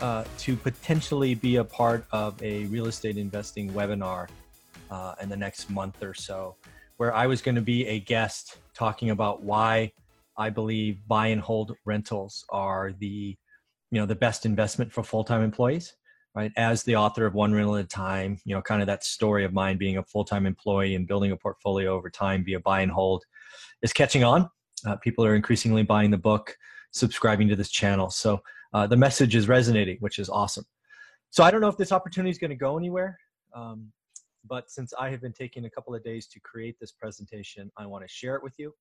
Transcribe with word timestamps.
uh, 0.00 0.24
to 0.38 0.56
potentially 0.56 1.34
be 1.34 1.56
a 1.56 1.64
part 1.64 2.04
of 2.12 2.40
a 2.42 2.64
real 2.66 2.86
estate 2.86 3.16
investing 3.16 3.72
webinar 3.72 4.28
uh, 4.90 5.14
in 5.20 5.28
the 5.28 5.36
next 5.36 5.70
month 5.70 6.02
or 6.02 6.14
so, 6.14 6.56
where 6.96 7.14
I 7.14 7.26
was 7.26 7.42
going 7.42 7.54
to 7.54 7.60
be 7.60 7.86
a 7.86 8.00
guest 8.00 8.58
talking 8.74 9.10
about 9.10 9.42
why 9.42 9.92
I 10.36 10.50
believe 10.50 10.98
buy 11.06 11.28
and 11.28 11.40
hold 11.40 11.74
rentals 11.84 12.44
are 12.50 12.92
the 12.98 13.36
you 13.90 14.00
know 14.00 14.06
the 14.06 14.14
best 14.14 14.44
investment 14.46 14.92
for 14.92 15.02
full-time 15.02 15.42
employees 15.42 15.94
right? 16.34 16.52
As 16.56 16.82
the 16.82 16.96
author 16.96 17.24
of 17.24 17.34
one 17.34 17.54
rental 17.54 17.76
at 17.76 17.84
a 17.86 17.88
time 17.88 18.38
you 18.44 18.54
know 18.54 18.60
kind 18.60 18.82
of 18.82 18.86
that 18.86 19.02
story 19.02 19.44
of 19.44 19.52
mine 19.52 19.78
being 19.78 19.96
a 19.96 20.02
full-time 20.02 20.46
employee 20.46 20.94
and 20.94 21.08
building 21.08 21.32
a 21.32 21.36
portfolio 21.36 21.94
over 21.94 22.10
time 22.10 22.44
via 22.44 22.60
buy 22.60 22.80
and 22.80 22.92
hold 22.92 23.24
is 23.82 23.92
catching 23.92 24.22
on. 24.22 24.48
Uh, 24.86 24.96
people 24.96 25.24
are 25.24 25.34
increasingly 25.34 25.82
buying 25.82 26.10
the 26.10 26.18
book 26.18 26.56
subscribing 26.92 27.48
to 27.48 27.56
this 27.56 27.70
channel. 27.70 28.10
So 28.10 28.42
uh, 28.76 28.86
the 28.86 28.96
message 28.96 29.34
is 29.34 29.48
resonating 29.48 29.96
which 30.00 30.18
is 30.18 30.28
awesome. 30.28 30.64
So 31.30 31.42
i 31.44 31.50
don't 31.50 31.60
know 31.60 31.68
if 31.68 31.76
this 31.76 31.92
opportunity 31.92 32.30
is 32.30 32.38
going 32.38 32.50
to 32.50 32.56
go 32.56 32.76
anywhere 32.78 33.18
um, 33.54 33.92
but 34.48 34.70
since 34.70 34.92
i 34.98 35.10
have 35.10 35.20
been 35.20 35.32
taking 35.32 35.64
a 35.64 35.70
couple 35.70 35.94
of 35.94 36.04
days 36.04 36.26
to 36.28 36.40
create 36.40 36.76
this 36.80 36.92
presentation 36.92 37.70
i 37.76 37.86
want 37.86 38.04
to 38.04 38.08
share 38.08 38.36
it 38.36 38.42
with 38.42 38.54
you. 38.58 38.72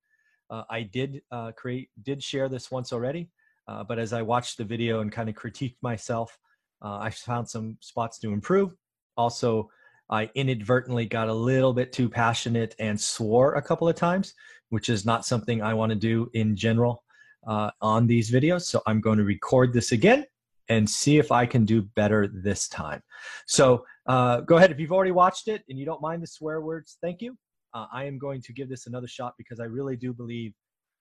Uh, 0.49 0.63
i 0.69 0.81
did 0.83 1.21
uh, 1.31 1.51
create 1.53 1.89
did 2.03 2.21
share 2.21 2.47
this 2.49 2.69
once 2.71 2.93
already 2.93 3.29
uh, 3.67 3.83
but 3.83 3.97
as 3.97 4.13
i 4.13 4.21
watched 4.21 4.57
the 4.57 4.63
video 4.63 5.01
and 5.01 5.11
kind 5.11 5.29
of 5.29 5.35
critiqued 5.35 5.77
myself 5.81 6.38
uh, 6.81 6.99
I 6.99 7.09
found 7.09 7.49
some 7.49 7.77
spots 7.81 8.19
to 8.19 8.31
improve. 8.31 8.75
Also, 9.17 9.69
I 10.09 10.29
inadvertently 10.35 11.07
got 11.07 11.29
a 11.29 11.33
little 11.33 11.73
bit 11.73 11.91
too 11.91 12.09
passionate 12.09 12.75
and 12.79 12.99
swore 12.99 13.55
a 13.55 13.61
couple 13.61 13.89
of 13.89 13.95
times, 13.95 14.35
which 14.69 14.89
is 14.89 15.05
not 15.05 15.25
something 15.25 15.61
I 15.61 15.73
want 15.73 15.91
to 15.91 15.95
do 15.95 16.29
in 16.33 16.55
general 16.55 17.03
uh, 17.45 17.71
on 17.81 18.07
these 18.07 18.31
videos. 18.31 18.63
So 18.63 18.81
I'm 18.85 19.01
going 19.01 19.17
to 19.17 19.23
record 19.23 19.73
this 19.73 19.91
again 19.91 20.25
and 20.69 20.89
see 20.89 21.19
if 21.19 21.31
I 21.31 21.45
can 21.45 21.65
do 21.65 21.83
better 21.95 22.27
this 22.27 22.67
time. 22.67 23.01
So 23.45 23.85
uh, 24.07 24.41
go 24.41 24.57
ahead. 24.57 24.71
If 24.71 24.79
you've 24.79 24.91
already 24.91 25.11
watched 25.11 25.47
it 25.47 25.63
and 25.69 25.77
you 25.77 25.85
don't 25.85 26.01
mind 26.01 26.23
the 26.23 26.27
swear 26.27 26.61
words, 26.61 26.97
thank 27.01 27.21
you. 27.21 27.38
Uh, 27.73 27.85
I 27.93 28.05
am 28.05 28.17
going 28.17 28.41
to 28.41 28.53
give 28.53 28.69
this 28.69 28.88
another 28.88 29.07
shot 29.07 29.33
because 29.38 29.59
I 29.59 29.66
really 29.66 29.95
do 29.95 30.13
believe 30.13 30.53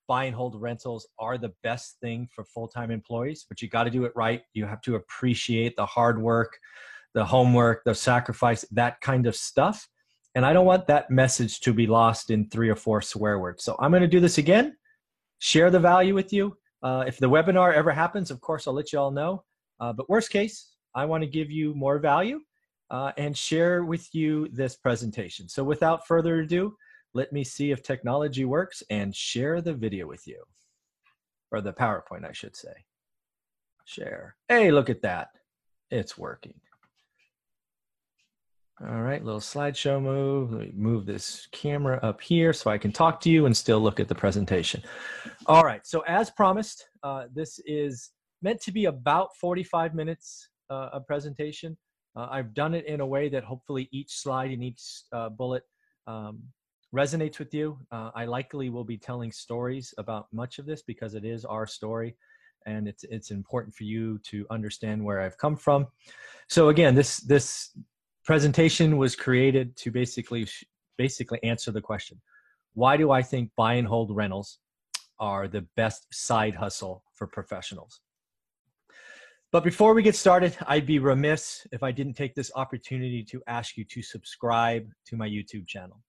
buy 0.07 0.25
and 0.25 0.37
hold 0.37 0.61
rentals 0.61 1.07
are 1.19 1.39
the 1.39 1.53
best 1.63 1.97
thing 2.01 2.29
for 2.35 2.45
full-time 2.45 2.91
employees 2.91 3.47
but 3.49 3.63
you 3.63 3.69
got 3.69 3.85
to 3.85 3.91
do 3.91 4.05
it 4.05 4.13
right 4.15 4.43
you 4.53 4.67
have 4.67 4.81
to 4.83 4.97
appreciate 4.97 5.75
the 5.77 5.87
hard 5.87 6.21
work 6.21 6.59
the 7.15 7.25
homework 7.25 7.83
the 7.85 7.95
sacrifice 7.95 8.65
that 8.71 9.01
kind 9.01 9.27
of 9.27 9.35
stuff 9.35 9.89
and 10.35 10.45
i 10.45 10.53
don't 10.53 10.67
want 10.67 10.87
that 10.87 11.11
message 11.11 11.61
to 11.61 11.73
be 11.73 11.87
lost 11.87 12.31
in 12.31 12.49
three 12.51 12.69
or 12.69 12.77
four 12.77 13.01
swear 13.01 13.39
words 13.39 13.65
so 13.65 13.77
i'm 13.79 13.91
going 13.91 14.03
to 14.03 14.09
do 14.09 14.21
this 14.21 14.39
again 14.39 14.77
share 15.39 15.71
the 15.71 15.81
value 15.81 16.15
with 16.15 16.33
you 16.33 16.57
uh, 16.83 17.05
if 17.07 17.19
the 17.19 17.29
webinar 17.29 17.73
ever 17.75 17.91
happens 17.91 18.31
of 18.31 18.41
course 18.41 18.67
i'll 18.67 18.75
let 18.75 18.93
you 18.93 18.99
all 18.99 19.11
know 19.11 19.45
uh, 19.81 19.93
but 19.93 20.09
worst 20.09 20.31
case 20.31 20.75
i 20.95 21.05
want 21.05 21.23
to 21.23 21.29
give 21.29 21.51
you 21.51 21.75
more 21.75 21.99
value 21.99 22.41
uh, 22.91 23.13
and 23.17 23.37
share 23.37 23.85
with 23.85 24.15
you 24.15 24.49
this 24.53 24.77
presentation 24.77 25.49
so 25.49 25.65
without 25.65 26.07
further 26.07 26.41
ado 26.41 26.75
let 27.15 27.33
me 27.33 27.45
see 27.45 27.71
if 27.71 27.83
technology 27.83 28.45
works 28.45 28.83
and 28.91 29.15
share 29.15 29.61
the 29.61 29.73
video 29.73 30.07
with 30.07 30.27
you. 30.27 30.43
Or 31.53 31.61
the 31.61 31.73
PowerPoint, 31.73 32.29
I 32.29 32.33
should 32.33 32.57
say. 32.57 32.75
Share. 33.85 34.35
Hey, 34.49 34.73
look 34.73 34.91
at 34.91 35.03
that. 35.03 35.29
It's 35.91 36.19
working. 36.19 36.61
All 38.81 39.03
right, 39.03 39.25
little 39.25 39.41
slideshow 39.41 40.03
move. 40.03 40.53
Let 40.53 40.61
me 40.61 40.73
move 40.75 41.07
this 41.07 41.47
camera 41.53 42.01
up 42.03 42.21
here 42.21 42.53
so 42.53 42.71
I 42.71 42.79
can 42.79 42.91
talk 42.91 43.21
to 43.21 43.31
you 43.31 43.47
and 43.47 43.57
still 43.57 43.81
look 43.81 44.01
at 44.01 44.09
the 44.09 44.17
presentation. 44.17 44.83
All 45.47 45.63
right, 45.63 45.87
so 45.87 46.01
as 46.01 46.31
promised, 46.31 46.89
uh, 47.05 47.27
this 47.33 47.61
is 47.67 48.11
meant 48.43 48.61
to 48.63 48.73
be 48.73 48.87
about 48.87 49.37
45 49.37 49.95
minutes 49.95 50.49
uh, 50.71 50.91
of 50.93 51.07
presentation. 51.07 51.77
Uh, 52.17 52.27
I've 52.31 52.53
done 52.53 52.75
it 52.75 52.87
in 52.87 53.01
a 53.01 53.07
way 53.07 53.29
that 53.29 53.45
hopefully 53.45 53.89
each 53.93 54.13
slide 54.13 54.51
and 54.51 54.65
each 54.65 54.83
uh, 55.13 55.29
bullet 55.29 55.63
um, 56.09 56.43
resonates 56.95 57.39
with 57.39 57.53
you, 57.55 57.79
uh, 57.93 58.11
I 58.15 58.25
likely 58.25 58.71
will 58.71 58.85
be 58.85 58.97
telling 58.97 59.33
stories 59.33 59.93
about 59.99 60.27
much 60.33 60.59
of 60.59 60.67
this 60.67 60.83
because 60.83 61.15
it 61.15 61.25
is 61.25 61.45
our 61.45 61.67
story 61.67 62.17
and 62.67 62.89
it's 62.89 63.05
it's 63.05 63.31
important 63.31 63.75
for 63.75 63.85
you 63.85 64.19
to 64.21 64.47
understand 64.51 65.05
where 65.05 65.21
I've 65.21 65.37
come 65.37 65.57
from. 65.57 65.87
So 66.49 66.69
again, 66.69 66.95
this 66.95 67.19
this 67.19 67.77
presentation 68.25 68.97
was 68.97 69.15
created 69.15 69.77
to 69.77 69.91
basically 69.91 70.47
basically 70.97 71.43
answer 71.43 71.71
the 71.71 71.81
question, 71.81 72.21
why 72.75 72.97
do 72.97 73.11
I 73.11 73.23
think 73.23 73.51
buy 73.57 73.75
and 73.75 73.87
hold 73.87 74.15
rentals 74.15 74.59
are 75.19 75.49
the 75.49 75.67
best 75.77 76.07
side 76.13 76.55
hustle 76.55 77.05
for 77.15 77.27
professionals? 77.27 78.01
But 79.53 79.63
before 79.63 79.95
we 79.95 80.03
get 80.03 80.17
started, 80.17 80.57
I'd 80.67 80.87
be 80.87 80.99
remiss 80.99 81.65
if 81.71 81.85
I 81.85 81.93
didn't 81.93 82.15
take 82.15 82.35
this 82.35 82.51
opportunity 82.57 83.23
to 83.25 83.41
ask 83.47 83.77
you 83.77 83.85
to 83.85 84.03
subscribe 84.03 84.89
to 85.07 85.17
my 85.17 85.29
YouTube 85.29 85.69
channel. 85.69 86.03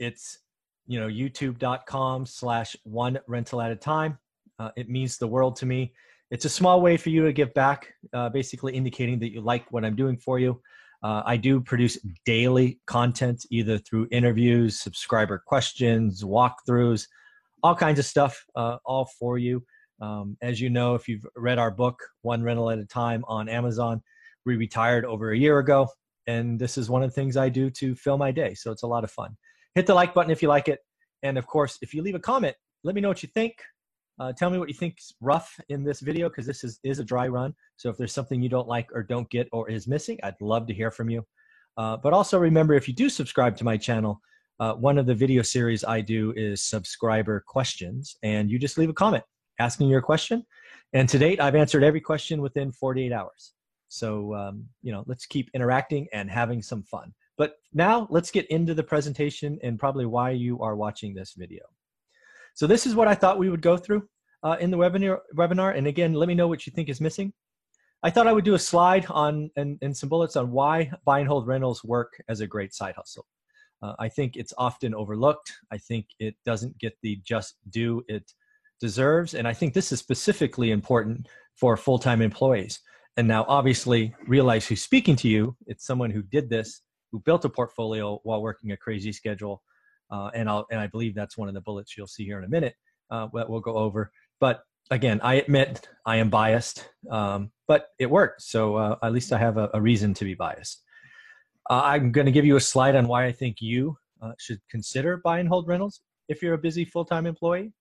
It's 0.00 0.38
you 0.86 0.98
know 0.98 1.06
youtube.com 1.06 2.26
slash 2.26 2.74
one 2.82 3.20
rental 3.28 3.62
at 3.62 3.70
a 3.70 3.76
time. 3.76 4.18
Uh, 4.58 4.70
it 4.76 4.88
means 4.88 5.16
the 5.16 5.28
world 5.28 5.56
to 5.56 5.66
me. 5.66 5.92
It's 6.32 6.44
a 6.44 6.48
small 6.48 6.80
way 6.80 6.96
for 6.96 7.10
you 7.10 7.24
to 7.24 7.32
give 7.32 7.52
back, 7.54 7.92
uh, 8.12 8.30
basically 8.30 8.74
indicating 8.74 9.18
that 9.20 9.32
you 9.32 9.42
like 9.42 9.70
what 9.70 9.84
I'm 9.84 9.94
doing 9.94 10.16
for 10.16 10.38
you. 10.38 10.60
Uh, 11.02 11.22
I 11.24 11.36
do 11.36 11.60
produce 11.60 11.98
daily 12.24 12.80
content, 12.86 13.44
either 13.50 13.78
through 13.78 14.08
interviews, 14.10 14.80
subscriber 14.80 15.42
questions, 15.46 16.22
walkthroughs, 16.22 17.06
all 17.62 17.74
kinds 17.74 17.98
of 17.98 18.04
stuff, 18.04 18.44
uh, 18.54 18.78
all 18.84 19.08
for 19.18 19.38
you. 19.38 19.64
Um, 20.00 20.36
as 20.42 20.60
you 20.60 20.70
know, 20.70 20.94
if 20.94 21.08
you've 21.08 21.26
read 21.36 21.58
our 21.58 21.70
book, 21.70 22.02
One 22.22 22.42
Rental 22.42 22.70
at 22.70 22.78
a 22.78 22.86
Time 22.86 23.24
on 23.28 23.48
Amazon, 23.48 24.02
we 24.44 24.56
retired 24.56 25.04
over 25.04 25.32
a 25.32 25.38
year 25.38 25.58
ago. 25.58 25.88
And 26.26 26.58
this 26.58 26.78
is 26.78 26.88
one 26.88 27.02
of 27.02 27.10
the 27.10 27.14
things 27.14 27.36
I 27.36 27.48
do 27.48 27.68
to 27.70 27.94
fill 27.94 28.16
my 28.16 28.30
day. 28.30 28.54
So 28.54 28.70
it's 28.70 28.82
a 28.82 28.86
lot 28.86 29.04
of 29.04 29.10
fun 29.10 29.36
hit 29.74 29.86
the 29.86 29.94
like 29.94 30.14
button 30.14 30.30
if 30.30 30.42
you 30.42 30.48
like 30.48 30.68
it. 30.68 30.80
And 31.22 31.38
of 31.38 31.46
course, 31.46 31.78
if 31.82 31.94
you 31.94 32.02
leave 32.02 32.14
a 32.14 32.20
comment, 32.20 32.56
let 32.84 32.94
me 32.94 33.00
know 33.00 33.08
what 33.08 33.22
you 33.22 33.28
think. 33.32 33.54
Uh, 34.20 34.32
tell 34.32 34.50
me 34.50 34.58
what 34.58 34.68
you 34.68 34.74
think's 34.74 35.12
rough 35.20 35.58
in 35.68 35.82
this 35.82 36.00
video 36.00 36.28
because 36.28 36.46
this 36.46 36.64
is, 36.64 36.78
is 36.84 36.98
a 36.98 37.04
dry 37.04 37.28
run. 37.28 37.54
So 37.76 37.88
if 37.88 37.96
there's 37.96 38.12
something 38.12 38.42
you 38.42 38.48
don't 38.48 38.68
like 38.68 38.88
or 38.94 39.02
don't 39.02 39.28
get 39.30 39.48
or 39.52 39.70
is 39.70 39.88
missing, 39.88 40.18
I'd 40.22 40.40
love 40.40 40.66
to 40.66 40.74
hear 40.74 40.90
from 40.90 41.10
you. 41.10 41.24
Uh, 41.76 41.96
but 41.96 42.12
also 42.12 42.38
remember, 42.38 42.74
if 42.74 42.86
you 42.86 42.94
do 42.94 43.08
subscribe 43.08 43.56
to 43.56 43.64
my 43.64 43.76
channel, 43.76 44.20
uh, 44.60 44.74
one 44.74 44.98
of 44.98 45.06
the 45.06 45.14
video 45.14 45.42
series 45.42 45.82
I 45.82 46.02
do 46.02 46.32
is 46.36 46.62
subscriber 46.62 47.42
questions, 47.46 48.16
and 48.22 48.50
you 48.50 48.58
just 48.58 48.78
leave 48.78 48.90
a 48.90 48.94
comment 48.94 49.24
asking 49.58 49.88
your 49.88 50.02
question. 50.02 50.44
And 50.92 51.08
to 51.08 51.18
date, 51.18 51.40
I've 51.40 51.54
answered 51.54 51.82
every 51.82 52.00
question 52.00 52.42
within 52.42 52.72
48 52.72 53.12
hours. 53.12 53.54
So, 53.88 54.34
um, 54.34 54.66
you 54.82 54.92
know, 54.92 55.04
let's 55.06 55.26
keep 55.26 55.50
interacting 55.54 56.06
and 56.12 56.30
having 56.30 56.62
some 56.62 56.82
fun. 56.82 57.12
But 57.38 57.56
now 57.72 58.06
let's 58.10 58.30
get 58.30 58.46
into 58.50 58.74
the 58.74 58.82
presentation 58.82 59.58
and 59.62 59.78
probably 59.78 60.06
why 60.06 60.30
you 60.30 60.60
are 60.60 60.76
watching 60.76 61.14
this 61.14 61.34
video. 61.36 61.62
So 62.54 62.66
this 62.66 62.86
is 62.86 62.94
what 62.94 63.08
I 63.08 63.14
thought 63.14 63.38
we 63.38 63.50
would 63.50 63.62
go 63.62 63.76
through 63.76 64.08
uh, 64.42 64.56
in 64.60 64.70
the 64.70 64.76
webinar, 64.76 65.18
webinar. 65.36 65.76
And 65.76 65.86
again, 65.86 66.14
let 66.14 66.28
me 66.28 66.34
know 66.34 66.48
what 66.48 66.66
you 66.66 66.72
think 66.72 66.88
is 66.88 67.00
missing. 67.00 67.32
I 68.02 68.10
thought 68.10 68.26
I 68.26 68.32
would 68.32 68.44
do 68.44 68.54
a 68.54 68.58
slide 68.58 69.06
on 69.10 69.50
and, 69.56 69.78
and 69.80 69.96
some 69.96 70.08
bullets 70.08 70.36
on 70.36 70.50
why 70.50 70.90
buy 71.04 71.20
and 71.20 71.28
hold 71.28 71.46
rentals 71.46 71.84
work 71.84 72.20
as 72.28 72.40
a 72.40 72.46
great 72.46 72.74
side 72.74 72.94
hustle. 72.96 73.26
Uh, 73.82 73.94
I 73.98 74.08
think 74.08 74.36
it's 74.36 74.52
often 74.58 74.94
overlooked. 74.94 75.52
I 75.70 75.78
think 75.78 76.06
it 76.18 76.34
doesn't 76.44 76.78
get 76.78 76.94
the 77.02 77.20
just 77.24 77.56
due 77.70 78.04
it 78.08 78.32
deserves. 78.80 79.34
And 79.34 79.46
I 79.46 79.52
think 79.52 79.72
this 79.72 79.92
is 79.92 80.00
specifically 80.00 80.72
important 80.72 81.28
for 81.56 81.76
full-time 81.76 82.22
employees. 82.22 82.80
and 83.16 83.28
now 83.28 83.44
obviously 83.48 84.14
realize 84.26 84.66
who's 84.66 84.82
speaking 84.82 85.16
to 85.16 85.28
you. 85.28 85.56
It's 85.66 85.86
someone 85.86 86.10
who 86.10 86.22
did 86.22 86.48
this, 86.48 86.82
who 87.10 87.20
built 87.20 87.44
a 87.44 87.48
portfolio 87.48 88.20
while 88.24 88.42
working 88.42 88.72
a 88.72 88.76
crazy 88.76 89.12
schedule. 89.12 89.62
Uh, 90.12 90.30
and 90.34 90.46
I'll, 90.46 90.66
and 90.70 90.78
I 90.78 90.88
believe 90.88 91.14
that's 91.14 91.38
one 91.38 91.48
of 91.48 91.54
the 91.54 91.62
bullets 91.62 91.96
you'll 91.96 92.06
see 92.06 92.24
here 92.24 92.36
in 92.36 92.44
a 92.44 92.48
minute 92.48 92.74
uh, 93.10 93.28
that 93.32 93.48
we'll 93.48 93.60
go 93.60 93.76
over. 93.76 94.12
But 94.40 94.62
again, 94.90 95.20
I 95.22 95.34
admit 95.36 95.88
I 96.04 96.16
am 96.16 96.28
biased, 96.28 96.86
um, 97.10 97.50
but 97.66 97.88
it 97.98 98.10
worked. 98.10 98.42
So 98.42 98.76
uh, 98.76 98.96
at 99.02 99.14
least 99.14 99.32
I 99.32 99.38
have 99.38 99.56
a, 99.56 99.70
a 99.72 99.80
reason 99.80 100.12
to 100.14 100.24
be 100.26 100.34
biased. 100.34 100.82
Uh, 101.70 101.80
I'm 101.82 102.12
going 102.12 102.26
to 102.26 102.32
give 102.32 102.44
you 102.44 102.56
a 102.56 102.60
slide 102.60 102.94
on 102.94 103.08
why 103.08 103.24
I 103.24 103.32
think 103.32 103.62
you 103.62 103.96
uh, 104.20 104.32
should 104.38 104.60
consider 104.70 105.16
buy 105.16 105.38
and 105.38 105.48
hold 105.48 105.66
rentals 105.66 106.02
if 106.28 106.42
you're 106.42 106.54
a 106.54 106.58
busy 106.58 106.84
full-time 106.84 107.24
employee. 107.26 107.72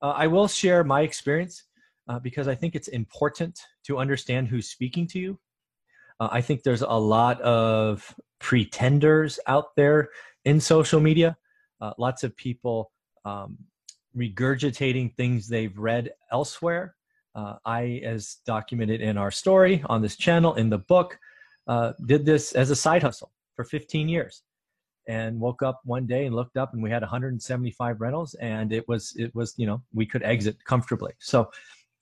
Uh, 0.00 0.14
I 0.16 0.26
will 0.26 0.48
share 0.48 0.84
my 0.84 1.02
experience 1.02 1.64
because 2.22 2.48
I 2.48 2.54
think 2.54 2.74
it's 2.74 2.88
important 2.88 3.60
to 3.84 3.98
understand 3.98 4.48
who's 4.48 4.70
speaking 4.70 5.06
to 5.08 5.18
you. 5.18 5.38
I 6.18 6.40
think 6.40 6.62
there's 6.62 6.80
a 6.80 6.88
lot 6.88 7.38
of 7.42 8.14
pretenders 8.38 9.38
out 9.46 9.76
there 9.76 10.08
in 10.46 10.58
social 10.58 11.00
media. 11.00 11.36
Lots 11.98 12.24
of 12.24 12.36
people 12.36 12.90
um, 13.24 13.58
regurgitating 14.16 15.14
things 15.16 15.48
they've 15.48 15.76
read 15.76 16.10
elsewhere. 16.32 16.94
Uh, 17.34 17.54
I, 17.64 18.00
as 18.04 18.38
documented 18.46 19.00
in 19.00 19.16
our 19.16 19.30
story 19.30 19.82
on 19.86 20.02
this 20.02 20.16
channel, 20.16 20.54
in 20.54 20.70
the 20.70 20.78
book, 20.78 21.18
uh, 21.68 21.92
did 22.06 22.24
this 22.24 22.52
as 22.52 22.70
a 22.70 22.76
side 22.76 23.02
hustle 23.02 23.30
for 23.54 23.64
15 23.64 24.08
years 24.08 24.42
and 25.06 25.38
woke 25.38 25.62
up 25.62 25.80
one 25.84 26.06
day 26.06 26.26
and 26.26 26.34
looked 26.34 26.56
up 26.56 26.72
and 26.72 26.82
we 26.82 26.90
had 26.90 27.02
175 27.02 28.00
rentals 28.00 28.34
and 28.34 28.72
it 28.72 28.86
was 28.88 29.14
it 29.16 29.34
was 29.34 29.54
you 29.56 29.66
know 29.66 29.82
we 29.94 30.06
could 30.06 30.22
exit 30.22 30.62
comfortably. 30.64 31.12
So 31.18 31.50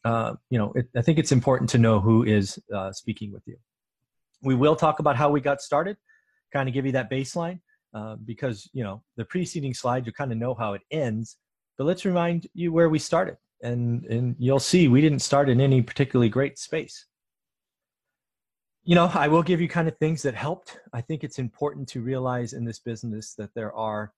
uh, 0.05 0.35
you 0.51 0.59
know 0.59 0.73
it, 0.75 0.89
i 0.97 1.03
think 1.03 1.19
it's 1.19 1.33
important 1.33 1.69
to 1.71 1.79
know 1.79 2.01
who 2.01 2.23
is 2.23 2.59
uh, 2.75 2.93
speaking 2.93 3.33
with 3.33 3.43
you. 3.47 3.57
We 4.43 4.55
will 4.55 4.77
talk 4.77 5.01
about 5.01 5.17
how 5.17 5.31
we 5.31 5.41
got 5.41 5.61
started 5.61 5.97
kind 6.53 6.69
of 6.69 6.75
give 6.75 6.87
you 6.87 6.93
that 6.93 7.11
baseline 7.11 7.61
uh, 7.97 8.17
because 8.25 8.59
you 8.73 8.85
know 8.85 9.03
the 9.17 9.25
preceding 9.25 9.75
slide 9.75 10.07
you 10.07 10.13
kind 10.13 10.33
of 10.33 10.39
know 10.39 10.55
how 10.55 10.75
it 10.75 10.83
ends 10.91 11.39
but 11.77 11.85
let's 11.85 12.05
remind 12.05 12.47
you 12.55 12.73
where 12.73 12.89
we 12.89 12.99
started. 12.99 13.37
And, 13.63 14.05
and 14.07 14.37
you'll 14.39 14.61
see 14.61 14.89
we 14.89 15.01
didn't 15.01 15.21
start 15.21 15.49
in 15.49 15.61
any 15.61 15.83
particularly 15.83 16.29
great 16.29 16.59
space. 16.59 17.07
You 18.85 18.95
know, 18.95 19.11
I 19.13 19.29
will 19.29 19.43
give 19.43 19.61
you 19.61 19.69
kind 19.69 19.89
of 19.89 19.97
things 19.99 20.23
that 20.23 20.35
helped. 20.35 20.79
I 20.93 21.01
think 21.01 21.25
it's 21.25 21.39
important 21.39 21.89
to 21.89 22.01
realize 22.01 22.53
in 22.53 22.65
this 22.65 22.79
business 22.79 23.35
that 23.35 23.51
there 23.55 23.75
are 23.75 24.13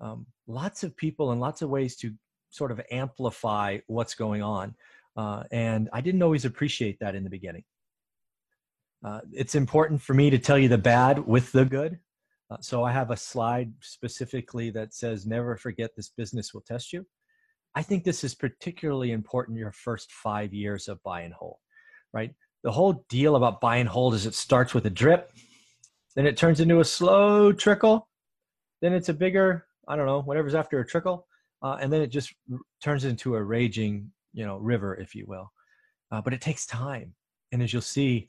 um, 0.00 0.26
lots 0.46 0.82
of 0.82 0.96
people 0.96 1.32
and 1.32 1.40
lots 1.40 1.62
of 1.62 1.68
ways 1.68 1.96
to 1.96 2.12
sort 2.48 2.72
of 2.72 2.80
amplify 2.90 3.78
what's 3.86 4.14
going 4.14 4.42
on. 4.42 4.74
Uh, 5.16 5.42
and 5.52 5.90
I 5.92 6.00
didn't 6.00 6.22
always 6.22 6.44
appreciate 6.44 6.98
that 7.00 7.14
in 7.14 7.24
the 7.24 7.30
beginning. 7.30 7.64
Uh, 9.04 9.20
it's 9.32 9.54
important 9.54 10.00
for 10.00 10.14
me 10.14 10.30
to 10.30 10.38
tell 10.38 10.58
you 10.58 10.68
the 10.68 10.78
bad 10.78 11.26
with 11.26 11.52
the 11.52 11.64
good. 11.64 11.98
Uh, 12.50 12.56
so 12.60 12.82
I 12.82 12.92
have 12.92 13.10
a 13.10 13.16
slide 13.16 13.72
specifically 13.80 14.70
that 14.70 14.92
says, 14.92 15.26
never 15.26 15.56
forget 15.56 15.90
this 15.94 16.08
business 16.08 16.52
will 16.52 16.62
test 16.62 16.92
you. 16.92 17.06
I 17.74 17.82
think 17.82 18.02
this 18.02 18.24
is 18.24 18.34
particularly 18.34 19.12
important 19.12 19.58
your 19.58 19.72
first 19.72 20.10
five 20.10 20.52
years 20.52 20.88
of 20.88 21.00
buy 21.04 21.20
and 21.20 21.32
hold, 21.32 21.58
right? 22.12 22.34
The 22.64 22.72
whole 22.72 23.04
deal 23.08 23.36
about 23.36 23.60
buy 23.60 23.76
and 23.76 23.88
hold 23.88 24.14
is 24.14 24.26
it 24.26 24.34
starts 24.34 24.74
with 24.74 24.86
a 24.86 24.90
drip, 24.90 25.32
then 26.16 26.26
it 26.26 26.36
turns 26.36 26.58
into 26.58 26.80
a 26.80 26.84
slow 26.84 27.52
trickle, 27.52 28.08
then 28.82 28.92
it's 28.92 29.08
a 29.08 29.14
bigger, 29.14 29.66
I 29.86 29.94
don't 29.94 30.06
know, 30.06 30.22
whatever's 30.22 30.56
after 30.56 30.80
a 30.80 30.86
trickle, 30.86 31.26
uh, 31.62 31.78
and 31.80 31.92
then 31.92 32.02
it 32.02 32.08
just 32.08 32.34
turns 32.82 33.04
into 33.04 33.36
a 33.36 33.42
raging, 33.42 34.10
you 34.32 34.44
know, 34.44 34.56
river, 34.56 34.96
if 34.96 35.14
you 35.14 35.24
will. 35.28 35.52
Uh, 36.10 36.20
but 36.20 36.32
it 36.32 36.40
takes 36.40 36.66
time, 36.66 37.14
and 37.52 37.62
as 37.62 37.72
you'll 37.72 37.82
see, 37.82 38.28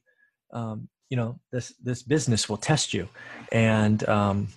um, 0.54 0.88
you 1.12 1.18
know 1.18 1.40
this 1.52 1.76
this 1.84 2.02
business 2.02 2.50
will 2.50 2.58
test 2.58 2.92
you. 2.96 3.08
And 3.52 4.08
um, 4.10 4.48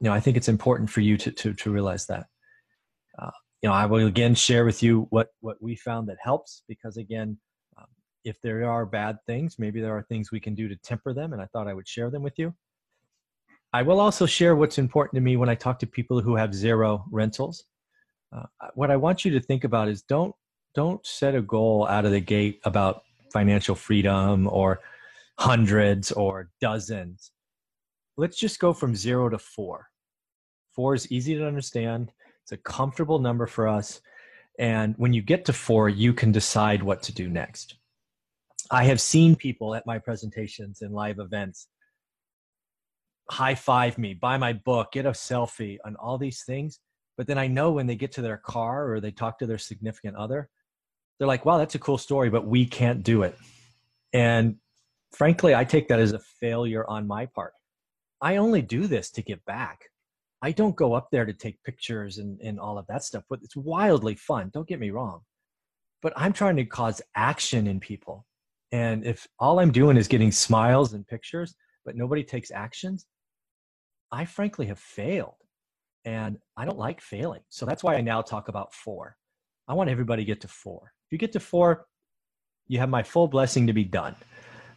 you 0.00 0.08
know 0.08 0.14
i 0.14 0.20
think 0.20 0.36
it's 0.36 0.48
important 0.48 0.90
for 0.90 1.00
you 1.00 1.16
to 1.16 1.30
to, 1.30 1.54
to 1.54 1.70
realize 1.70 2.06
that. 2.06 2.26
Uh, 3.18 3.30
you 3.62 3.68
know 3.68 3.74
i 3.74 3.86
will 3.86 4.06
again 4.06 4.34
share 4.34 4.64
with 4.64 4.82
you 4.82 5.06
what 5.10 5.28
what 5.40 5.56
we 5.60 5.74
found 5.76 6.08
that 6.08 6.18
helps 6.22 6.62
because 6.68 6.96
again 6.98 7.38
um, 7.78 7.86
if 8.24 8.36
there 8.42 8.68
are 8.70 8.84
bad 8.84 9.16
things 9.26 9.58
maybe 9.58 9.80
there 9.80 9.96
are 9.96 10.02
things 10.02 10.30
we 10.30 10.40
can 10.40 10.54
do 10.54 10.68
to 10.68 10.76
temper 10.76 11.14
them 11.14 11.32
and 11.32 11.40
i 11.40 11.46
thought 11.46 11.66
i 11.66 11.74
would 11.74 11.88
share 11.88 12.10
them 12.10 12.22
with 12.22 12.38
you. 12.38 12.54
I 13.72 13.82
will 13.82 14.00
also 14.00 14.24
share 14.24 14.56
what's 14.56 14.78
important 14.78 15.16
to 15.16 15.20
me 15.20 15.36
when 15.36 15.48
i 15.48 15.54
talk 15.54 15.78
to 15.80 15.86
people 15.86 16.20
who 16.20 16.36
have 16.36 16.54
zero 16.54 17.04
rentals. 17.10 17.64
Uh, 18.34 18.46
what 18.74 18.90
i 18.90 18.96
want 18.96 19.24
you 19.24 19.30
to 19.32 19.40
think 19.40 19.64
about 19.64 19.88
is 19.88 20.02
don't 20.02 20.34
don't 20.74 21.04
set 21.06 21.34
a 21.34 21.40
goal 21.40 21.86
out 21.88 22.04
of 22.04 22.12
the 22.12 22.20
gate 22.20 22.60
about 22.64 23.02
financial 23.32 23.74
freedom 23.74 24.46
or 24.48 24.80
hundreds 25.38 26.12
or 26.12 26.50
dozens. 26.60 27.30
Let's 28.16 28.38
just 28.38 28.58
go 28.58 28.72
from 28.72 28.94
zero 28.96 29.28
to 29.28 29.38
four. 29.38 29.88
Four 30.74 30.94
is 30.94 31.10
easy 31.10 31.34
to 31.36 31.46
understand, 31.46 32.12
it's 32.42 32.52
a 32.52 32.56
comfortable 32.56 33.18
number 33.18 33.46
for 33.46 33.66
us. 33.66 34.00
And 34.58 34.94
when 34.96 35.12
you 35.12 35.20
get 35.20 35.44
to 35.46 35.52
four, 35.52 35.88
you 35.88 36.12
can 36.14 36.32
decide 36.32 36.82
what 36.82 37.02
to 37.04 37.12
do 37.12 37.28
next. 37.28 37.76
I 38.70 38.84
have 38.84 39.00
seen 39.00 39.36
people 39.36 39.74
at 39.74 39.86
my 39.86 39.98
presentations 39.98 40.82
and 40.82 40.94
live 40.94 41.18
events 41.18 41.68
high 43.30 43.54
five 43.54 43.98
me, 43.98 44.14
buy 44.14 44.38
my 44.38 44.52
book, 44.52 44.92
get 44.92 45.06
a 45.06 45.10
selfie, 45.10 45.78
and 45.84 45.96
all 45.96 46.18
these 46.18 46.44
things. 46.44 46.80
But 47.16 47.26
then 47.26 47.38
I 47.38 47.48
know 47.48 47.72
when 47.72 47.86
they 47.86 47.96
get 47.96 48.12
to 48.12 48.22
their 48.22 48.36
car 48.36 48.92
or 48.92 49.00
they 49.00 49.10
talk 49.10 49.38
to 49.38 49.46
their 49.46 49.58
significant 49.58 50.16
other, 50.16 50.48
they're 51.18 51.28
like, 51.28 51.44
wow, 51.44 51.58
that's 51.58 51.74
a 51.74 51.80
cool 51.80 51.98
story, 51.98 52.30
but 52.30 52.46
we 52.46 52.66
can't 52.66 53.02
do 53.02 53.22
it. 53.22 53.36
And 54.12 54.56
frankly, 55.12 55.54
I 55.54 55.64
take 55.64 55.88
that 55.88 56.00
as 56.00 56.12
a 56.12 56.20
failure 56.40 56.88
on 56.88 57.06
my 57.06 57.26
part. 57.26 57.52
I 58.20 58.36
only 58.36 58.62
do 58.62 58.86
this 58.86 59.10
to 59.12 59.22
give 59.22 59.44
back. 59.44 59.80
I 60.42 60.52
don't 60.52 60.76
go 60.76 60.94
up 60.94 61.08
there 61.10 61.24
to 61.24 61.32
take 61.32 61.62
pictures 61.64 62.18
and, 62.18 62.40
and 62.40 62.60
all 62.60 62.78
of 62.78 62.86
that 62.88 63.04
stuff, 63.04 63.24
but 63.28 63.40
it's 63.42 63.56
wildly 63.56 64.14
fun. 64.14 64.50
Don't 64.52 64.68
get 64.68 64.80
me 64.80 64.90
wrong. 64.90 65.20
But 66.02 66.12
I'm 66.16 66.32
trying 66.32 66.56
to 66.56 66.64
cause 66.64 67.02
action 67.14 67.66
in 67.66 67.80
people. 67.80 68.26
And 68.72 69.04
if 69.04 69.26
all 69.38 69.58
I'm 69.58 69.72
doing 69.72 69.96
is 69.96 70.08
getting 70.08 70.32
smiles 70.32 70.92
and 70.92 71.06
pictures, 71.06 71.54
but 71.84 71.96
nobody 71.96 72.22
takes 72.22 72.50
actions, 72.50 73.06
I 74.12 74.24
frankly 74.24 74.66
have 74.66 74.78
failed. 74.78 75.34
And 76.04 76.38
I 76.56 76.64
don't 76.64 76.78
like 76.78 77.00
failing. 77.00 77.40
So 77.48 77.66
that's 77.66 77.82
why 77.82 77.96
I 77.96 78.00
now 78.00 78.22
talk 78.22 78.48
about 78.48 78.72
four. 78.72 79.16
I 79.66 79.74
want 79.74 79.90
everybody 79.90 80.22
to 80.22 80.26
get 80.26 80.40
to 80.42 80.48
four. 80.48 80.92
If 81.06 81.12
you 81.12 81.18
get 81.18 81.32
to 81.32 81.40
four, 81.40 81.86
you 82.68 82.78
have 82.78 82.88
my 82.88 83.02
full 83.02 83.26
blessing 83.26 83.66
to 83.66 83.72
be 83.72 83.84
done. 83.84 84.14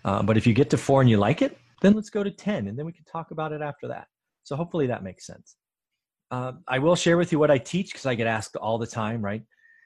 Uh, 0.05 0.23
but 0.23 0.37
if 0.37 0.47
you 0.47 0.53
get 0.53 0.69
to 0.69 0.77
four 0.77 1.01
and 1.01 1.09
you 1.09 1.17
like 1.17 1.41
it, 1.41 1.57
then 1.81 1.93
let's 1.93 2.09
go 2.09 2.23
to 2.23 2.31
10 2.31 2.67
and 2.67 2.77
then 2.77 2.85
we 2.85 2.91
can 2.91 3.05
talk 3.05 3.31
about 3.31 3.51
it 3.51 3.61
after 3.61 3.87
that. 3.87 4.07
So 4.43 4.55
hopefully 4.55 4.87
that 4.87 5.03
makes 5.03 5.25
sense. 5.25 5.55
Uh, 6.31 6.53
I 6.67 6.79
will 6.79 6.95
share 6.95 7.17
with 7.17 7.31
you 7.31 7.39
what 7.39 7.51
I 7.51 7.57
teach 7.57 7.91
because 7.91 8.05
I 8.05 8.15
get 8.15 8.27
asked 8.27 8.55
all 8.55 8.77
the 8.77 8.87
time, 8.87 9.21
right? 9.21 9.43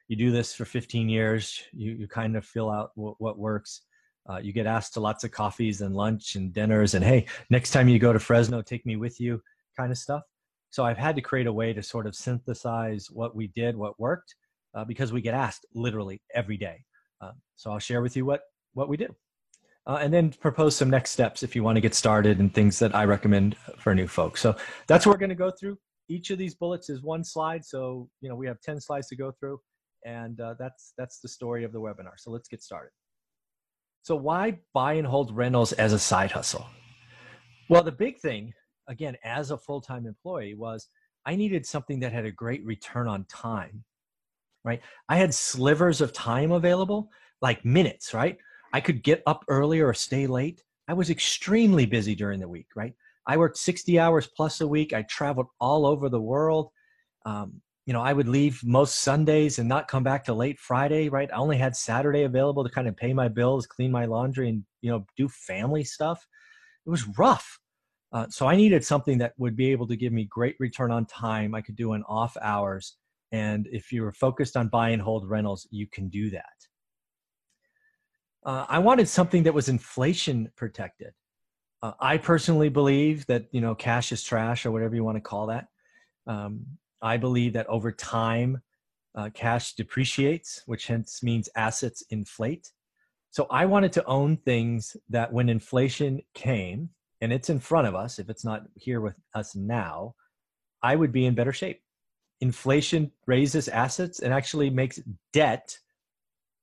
You 0.07 0.17
do 0.17 0.31
this 0.31 0.53
for 0.53 0.65
15 0.65 1.07
years, 1.07 1.61
you, 1.71 1.93
you 1.93 2.07
kind 2.07 2.35
of 2.35 2.45
fill 2.45 2.69
out 2.69 2.91
what, 2.95 3.15
what 3.19 3.37
works. 3.37 3.81
Uh, 4.29 4.37
you 4.37 4.53
get 4.53 4.65
asked 4.65 4.93
to 4.93 4.99
lots 4.99 5.23
of 5.23 5.31
coffees 5.31 5.81
and 5.81 5.95
lunch 5.95 6.35
and 6.35 6.53
dinners 6.53 6.93
and 6.93 7.03
hey, 7.03 7.25
next 7.49 7.71
time 7.71 7.89
you 7.89 7.99
go 7.99 8.13
to 8.13 8.19
Fresno, 8.19 8.61
take 8.61 8.85
me 8.85 8.95
with 8.95 9.19
you 9.19 9.41
kind 9.77 9.91
of 9.91 9.97
stuff. 9.97 10.23
So 10.69 10.83
I've 10.83 10.97
had 10.97 11.15
to 11.15 11.21
create 11.21 11.47
a 11.47 11.53
way 11.53 11.73
to 11.73 11.83
sort 11.83 12.07
of 12.07 12.15
synthesize 12.15 13.07
what 13.11 13.35
we 13.35 13.47
did, 13.47 13.75
what 13.75 13.99
worked, 13.99 14.35
uh, 14.75 14.83
because 14.83 15.11
we 15.11 15.21
get 15.21 15.33
asked 15.33 15.65
literally 15.73 16.21
every 16.33 16.57
day. 16.57 16.83
Uh, 17.21 17.31
so 17.55 17.71
I'll 17.71 17.79
share 17.79 18.01
with 18.01 18.15
you 18.17 18.25
what 18.25 18.41
what 18.73 18.89
we 18.89 18.97
do 18.97 19.15
uh, 19.85 19.99
and 20.01 20.13
then 20.13 20.31
propose 20.31 20.75
some 20.75 20.89
next 20.89 21.11
steps 21.11 21.43
if 21.43 21.55
you 21.55 21.63
want 21.63 21.75
to 21.75 21.81
get 21.81 21.93
started 21.93 22.39
and 22.39 22.53
things 22.53 22.79
that 22.79 22.95
I 22.95 23.05
recommend 23.05 23.55
for 23.77 23.93
new 23.93 24.07
folks. 24.07 24.41
So 24.41 24.55
that's 24.87 25.05
what 25.05 25.13
we're 25.13 25.19
going 25.19 25.29
to 25.29 25.35
go 25.35 25.51
through. 25.51 25.77
Each 26.09 26.29
of 26.29 26.37
these 26.37 26.55
bullets 26.55 26.89
is 26.89 27.01
one 27.01 27.23
slide, 27.23 27.63
so 27.63 28.09
you 28.21 28.29
know 28.29 28.35
we 28.35 28.47
have 28.47 28.59
ten 28.61 28.79
slides 28.79 29.07
to 29.07 29.15
go 29.15 29.31
through, 29.39 29.59
and 30.05 30.39
uh, 30.39 30.55
that's 30.59 30.93
that's 30.97 31.19
the 31.19 31.29
story 31.29 31.63
of 31.63 31.71
the 31.71 31.79
webinar. 31.79 32.15
So 32.17 32.29
let's 32.29 32.49
get 32.49 32.61
started. 32.61 32.91
So 34.03 34.15
why 34.17 34.59
buy 34.73 34.93
and 34.93 35.07
hold 35.07 35.35
rentals 35.35 35.71
as 35.73 35.93
a 35.93 35.99
side 35.99 36.31
hustle? 36.31 36.67
Well, 37.69 37.83
the 37.83 37.93
big 37.93 38.19
thing, 38.19 38.53
again, 38.89 39.15
as 39.23 39.51
a 39.51 39.57
full-time 39.57 40.05
employee, 40.05 40.55
was 40.55 40.89
I 41.25 41.37
needed 41.37 41.65
something 41.65 42.01
that 42.01 42.11
had 42.11 42.25
a 42.25 42.31
great 42.31 42.65
return 42.65 43.07
on 43.07 43.23
time. 43.25 43.85
Right, 44.65 44.81
I 45.07 45.15
had 45.15 45.33
slivers 45.33 46.01
of 46.01 46.11
time 46.11 46.51
available, 46.51 47.09
like 47.41 47.63
minutes. 47.63 48.13
Right, 48.13 48.37
I 48.73 48.81
could 48.81 49.03
get 49.03 49.21
up 49.27 49.45
earlier 49.47 49.87
or 49.87 49.93
stay 49.93 50.25
late. 50.25 50.63
I 50.87 50.93
was 50.93 51.11
extremely 51.11 51.85
busy 51.85 52.15
during 52.15 52.39
the 52.39 52.49
week, 52.49 52.67
right? 52.75 52.93
I 53.27 53.37
worked 53.37 53.57
60 53.57 53.99
hours 53.99 54.27
plus 54.27 54.59
a 54.61 54.67
week. 54.67 54.93
I 54.93 55.03
traveled 55.03 55.47
all 55.61 55.85
over 55.85 56.09
the 56.09 56.19
world. 56.19 56.69
Um, 57.25 57.61
you 57.85 57.93
know, 57.93 58.01
I 58.01 58.13
would 58.13 58.27
leave 58.27 58.61
most 58.63 58.99
Sundays 58.99 59.59
and 59.59 59.69
not 59.69 59.87
come 59.87 60.03
back 60.03 60.25
to 60.25 60.33
late 60.33 60.59
Friday, 60.59 61.07
right? 61.07 61.29
I 61.31 61.37
only 61.37 61.57
had 61.57 61.75
Saturday 61.75 62.23
available 62.23 62.63
to 62.63 62.69
kind 62.69 62.87
of 62.87 62.97
pay 62.97 63.13
my 63.13 63.27
bills, 63.27 63.67
clean 63.67 63.91
my 63.91 64.05
laundry, 64.05 64.49
and, 64.49 64.63
you 64.81 64.89
know, 64.89 65.05
do 65.15 65.29
family 65.29 65.83
stuff. 65.83 66.25
It 66.85 66.89
was 66.89 67.07
rough. 67.17 67.59
Uh, 68.11 68.27
so 68.29 68.47
I 68.47 68.55
needed 68.55 68.83
something 68.83 69.17
that 69.19 69.33
would 69.37 69.55
be 69.55 69.71
able 69.71 69.87
to 69.87 69.95
give 69.95 70.13
me 70.13 70.25
great 70.25 70.55
return 70.59 70.91
on 70.91 71.05
time. 71.05 71.53
I 71.53 71.61
could 71.61 71.75
do 71.75 71.93
in 71.93 72.03
off 72.03 72.35
hours. 72.41 72.97
And 73.31 73.67
if 73.71 73.91
you 73.91 74.03
were 74.03 74.13
focused 74.13 74.57
on 74.57 74.67
buy 74.67 74.89
and 74.89 75.01
hold 75.01 75.29
rentals, 75.29 75.67
you 75.71 75.87
can 75.87 76.09
do 76.09 76.29
that 76.31 76.53
Uh, 78.45 78.65
I 78.67 78.79
wanted 78.79 79.07
something 79.07 79.43
that 79.43 79.53
was 79.53 79.69
inflation 79.69 80.51
protected. 80.55 81.13
Uh, 81.81 81.93
I 81.99 82.17
personally 82.17 82.69
believe 82.69 83.25
that 83.27 83.47
you 83.51 83.61
know 83.61 83.75
cash 83.75 84.11
is 84.11 84.23
trash 84.23 84.65
or 84.65 84.71
whatever 84.71 84.95
you 84.95 85.03
want 85.03 85.17
to 85.17 85.21
call 85.21 85.47
that. 85.47 85.67
Um, 86.27 86.65
I 87.01 87.17
believe 87.17 87.53
that 87.53 87.67
over 87.67 87.91
time, 87.91 88.61
uh, 89.15 89.29
cash 89.33 89.73
depreciates, 89.75 90.63
which 90.65 90.87
hence 90.87 91.21
means 91.21 91.49
assets 91.55 92.03
inflate. 92.09 92.71
So 93.31 93.47
I 93.49 93.65
wanted 93.65 93.91
to 93.93 94.05
own 94.05 94.37
things 94.37 94.95
that 95.09 95.31
when 95.33 95.49
inflation 95.49 96.21
came, 96.33 96.89
and 97.21 97.33
it's 97.33 97.49
in 97.49 97.59
front 97.59 97.87
of 97.87 97.95
us, 97.95 98.19
if 98.19 98.29
it's 98.29 98.45
not 98.45 98.63
here 98.75 99.01
with 99.01 99.15
us 99.33 99.55
now, 99.55 100.15
I 100.81 100.95
would 100.95 101.11
be 101.11 101.25
in 101.25 101.35
better 101.35 101.53
shape. 101.53 101.81
Inflation 102.41 103.11
raises 103.25 103.67
assets 103.69 104.19
and 104.19 104.33
actually 104.33 104.69
makes 104.69 104.99
debt 105.31 105.77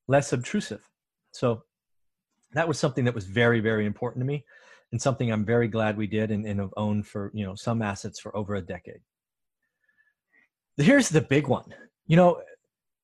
less 0.08 0.32
obtrusive. 0.32 0.82
So 1.32 1.64
that 2.52 2.68
was 2.68 2.78
something 2.78 3.04
that 3.04 3.14
was 3.14 3.26
very, 3.26 3.60
very 3.60 3.86
important 3.86 4.22
to 4.22 4.26
me 4.26 4.44
and 4.92 5.00
something 5.00 5.30
I'm 5.30 5.44
very 5.44 5.68
glad 5.68 5.96
we 5.96 6.06
did 6.06 6.30
and, 6.30 6.46
and 6.46 6.60
have 6.60 6.74
owned 6.76 7.06
for, 7.06 7.30
you 7.34 7.44
know, 7.44 7.54
some 7.54 7.82
assets 7.82 8.18
for 8.18 8.36
over 8.36 8.54
a 8.54 8.62
decade. 8.62 9.00
Here's 10.76 11.08
the 11.08 11.20
big 11.20 11.46
one. 11.46 11.74
You 12.06 12.16
know, 12.16 12.42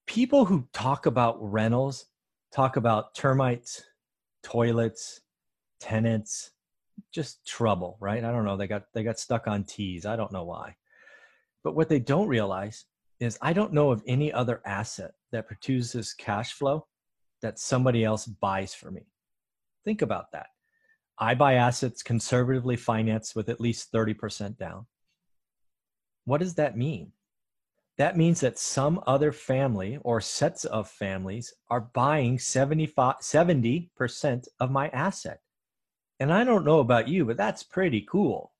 people 0.05 0.45
who 0.45 0.67
talk 0.73 1.05
about 1.05 1.37
rentals 1.39 2.07
talk 2.51 2.77
about 2.77 3.13
termites, 3.13 3.83
toilets, 4.43 5.21
tenants, 5.79 6.51
just 7.11 7.45
trouble, 7.45 7.97
right? 7.99 8.23
I 8.23 8.31
don't 8.31 8.45
know. 8.45 8.57
They 8.57 8.67
got 8.67 8.85
they 8.93 9.03
got 9.03 9.19
stuck 9.19 9.47
on 9.47 9.63
T's. 9.63 10.05
I 10.05 10.15
don't 10.15 10.31
know 10.31 10.43
why. 10.43 10.75
But 11.63 11.75
what 11.75 11.89
they 11.89 11.99
don't 11.99 12.27
realize 12.27 12.85
is 13.19 13.37
I 13.41 13.53
don't 13.53 13.73
know 13.73 13.91
of 13.91 14.03
any 14.07 14.31
other 14.31 14.61
asset 14.65 15.11
that 15.31 15.47
produces 15.47 16.13
cash 16.13 16.53
flow 16.53 16.87
that 17.41 17.59
somebody 17.59 18.03
else 18.03 18.25
buys 18.25 18.73
for 18.73 18.89
me. 18.91 19.05
Think 19.87 20.01
about 20.01 20.33
that. 20.33 20.47
I 21.17 21.33
buy 21.33 21.53
assets 21.53 22.03
conservatively 22.03 22.75
financed 22.75 23.37
with 23.37 23.47
at 23.47 23.61
least 23.61 23.93
30% 23.93 24.57
down. 24.57 24.85
What 26.25 26.41
does 26.41 26.55
that 26.55 26.77
mean? 26.77 27.13
That 27.97 28.17
means 28.17 28.41
that 28.41 28.59
some 28.59 29.01
other 29.07 29.31
family 29.31 29.97
or 30.01 30.19
sets 30.19 30.65
of 30.65 30.89
families 30.89 31.53
are 31.69 31.89
buying 31.93 32.37
75, 32.37 33.15
70% 33.21 34.47
of 34.59 34.71
my 34.71 34.89
asset. 34.89 35.39
And 36.19 36.33
I 36.33 36.43
don't 36.43 36.65
know 36.65 36.79
about 36.79 37.07
you, 37.07 37.23
but 37.23 37.37
that's 37.37 37.63
pretty 37.63 38.05
cool. 38.11 38.51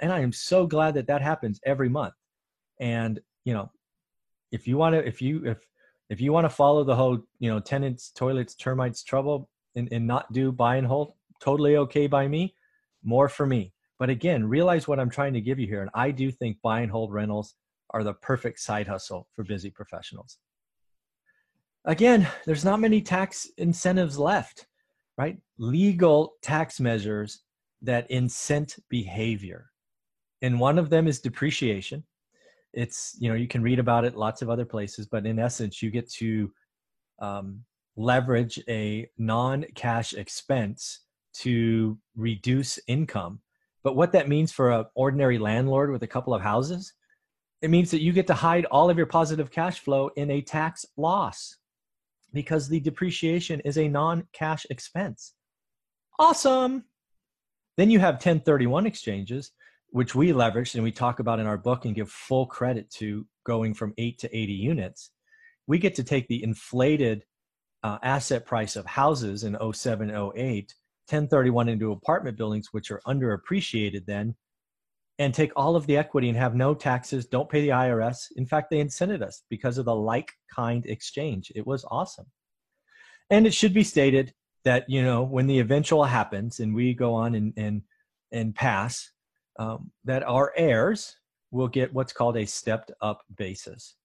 And 0.00 0.12
I 0.12 0.20
am 0.20 0.32
so 0.32 0.64
glad 0.64 0.94
that 0.94 1.08
that 1.08 1.22
happens 1.22 1.58
every 1.66 1.88
month. 1.88 2.14
And, 2.78 3.18
you 3.44 3.52
know, 3.52 3.72
if 4.52 4.68
you 4.68 4.76
want 4.76 4.94
to, 4.94 5.04
if 5.04 5.20
you, 5.20 5.44
if, 5.44 5.58
if 6.08 6.20
you 6.20 6.32
want 6.32 6.44
to 6.44 6.54
follow 6.54 6.84
the 6.84 6.94
whole, 6.94 7.18
you 7.40 7.50
know, 7.50 7.58
tenants, 7.58 8.12
toilets, 8.14 8.54
termites, 8.54 9.02
trouble 9.02 9.48
and, 9.76 9.88
and 9.92 10.06
not 10.06 10.32
do 10.32 10.52
buy 10.52 10.76
and 10.76 10.86
hold, 10.86 11.14
totally 11.40 11.76
okay 11.76 12.06
by 12.06 12.28
me, 12.28 12.54
more 13.02 13.28
for 13.28 13.46
me. 13.46 13.72
But 13.98 14.10
again, 14.10 14.48
realize 14.48 14.88
what 14.88 14.98
I'm 14.98 15.10
trying 15.10 15.34
to 15.34 15.40
give 15.40 15.58
you 15.58 15.66
here. 15.66 15.82
And 15.82 15.90
I 15.94 16.10
do 16.10 16.30
think 16.30 16.58
buy 16.62 16.80
and 16.80 16.90
hold 16.90 17.12
rentals 17.12 17.54
are 17.90 18.02
the 18.02 18.14
perfect 18.14 18.58
side 18.58 18.88
hustle 18.88 19.28
for 19.34 19.44
busy 19.44 19.70
professionals. 19.70 20.38
Again, 21.84 22.28
there's 22.46 22.64
not 22.64 22.80
many 22.80 23.00
tax 23.00 23.48
incentives 23.58 24.18
left, 24.18 24.66
right? 25.18 25.38
Legal 25.58 26.34
tax 26.42 26.80
measures 26.80 27.42
that 27.82 28.08
incent 28.10 28.78
behavior. 28.88 29.70
And 30.42 30.58
one 30.58 30.78
of 30.78 30.90
them 30.90 31.06
is 31.06 31.20
depreciation. 31.20 32.04
It's, 32.72 33.16
you 33.18 33.28
know, 33.28 33.34
you 33.34 33.48
can 33.48 33.62
read 33.62 33.78
about 33.78 34.04
it 34.04 34.16
lots 34.16 34.42
of 34.42 34.50
other 34.50 34.64
places, 34.64 35.06
but 35.06 35.26
in 35.26 35.38
essence, 35.38 35.82
you 35.82 35.90
get 35.90 36.10
to 36.14 36.50
um, 37.20 37.64
leverage 37.96 38.60
a 38.68 39.08
non 39.18 39.64
cash 39.74 40.14
expense 40.14 41.00
to 41.34 41.98
reduce 42.16 42.78
income. 42.86 43.40
But 43.82 43.96
what 43.96 44.12
that 44.12 44.28
means 44.28 44.52
for 44.52 44.70
an 44.70 44.86
ordinary 44.94 45.38
landlord 45.38 45.90
with 45.90 46.02
a 46.02 46.08
couple 46.08 46.34
of 46.34 46.42
houses, 46.42 46.92
it 47.62 47.70
means 47.70 47.90
that 47.90 48.02
you 48.02 48.12
get 48.12 48.26
to 48.28 48.34
hide 48.34 48.64
all 48.66 48.90
of 48.90 48.96
your 48.96 49.06
positive 49.06 49.50
cash 49.50 49.80
flow 49.80 50.10
in 50.16 50.30
a 50.30 50.40
tax 50.40 50.84
loss 50.96 51.56
because 52.32 52.68
the 52.68 52.80
depreciation 52.80 53.60
is 53.60 53.78
a 53.78 53.88
non 53.88 54.26
cash 54.32 54.66
expense. 54.70 55.34
Awesome. 56.18 56.84
Then 57.76 57.90
you 57.90 57.98
have 58.00 58.14
1031 58.14 58.86
exchanges, 58.86 59.52
which 59.90 60.14
we 60.14 60.28
leveraged 60.28 60.74
and 60.74 60.84
we 60.84 60.92
talk 60.92 61.20
about 61.20 61.40
in 61.40 61.46
our 61.46 61.58
book 61.58 61.84
and 61.84 61.94
give 61.94 62.10
full 62.10 62.46
credit 62.46 62.90
to 62.92 63.26
going 63.44 63.74
from 63.74 63.94
8 63.98 64.18
to 64.18 64.36
80 64.36 64.52
units. 64.52 65.10
We 65.66 65.78
get 65.78 65.94
to 65.96 66.04
take 66.04 66.28
the 66.28 66.42
inflated 66.42 67.24
uh, 67.82 67.98
asset 68.02 68.46
price 68.46 68.76
of 68.76 68.86
houses 68.86 69.44
in 69.44 69.56
07, 69.72 70.10
08 70.10 70.74
1031 71.08 71.68
into 71.68 71.92
apartment 71.92 72.38
buildings, 72.38 72.68
which 72.72 72.90
are 72.90 73.02
underappreciated 73.06 74.06
then, 74.06 74.34
and 75.18 75.34
take 75.34 75.52
all 75.56 75.76
of 75.76 75.86
the 75.86 75.96
equity 75.96 76.28
and 76.28 76.38
have 76.38 76.54
no 76.54 76.74
taxes, 76.74 77.26
don't 77.26 77.50
pay 77.50 77.60
the 77.60 77.68
IRS. 77.68 78.28
In 78.36 78.46
fact, 78.46 78.70
they 78.70 78.82
incented 78.82 79.20
us 79.20 79.42
because 79.50 79.78
of 79.78 79.84
the 79.84 79.94
like 79.94 80.30
kind 80.54 80.86
exchange. 80.86 81.52
It 81.54 81.66
was 81.66 81.84
awesome. 81.90 82.26
And 83.30 83.46
it 83.46 83.54
should 83.54 83.74
be 83.74 83.84
stated 83.84 84.32
that, 84.64 84.88
you 84.88 85.02
know, 85.02 85.22
when 85.22 85.46
the 85.46 85.58
eventual 85.58 86.04
happens 86.04 86.60
and 86.60 86.74
we 86.74 86.94
go 86.94 87.14
on 87.14 87.34
and, 87.34 87.52
and, 87.56 87.82
and 88.30 88.54
pass, 88.54 89.10
um, 89.58 89.90
that 90.04 90.22
our 90.22 90.52
heirs 90.56 91.16
will 91.50 91.68
get 91.68 91.92
what's 91.92 92.12
called 92.12 92.36
a 92.36 92.46
stepped 92.46 92.90
up 93.00 93.22
basis. 93.36 93.96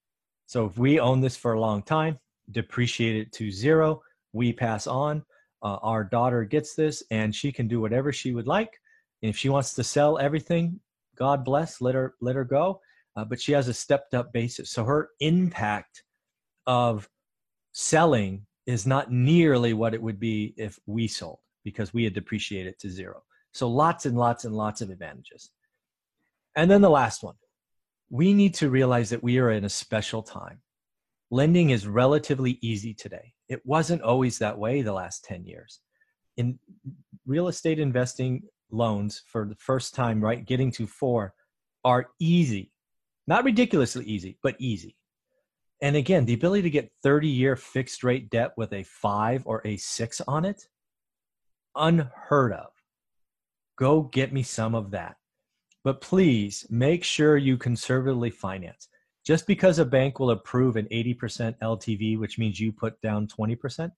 So 0.46 0.66
if 0.66 0.76
we 0.76 1.00
own 1.00 1.20
this 1.20 1.36
for 1.36 1.52
a 1.52 1.60
long 1.60 1.82
time, 1.82 2.18
depreciate 2.50 3.16
it 3.16 3.32
to 3.32 3.50
zero, 3.50 4.02
we 4.32 4.52
pass 4.52 4.86
on, 4.86 5.22
uh, 5.62 5.78
our 5.82 6.04
daughter 6.04 6.44
gets 6.44 6.74
this 6.74 7.02
and 7.10 7.34
she 7.34 7.50
can 7.50 7.68
do 7.68 7.80
whatever 7.80 8.12
she 8.12 8.32
would 8.32 8.46
like. 8.46 8.78
And 9.22 9.30
if 9.30 9.36
she 9.36 9.48
wants 9.48 9.74
to 9.74 9.84
sell 9.84 10.18
everything, 10.18 10.80
God 11.16 11.44
bless, 11.44 11.80
let 11.80 11.94
her 11.94 12.14
let 12.20 12.36
her 12.36 12.44
go. 12.44 12.80
Uh, 13.16 13.24
but 13.24 13.40
she 13.40 13.52
has 13.52 13.66
a 13.66 13.74
stepped 13.74 14.14
up 14.14 14.32
basis, 14.32 14.70
so 14.70 14.84
her 14.84 15.10
impact 15.18 16.04
of 16.68 17.08
selling 17.72 18.46
is 18.66 18.86
not 18.86 19.10
nearly 19.10 19.72
what 19.72 19.94
it 19.94 20.00
would 20.00 20.20
be 20.20 20.54
if 20.56 20.78
we 20.86 21.08
sold 21.08 21.38
because 21.64 21.92
we 21.92 22.04
had 22.04 22.14
depreciated 22.14 22.78
to 22.78 22.88
zero. 22.88 23.22
So 23.52 23.68
lots 23.68 24.06
and 24.06 24.16
lots 24.16 24.44
and 24.44 24.54
lots 24.54 24.82
of 24.82 24.90
advantages. 24.90 25.50
And 26.54 26.70
then 26.70 26.80
the 26.80 26.90
last 26.90 27.22
one, 27.22 27.34
we 28.10 28.32
need 28.32 28.54
to 28.54 28.70
realize 28.70 29.10
that 29.10 29.22
we 29.22 29.38
are 29.38 29.50
in 29.50 29.64
a 29.64 29.68
special 29.68 30.22
time. 30.22 30.60
Lending 31.30 31.70
is 31.70 31.86
relatively 31.86 32.58
easy 32.62 32.94
today. 32.94 33.34
It 33.48 33.60
wasn't 33.64 34.02
always 34.02 34.38
that 34.38 34.58
way 34.58 34.82
the 34.82 34.92
last 34.92 35.24
10 35.24 35.44
years. 35.44 35.80
In 36.36 36.58
real 37.26 37.48
estate 37.48 37.78
investing 37.78 38.42
loans 38.70 39.22
for 39.26 39.46
the 39.46 39.56
first 39.56 39.94
time, 39.94 40.22
right, 40.22 40.44
getting 40.44 40.70
to 40.72 40.86
four 40.86 41.34
are 41.84 42.10
easy. 42.18 42.72
Not 43.26 43.44
ridiculously 43.44 44.04
easy, 44.06 44.38
but 44.42 44.56
easy. 44.58 44.96
And 45.80 45.96
again, 45.96 46.24
the 46.24 46.34
ability 46.34 46.62
to 46.62 46.70
get 46.70 46.90
30 47.02 47.28
year 47.28 47.56
fixed 47.56 48.02
rate 48.02 48.30
debt 48.30 48.52
with 48.56 48.72
a 48.72 48.82
five 48.84 49.42
or 49.46 49.62
a 49.64 49.76
six 49.76 50.20
on 50.26 50.44
it, 50.44 50.66
unheard 51.76 52.52
of. 52.52 52.70
Go 53.76 54.02
get 54.02 54.32
me 54.32 54.42
some 54.42 54.74
of 54.74 54.90
that. 54.90 55.16
But 55.84 56.00
please 56.00 56.66
make 56.68 57.04
sure 57.04 57.36
you 57.36 57.56
conservatively 57.56 58.30
finance. 58.30 58.88
Just 59.28 59.46
because 59.46 59.78
a 59.78 59.84
bank 59.84 60.18
will 60.18 60.30
approve 60.30 60.76
an 60.76 60.86
80% 60.90 61.58
LTV, 61.58 62.18
which 62.18 62.38
means 62.38 62.58
you 62.58 62.72
put 62.72 62.98
down 63.02 63.26
20%, 63.26 63.92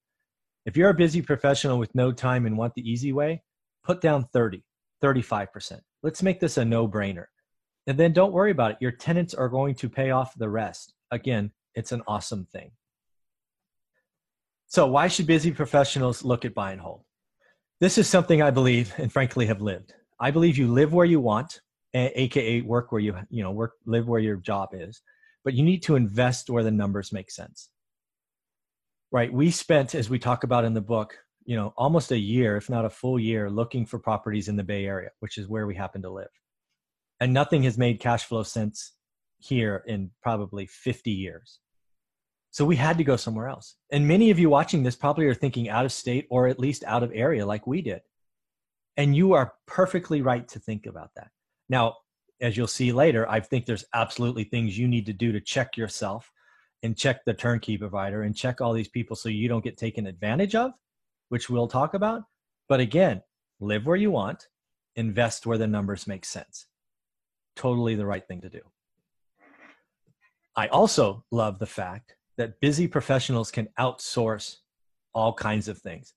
if 0.67 0.77
you're 0.77 0.91
a 0.91 0.95
busy 0.95 1.23
professional 1.23 1.79
with 1.79 1.95
no 1.95 2.11
time 2.11 2.47
and 2.47 2.59
want 2.59 2.75
the 2.75 2.91
easy 2.91 3.13
way, 3.13 3.45
put 3.85 4.01
down 4.01 4.27
30, 4.33 4.65
35%. 5.01 5.83
Let's 6.03 6.25
make 6.25 6.41
this 6.41 6.57
a 6.57 6.65
no 6.65 6.89
brainer. 6.89 7.27
And 7.87 7.97
then 7.97 8.13
don't 8.13 8.33
worry 8.33 8.51
about 8.51 8.73
it. 8.73 8.79
Your 8.81 8.91
tenants 8.91 9.33
are 9.33 9.49
going 9.49 9.77
to 9.77 9.89
pay 9.89 10.11
off 10.11 10.35
the 10.37 10.49
rest. 10.49 10.95
Again, 11.13 11.53
it's 11.77 11.93
an 11.93 12.03
awesome 12.09 12.45
thing. 12.47 12.73
So, 14.67 14.89
why 14.89 15.07
should 15.07 15.29
busy 15.29 15.53
professionals 15.53 16.25
look 16.25 16.45
at 16.45 16.55
buy 16.55 16.73
and 16.73 16.81
hold? 16.81 17.05
This 17.79 17.99
is 17.99 18.09
something 18.09 18.43
I 18.43 18.51
believe 18.51 18.93
and 18.99 19.13
frankly 19.13 19.47
have 19.47 19.63
lived. 19.63 19.95
I 20.19 20.33
believe 20.33 20.59
you 20.59 20.67
live 20.67 20.93
where 20.93 21.07
you 21.07 21.21
want, 21.21 21.61
aka 21.95 22.63
work 22.63 22.91
where 22.91 23.01
you, 23.01 23.15
you 23.31 23.45
know, 23.45 23.53
work 23.53 23.75
live 23.87 24.09
where 24.09 24.21
your 24.21 24.37
job 24.37 24.71
is, 24.73 25.01
but 25.45 25.55
you 25.55 25.63
need 25.63 25.83
to 25.85 25.97
invest 25.97 26.51
where 26.51 26.63
the 26.63 26.71
numbers 26.71 27.13
make 27.13 27.31
sense. 27.31 27.71
Right? 29.13 29.33
We 29.33 29.51
spent 29.51 29.95
as 29.95 30.09
we 30.09 30.19
talk 30.19 30.45
about 30.45 30.65
in 30.65 30.75
the 30.75 30.81
book, 30.81 31.19
you 31.45 31.57
know, 31.57 31.73
almost 31.77 32.13
a 32.13 32.19
year, 32.19 32.57
if 32.57 32.71
not 32.71 32.85
a 32.85 32.91
full 32.91 33.19
year 33.19 33.51
looking 33.51 33.87
for 33.87 33.99
properties 33.99 34.49
in 34.49 34.57
the 34.57 34.63
Bay 34.63 34.87
Area, 34.87 35.11
which 35.21 35.39
is 35.39 35.49
where 35.49 35.67
we 35.67 35.75
happen 35.75 36.03
to 36.03 36.11
live. 36.11 36.29
And 37.19 37.33
nothing 37.33 37.65
has 37.65 37.77
made 37.77 38.01
cash 38.01 38.25
flow 38.25 38.43
sense 38.43 38.93
here 39.39 39.83
in 39.87 40.11
probably 40.23 40.67
50 40.67 41.11
years. 41.11 41.59
So 42.53 42.65
we 42.65 42.77
had 42.77 42.99
to 42.99 43.05
go 43.05 43.17
somewhere 43.17 43.49
else. 43.49 43.77
And 43.91 44.09
many 44.09 44.31
of 44.31 44.39
you 44.39 44.51
watching 44.51 44.83
this 44.83 44.97
probably 44.97 45.27
are 45.27 45.35
thinking 45.35 45.69
out 45.69 45.85
of 45.85 45.93
state 45.93 46.27
or 46.31 46.49
at 46.49 46.59
least 46.59 46.85
out 46.85 47.03
of 47.03 47.13
area 47.15 47.47
like 47.47 47.67
we 47.67 47.81
did. 47.81 48.01
And 48.97 49.17
you 49.17 49.35
are 49.35 49.55
perfectly 49.67 50.21
right 50.21 50.47
to 50.49 50.59
think 50.59 50.87
about 50.87 51.11
that. 51.17 51.29
Now, 51.69 51.97
as 52.41 52.57
you'll 52.57 52.67
see 52.67 52.93
later, 52.93 53.29
I 53.29 53.41
think 53.41 53.67
there's 53.67 53.85
absolutely 53.95 54.45
things 54.45 54.79
you 54.79 54.89
need 54.89 55.07
to 55.07 55.13
do 55.13 55.33
to 55.33 55.41
check 55.41 55.77
yourself 55.77 56.33
and 56.83 56.97
check 56.97 57.25
the 57.25 57.35
turnkey 57.35 57.77
provider 57.77 58.23
and 58.23 58.35
check 58.35 58.61
all 58.61 58.73
these 58.73 58.89
people 58.89 59.15
so 59.17 59.29
you 59.29 59.49
don't 59.49 59.65
get 59.65 59.77
taken 59.77 60.07
advantage 60.07 60.55
of. 60.55 60.73
which 61.31 61.49
we'll 61.49 61.69
talk 61.69 61.95
about. 61.95 62.25
But 62.69 62.81
again, 62.81 63.23
live 63.61 63.87
where 63.87 63.97
you 63.97 64.11
want, 64.11 64.49
invest 64.97 65.47
where 65.47 65.59
the 65.59 65.67
numbers 65.67 66.07
make 66.07 66.25
sense. 66.25 66.67
Totally 67.57 67.95
the 67.95 68.07
right 68.07 68.27
thing 68.27 68.43
to 68.43 68.51
do. 68.51 68.61
I 70.55 70.67
also 70.69 71.25
love 71.31 71.59
the 71.59 71.67
fact 71.67 72.17
that 72.37 72.61
busy 72.61 72.87
professionals 72.87 73.51
can 73.51 73.69
outsource 73.79 74.57
all 75.15 75.33
kinds 75.33 75.69
of 75.69 75.79
things. 75.79 76.15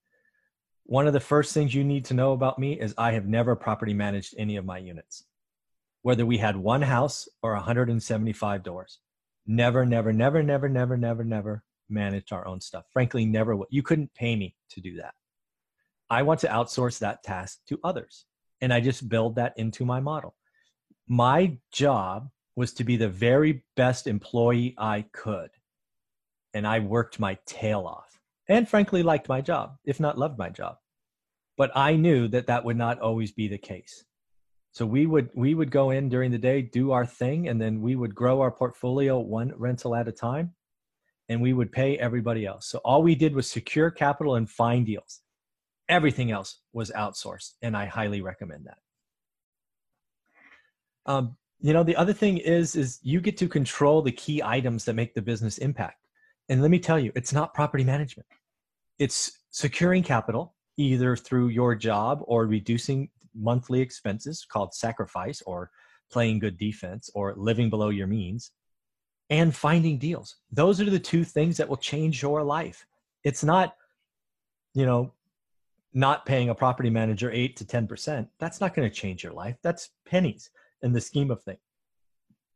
One 0.85 1.07
of 1.07 1.13
the 1.13 1.19
first 1.19 1.53
things 1.53 1.73
you 1.73 1.83
need 1.83 2.05
to 2.05 2.13
know 2.13 2.33
about 2.33 2.59
me 2.59 2.79
is 2.79 2.93
I 2.97 3.13
have 3.13 3.25
never 3.27 3.55
property 3.55 3.93
managed 3.93 4.35
any 4.37 4.57
of 4.57 4.65
my 4.65 4.79
units, 4.79 5.23
whether 6.03 6.25
we 6.25 6.37
had 6.37 6.55
one 6.55 6.81
house 6.81 7.27
or 7.41 7.53
175 7.53 8.63
doors. 8.63 8.99
Never, 9.47 9.85
never, 9.85 10.13
never, 10.13 10.43
never, 10.43 10.69
never, 10.69 10.97
never, 10.97 11.23
never 11.23 11.63
managed 11.89 12.31
our 12.31 12.47
own 12.47 12.61
stuff. 12.61 12.85
Frankly, 12.91 13.25
never. 13.25 13.57
You 13.69 13.83
couldn't 13.83 14.13
pay 14.13 14.35
me 14.35 14.55
to 14.71 14.81
do 14.81 14.97
that. 14.97 15.13
I 16.09 16.21
want 16.21 16.41
to 16.41 16.47
outsource 16.47 16.99
that 16.99 17.23
task 17.23 17.59
to 17.69 17.79
others. 17.83 18.25
And 18.61 18.73
I 18.73 18.79
just 18.79 19.09
build 19.09 19.35
that 19.35 19.53
into 19.57 19.85
my 19.85 19.99
model. 19.99 20.35
My 21.07 21.57
job 21.71 22.29
was 22.55 22.73
to 22.73 22.83
be 22.83 22.97
the 22.97 23.09
very 23.09 23.63
best 23.75 24.07
employee 24.07 24.75
I 24.77 25.05
could. 25.11 25.49
And 26.53 26.67
I 26.67 26.79
worked 26.79 27.19
my 27.19 27.37
tail 27.45 27.87
off 27.87 28.19
and 28.47 28.69
frankly 28.69 29.03
liked 29.03 29.27
my 29.27 29.41
job, 29.41 29.75
if 29.85 29.99
not 29.99 30.17
loved 30.17 30.37
my 30.37 30.49
job. 30.49 30.77
But 31.57 31.71
I 31.75 31.95
knew 31.95 32.27
that 32.29 32.47
that 32.47 32.63
would 32.65 32.77
not 32.77 32.99
always 32.99 33.31
be 33.31 33.47
the 33.47 33.57
case. 33.57 34.03
So 34.73 34.87
we 34.87 35.05
would 35.05 35.29
we 35.35 35.53
would 35.53 35.69
go 35.69 35.91
in 35.91 36.09
during 36.09 36.31
the 36.31 36.39
day, 36.39 36.63
do 36.63 36.91
our 36.91 37.05
thing, 37.05 37.47
and 37.47 37.61
then 37.61 37.81
we 37.81 37.95
would 37.95 38.15
grow 38.15 38.41
our 38.41 38.51
portfolio 38.51 39.19
one 39.19 39.53
rental 39.55 39.95
at 39.95 40.07
a 40.07 40.11
time, 40.11 40.55
and 41.29 41.41
we 41.41 41.53
would 41.53 41.71
pay 41.71 41.95
everybody 41.97 42.47
else. 42.47 42.67
So 42.67 42.79
all 42.79 43.03
we 43.03 43.13
did 43.13 43.35
was 43.35 43.49
secure 43.49 43.91
capital 43.91 44.35
and 44.35 44.49
find 44.49 44.83
deals. 44.85 45.21
Everything 45.87 46.31
else 46.31 46.59
was 46.73 46.89
outsourced, 46.89 47.51
and 47.61 47.77
I 47.77 47.85
highly 47.85 48.21
recommend 48.21 48.65
that. 48.65 48.77
Um, 51.05 51.37
you 51.59 51.73
know, 51.73 51.83
the 51.83 51.95
other 51.95 52.13
thing 52.13 52.39
is 52.39 52.75
is 52.75 52.99
you 53.03 53.21
get 53.21 53.37
to 53.37 53.47
control 53.47 54.01
the 54.01 54.11
key 54.11 54.41
items 54.41 54.85
that 54.85 54.93
make 54.95 55.13
the 55.13 55.21
business 55.21 55.59
impact. 55.59 56.07
And 56.49 56.63
let 56.63 56.71
me 56.71 56.79
tell 56.79 56.99
you, 56.99 57.11
it's 57.15 57.31
not 57.31 57.53
property 57.53 57.83
management. 57.83 58.27
It's 58.97 59.39
securing 59.51 60.01
capital 60.01 60.55
either 60.77 61.15
through 61.15 61.49
your 61.49 61.75
job 61.75 62.23
or 62.25 62.47
reducing 62.47 63.09
monthly 63.35 63.81
expenses 63.81 64.45
called 64.47 64.73
sacrifice 64.73 65.41
or 65.45 65.71
playing 66.11 66.39
good 66.39 66.57
defense 66.57 67.09
or 67.15 67.33
living 67.35 67.69
below 67.69 67.89
your 67.89 68.07
means 68.07 68.51
and 69.29 69.55
finding 69.55 69.97
deals. 69.97 70.35
Those 70.51 70.79
are 70.79 70.89
the 70.89 70.99
two 70.99 71.23
things 71.23 71.57
that 71.57 71.67
will 71.67 71.77
change 71.77 72.21
your 72.21 72.43
life. 72.43 72.85
It's 73.23 73.43
not, 73.43 73.75
you 74.73 74.85
know, 74.85 75.11
not 75.93 76.25
paying 76.25 76.49
a 76.49 76.55
property 76.55 76.89
manager 76.89 77.31
8 77.31 77.55
to 77.57 77.65
10%. 77.65 78.27
That's 78.39 78.59
not 78.59 78.73
going 78.73 78.89
to 78.89 78.95
change 78.95 79.23
your 79.23 79.33
life. 79.33 79.57
That's 79.63 79.89
pennies 80.05 80.49
in 80.81 80.93
the 80.93 81.01
scheme 81.01 81.31
of 81.31 81.41
things. 81.41 81.59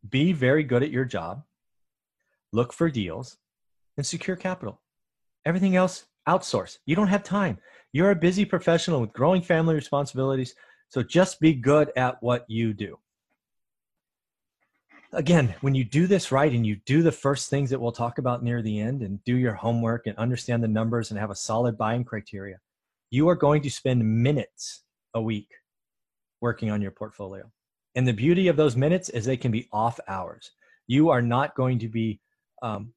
Be 0.10 0.34
very 0.34 0.64
good 0.64 0.84
at 0.84 0.92
your 0.92 1.06
job, 1.06 1.44
look 2.52 2.74
for 2.74 2.90
deals, 2.90 3.38
and 3.98 4.06
secure 4.06 4.36
capital. 4.36 4.82
Everything 5.46 5.76
else, 5.76 6.06
outsource. 6.28 6.78
You 6.86 6.96
don't 6.96 7.08
have 7.08 7.24
time. 7.24 7.58
You're 7.94 8.12
a 8.12 8.16
busy 8.16 8.46
professional 8.46 9.02
with 9.02 9.14
growing 9.14 9.42
family 9.42 9.76
responsibilities, 9.76 10.56
so 10.90 11.04
just 11.04 11.40
be 11.40 11.54
good 11.54 11.92
at 11.96 12.22
what 12.22 12.46
you 12.48 12.74
do. 12.74 13.00
Again, 15.14 15.56
when 15.62 15.74
you 15.74 15.86
do 15.86 16.06
this 16.06 16.32
right 16.32 16.52
and 16.52 16.66
you 16.66 16.78
do 16.86 17.02
the 17.02 17.12
first 17.12 17.50
things 17.50 17.70
that 17.70 17.80
we'll 17.80 17.94
talk 17.94 18.18
about 18.18 18.44
near 18.44 18.62
the 18.62 18.80
end 18.80 19.02
and 19.02 19.24
do 19.24 19.38
your 19.38 19.54
homework 19.54 20.06
and 20.06 20.18
understand 20.18 20.62
the 20.62 20.68
numbers 20.68 21.12
and 21.12 21.20
have 21.20 21.32
a 21.32 21.36
solid 21.36 21.78
buying 21.78 22.04
criteria, 22.04 22.60
you 23.10 23.30
are 23.30 23.36
going 23.36 23.62
to 23.62 23.70
spend 23.70 24.04
minutes 24.04 24.84
a 25.14 25.22
week 25.22 25.50
working 26.42 26.70
on 26.70 26.82
your 26.82 26.92
portfolio. 26.92 27.50
And 27.96 28.06
the 28.08 28.14
beauty 28.14 28.50
of 28.50 28.58
those 28.58 28.76
minutes 28.76 29.10
is 29.10 29.24
they 29.24 29.38
can 29.38 29.52
be 29.52 29.70
off 29.72 30.00
hours. 30.10 30.52
You 30.88 31.10
are 31.10 31.22
not 31.22 31.56
going 31.56 31.80
to 31.80 31.88
be 31.88 32.20
um, 32.62 32.94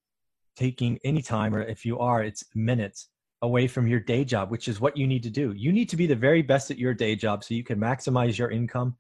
taking 0.57 0.99
any 1.05 1.23
time, 1.23 1.55
or 1.55 1.63
if 1.63 1.87
you 1.87 1.99
are, 2.01 2.23
it's 2.23 2.45
minutes 2.55 3.09
away 3.43 3.67
from 3.67 3.87
your 3.87 4.01
day 4.01 4.25
job, 4.25 4.51
which 4.51 4.69
is 4.69 4.81
what 4.81 4.97
you 4.97 5.07
need 5.07 5.23
to 5.23 5.31
do. 5.31 5.53
You 5.57 5.73
need 5.73 5.89
to 5.91 5.97
be 5.97 6.07
the 6.07 6.15
very 6.15 6.43
best 6.43 6.71
at 6.71 6.79
your 6.79 6.95
day 6.95 7.17
job 7.17 7.43
so 7.43 7.55
you 7.55 7.65
can 7.65 7.79
maximize 7.79 8.37
your 8.37 8.51
income, 8.51 8.97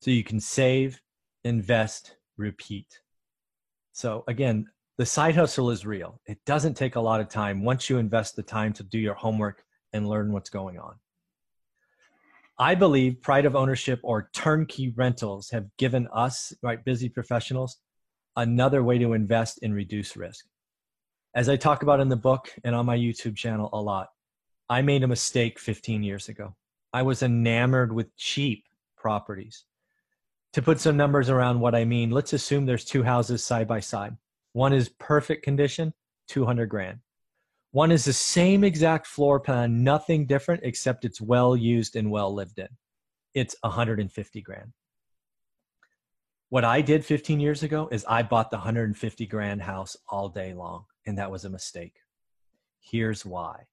so 0.00 0.10
you 0.10 0.24
can 0.24 0.40
save, 0.40 1.00
invest, 1.44 2.16
repeat. 2.36 3.00
So, 3.92 4.24
again, 4.28 4.66
the 4.98 5.06
side 5.06 5.34
hustle 5.34 5.70
is 5.70 5.84
real. 5.84 6.20
It 6.26 6.38
doesn't 6.46 6.74
take 6.74 6.96
a 6.96 7.00
lot 7.00 7.20
of 7.20 7.28
time 7.28 7.64
once 7.64 7.90
you 7.90 7.98
invest 7.98 8.36
the 8.36 8.42
time 8.42 8.72
to 8.74 8.82
do 8.82 8.98
your 8.98 9.14
homework 9.14 9.64
and 9.92 10.08
learn 10.08 10.32
what's 10.32 10.50
going 10.50 10.78
on. 10.78 10.94
I 12.58 12.74
believe 12.74 13.20
pride 13.20 13.46
of 13.46 13.56
ownership 13.56 13.98
or 14.02 14.30
turnkey 14.32 14.90
rentals 14.90 15.50
have 15.50 15.66
given 15.78 16.06
us, 16.12 16.52
right, 16.62 16.84
busy 16.84 17.08
professionals, 17.08 17.78
another 18.36 18.84
way 18.84 18.98
to 18.98 19.14
invest 19.14 19.58
and 19.62 19.74
reduce 19.74 20.16
risk 20.16 20.46
as 21.34 21.48
I 21.48 21.56
talk 21.56 21.82
about 21.82 22.00
in 22.00 22.08
the 22.08 22.16
book 22.16 22.52
and 22.62 22.74
on 22.74 22.86
my 22.86 22.96
YouTube 22.96 23.36
channel 23.36 23.70
a 23.72 23.80
lot, 23.80 24.08
I 24.68 24.82
made 24.82 25.02
a 25.02 25.08
mistake 25.08 25.58
15 25.58 26.02
years 26.02 26.28
ago. 26.28 26.54
I 26.92 27.02
was 27.02 27.22
enamored 27.22 27.92
with 27.92 28.14
cheap 28.16 28.64
properties. 28.96 29.64
To 30.52 30.62
put 30.62 30.78
some 30.78 30.96
numbers 30.96 31.30
around 31.30 31.60
what 31.60 31.74
I 31.74 31.86
mean, 31.86 32.10
let's 32.10 32.34
assume 32.34 32.66
there's 32.66 32.84
two 32.84 33.02
houses 33.02 33.42
side 33.42 33.66
by 33.66 33.80
side. 33.80 34.14
One 34.52 34.74
is 34.74 34.90
perfect 34.90 35.42
condition, 35.42 35.94
200 36.28 36.66
grand. 36.66 36.98
One 37.70 37.90
is 37.90 38.04
the 38.04 38.12
same 38.12 38.62
exact 38.62 39.06
floor 39.06 39.40
plan, 39.40 39.82
nothing 39.82 40.26
different 40.26 40.60
except 40.62 41.06
it's 41.06 41.22
well 41.22 41.56
used 41.56 41.96
and 41.96 42.10
well 42.10 42.34
lived 42.34 42.58
in. 42.58 42.68
It's 43.32 43.56
150 43.62 44.42
grand. 44.42 44.74
What 46.50 46.64
I 46.64 46.82
did 46.82 47.02
15 47.02 47.40
years 47.40 47.62
ago 47.62 47.88
is 47.90 48.04
I 48.04 48.22
bought 48.22 48.50
the 48.50 48.58
150 48.58 49.26
grand 49.26 49.62
house 49.62 49.96
all 50.10 50.28
day 50.28 50.52
long 50.52 50.84
and 51.06 51.18
that 51.18 51.30
was 51.30 51.44
a 51.44 51.50
mistake. 51.50 51.96
Here's 52.80 53.24
why. 53.24 53.66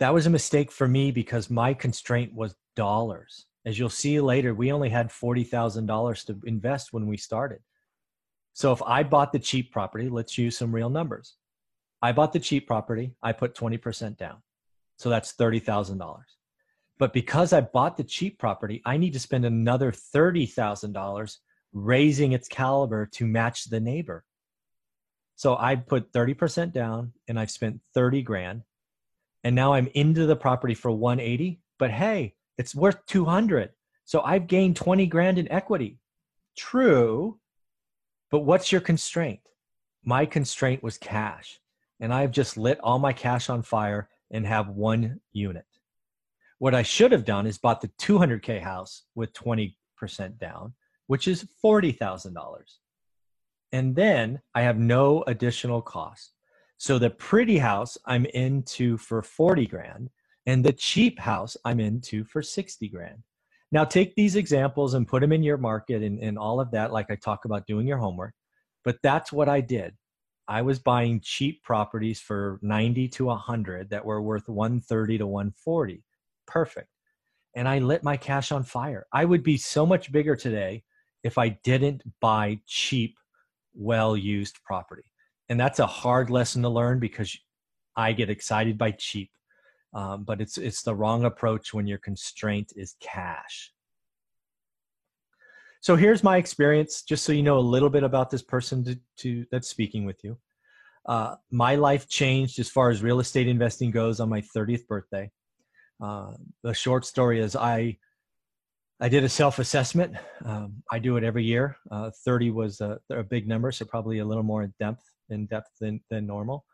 That 0.00 0.14
was 0.14 0.26
a 0.26 0.30
mistake 0.30 0.72
for 0.72 0.88
me 0.88 1.10
because 1.10 1.50
my 1.50 1.74
constraint 1.74 2.34
was 2.34 2.56
dollars. 2.76 3.46
As 3.64 3.78
you'll 3.78 3.88
see 3.88 4.20
later, 4.20 4.54
we 4.54 4.72
only 4.72 4.90
had 4.90 5.08
$40,000 5.08 6.26
to 6.26 6.40
invest 6.44 6.92
when 6.92 7.06
we 7.06 7.16
started. 7.16 7.60
So 8.52 8.72
if 8.72 8.82
I 8.82 9.02
bought 9.02 9.32
the 9.32 9.38
cheap 9.38 9.72
property, 9.72 10.08
let's 10.08 10.36
use 10.36 10.56
some 10.56 10.74
real 10.74 10.90
numbers. 10.90 11.36
I 12.02 12.12
bought 12.12 12.32
the 12.32 12.40
cheap 12.40 12.66
property, 12.66 13.14
I 13.22 13.32
put 13.32 13.54
20% 13.54 14.18
down. 14.18 14.42
So 14.98 15.08
that's 15.08 15.32
$30,000. 15.34 16.20
But 16.98 17.12
because 17.12 17.52
I 17.52 17.62
bought 17.62 17.96
the 17.96 18.04
cheap 18.04 18.38
property, 18.38 18.82
I 18.84 18.96
need 18.96 19.14
to 19.14 19.20
spend 19.20 19.44
another 19.44 19.90
$30,000 19.90 21.36
raising 21.72 22.32
its 22.32 22.46
caliber 22.46 23.06
to 23.06 23.26
match 23.26 23.64
the 23.64 23.80
neighbor. 23.80 24.24
So 25.36 25.56
I 25.56 25.76
put 25.76 26.12
30% 26.12 26.72
down 26.72 27.12
and 27.28 27.38
I've 27.38 27.50
spent 27.50 27.80
30 27.94 28.22
grand. 28.22 28.62
And 29.42 29.54
now 29.54 29.74
I'm 29.74 29.88
into 29.94 30.26
the 30.26 30.36
property 30.36 30.74
for 30.74 30.90
180, 30.90 31.60
but 31.78 31.90
hey, 31.90 32.34
it's 32.56 32.74
worth 32.74 33.04
200. 33.06 33.70
So 34.04 34.20
I've 34.22 34.46
gained 34.46 34.76
20 34.76 35.06
grand 35.06 35.38
in 35.38 35.50
equity. 35.50 35.98
True. 36.56 37.38
But 38.30 38.40
what's 38.40 38.70
your 38.70 38.80
constraint? 38.80 39.40
My 40.04 40.26
constraint 40.26 40.82
was 40.82 40.98
cash. 40.98 41.60
And 42.00 42.12
I've 42.12 42.30
just 42.30 42.56
lit 42.56 42.80
all 42.80 42.98
my 42.98 43.12
cash 43.12 43.48
on 43.48 43.62
fire 43.62 44.08
and 44.30 44.46
have 44.46 44.68
one 44.68 45.20
unit. 45.32 45.66
What 46.58 46.74
I 46.74 46.82
should 46.82 47.12
have 47.12 47.24
done 47.24 47.46
is 47.46 47.58
bought 47.58 47.80
the 47.80 47.88
200K 47.88 48.60
house 48.60 49.02
with 49.14 49.32
20% 49.32 49.74
down, 50.38 50.74
which 51.06 51.28
is 51.28 51.46
$40,000 51.62 52.34
and 53.74 53.96
then 53.96 54.40
I 54.54 54.62
have 54.62 54.78
no 54.78 55.24
additional 55.26 55.82
cost. 55.82 56.34
So 56.76 56.96
the 56.96 57.10
pretty 57.10 57.58
house 57.58 57.98
I'm 58.06 58.24
into 58.26 58.96
for 58.96 59.20
40 59.20 59.66
grand 59.66 60.10
and 60.46 60.64
the 60.64 60.72
cheap 60.72 61.18
house 61.18 61.56
I'm 61.64 61.80
into 61.80 62.22
for 62.22 62.40
60 62.40 62.88
grand. 62.88 63.24
Now 63.72 63.84
take 63.84 64.14
these 64.14 64.36
examples 64.36 64.94
and 64.94 65.08
put 65.08 65.22
them 65.22 65.32
in 65.32 65.42
your 65.42 65.56
market 65.56 66.04
and, 66.04 66.20
and 66.20 66.38
all 66.38 66.60
of 66.60 66.70
that, 66.70 66.92
like 66.92 67.10
I 67.10 67.16
talk 67.16 67.46
about 67.46 67.66
doing 67.66 67.88
your 67.88 67.98
homework. 67.98 68.34
But 68.84 68.98
that's 69.02 69.32
what 69.32 69.48
I 69.48 69.60
did. 69.60 69.94
I 70.46 70.62
was 70.62 70.78
buying 70.78 71.20
cheap 71.20 71.64
properties 71.64 72.20
for 72.20 72.60
90 72.62 73.08
to 73.08 73.24
100 73.24 73.90
that 73.90 74.04
were 74.04 74.22
worth 74.22 74.48
130 74.48 75.18
to 75.18 75.26
140. 75.26 76.04
Perfect. 76.46 76.90
And 77.56 77.66
I 77.66 77.80
lit 77.80 78.04
my 78.04 78.16
cash 78.18 78.52
on 78.52 78.62
fire. 78.62 79.06
I 79.12 79.24
would 79.24 79.42
be 79.42 79.56
so 79.56 79.84
much 79.84 80.12
bigger 80.12 80.36
today 80.36 80.84
if 81.24 81.38
I 81.38 81.48
didn't 81.64 82.02
buy 82.20 82.60
cheap 82.66 83.16
well 83.74 84.16
used 84.16 84.62
property. 84.64 85.04
And 85.48 85.60
that's 85.60 85.78
a 85.78 85.86
hard 85.86 86.30
lesson 86.30 86.62
to 86.62 86.68
learn 86.68 86.98
because 86.98 87.36
I 87.96 88.12
get 88.12 88.30
excited 88.30 88.78
by 88.78 88.92
cheap. 88.92 89.30
Um, 89.92 90.24
but 90.24 90.40
it's 90.40 90.58
it's 90.58 90.82
the 90.82 90.94
wrong 90.94 91.24
approach 91.24 91.72
when 91.72 91.86
your 91.86 91.98
constraint 91.98 92.72
is 92.74 92.96
cash. 93.00 93.72
So 95.80 95.96
here's 95.96 96.24
my 96.24 96.38
experience, 96.38 97.02
just 97.02 97.24
so 97.24 97.32
you 97.32 97.42
know 97.42 97.58
a 97.58 97.60
little 97.60 97.90
bit 97.90 98.02
about 98.02 98.30
this 98.30 98.42
person 98.42 98.82
to, 98.84 98.98
to 99.18 99.46
that's 99.52 99.68
speaking 99.68 100.04
with 100.04 100.16
you. 100.24 100.38
Uh, 101.06 101.36
my 101.50 101.74
life 101.74 102.08
changed 102.08 102.58
as 102.58 102.70
far 102.70 102.90
as 102.90 103.02
real 103.02 103.20
estate 103.20 103.46
investing 103.46 103.90
goes 103.90 104.18
on 104.18 104.30
my 104.30 104.42
30th 104.56 104.86
birthday. 104.86 105.30
Uh, 106.02 106.32
the 106.62 106.72
short 106.72 107.04
story 107.04 107.38
is 107.38 107.54
I 107.54 107.98
I 109.00 109.08
did 109.08 109.24
a 109.24 109.28
self 109.28 109.58
assessment. 109.58 110.14
Um, 110.44 110.82
I 110.90 110.98
do 110.98 111.16
it 111.16 111.24
every 111.24 111.44
year. 111.44 111.76
Uh, 111.90 112.10
30 112.24 112.50
was 112.50 112.80
a, 112.80 112.98
a, 113.10 113.22
big 113.24 113.48
number, 113.48 113.72
so 113.72 113.84
probably 113.84 114.20
a 114.20 114.24
little 114.24 114.44
more 114.44 114.62
in 114.62 114.72
depth 114.78 115.02
in 115.30 115.46
depth 115.46 115.70
than 115.80 116.00
than 116.10 116.26
normal. 116.26 116.64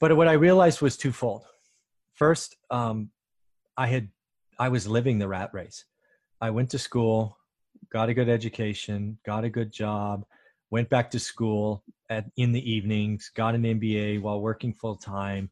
But 0.00 0.16
what 0.16 0.28
I 0.28 0.32
realized 0.32 0.80
was 0.80 0.96
twofold. 0.96 1.42
First, 2.14 2.56
um, 2.70 3.10
I 3.76 3.86
had 3.86 4.08
I 4.58 4.68
was 4.68 4.86
living 4.86 5.18
the 5.18 5.28
rat 5.28 5.50
race. 5.52 5.84
I 6.40 6.50
went 6.50 6.70
to 6.70 6.78
school, 6.78 7.36
got 7.92 8.08
a 8.08 8.14
good 8.14 8.28
education, 8.28 9.18
got 9.26 9.44
a 9.44 9.50
good 9.50 9.72
job, 9.72 10.24
went 10.70 10.88
back 10.88 11.10
to 11.10 11.18
school 11.18 11.84
at 12.08 12.24
in 12.36 12.52
the 12.52 12.70
evenings, 12.70 13.30
got 13.34 13.54
an 13.54 13.62
MBA 13.62 14.22
while 14.22 14.40
working 14.40 14.72
full 14.72 14.96
time, 14.96 15.50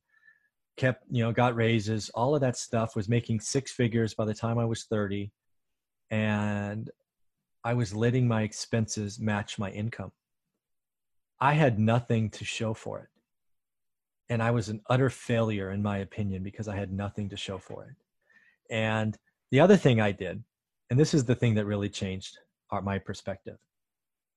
kept, 0.76 1.05
you 1.11 1.22
know, 1.22 1.33
got 1.33 1.55
raises, 1.55 2.11
all 2.11 2.35
of 2.35 2.40
that 2.40 2.57
stuff 2.57 2.96
was 2.96 3.09
making 3.09 3.40
six 3.40 3.72
figures 3.72 4.14
by 4.14 4.24
the 4.24 4.35
time 4.35 4.59
I 4.59 4.64
was 4.64 4.85
30 4.85 5.31
and 6.12 6.90
I 7.64 7.72
was 7.72 7.94
letting 7.94 8.29
my 8.29 8.42
expenses 8.42 9.18
match 9.18 9.59
my 9.59 9.70
income. 9.70 10.12
I 11.40 11.55
had 11.55 11.79
nothing 11.79 12.29
to 12.31 12.44
show 12.44 12.75
for 12.75 13.01
it. 13.01 13.09
And 14.29 14.42
I 14.42 14.51
was 14.51 14.68
an 14.68 14.83
utter 14.90 15.09
failure 15.09 15.70
in 15.70 15.83
my 15.83 15.98
opinion 15.98 16.42
because 16.42 16.68
I 16.68 16.77
had 16.77 16.92
nothing 16.92 17.31
to 17.31 17.37
show 17.37 17.59
for 17.59 17.85
it. 17.85 17.96
And 18.70 19.16
the 19.51 19.61
other 19.61 19.77
thing 19.77 20.01
I 20.01 20.12
did, 20.12 20.44
and 20.90 21.01
this 21.01 21.14
is 21.14 21.25
the 21.25 21.35
thing 21.35 21.55
that 21.55 21.64
really 21.64 21.88
changed 21.88 22.38
my 22.83 22.98
perspective. 22.98 23.59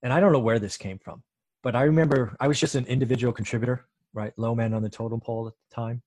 And 0.02 0.12
I 0.12 0.20
don't 0.20 0.32
know 0.32 0.38
where 0.38 0.58
this 0.58 0.76
came 0.76 0.98
from, 0.98 1.22
but 1.62 1.76
I 1.76 1.82
remember 1.82 2.36
I 2.40 2.48
was 2.48 2.58
just 2.58 2.74
an 2.74 2.86
individual 2.86 3.32
contributor, 3.32 3.86
right? 4.14 4.32
Low 4.38 4.54
man 4.54 4.72
on 4.72 4.82
the 4.82 4.90
totem 4.90 5.20
pole 5.20 5.46
at 5.46 5.54
the 5.68 5.74
time. 5.74 6.02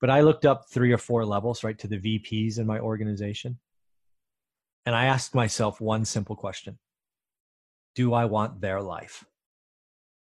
But 0.00 0.10
I 0.10 0.20
looked 0.20 0.46
up 0.46 0.68
three 0.68 0.92
or 0.92 0.98
four 0.98 1.24
levels, 1.24 1.64
right, 1.64 1.78
to 1.78 1.88
the 1.88 1.98
VPs 1.98 2.58
in 2.58 2.66
my 2.66 2.78
organization. 2.78 3.58
And 4.86 4.94
I 4.94 5.06
asked 5.06 5.34
myself 5.34 5.80
one 5.80 6.04
simple 6.04 6.36
question 6.36 6.78
Do 7.94 8.14
I 8.14 8.24
want 8.24 8.60
their 8.60 8.80
life? 8.80 9.24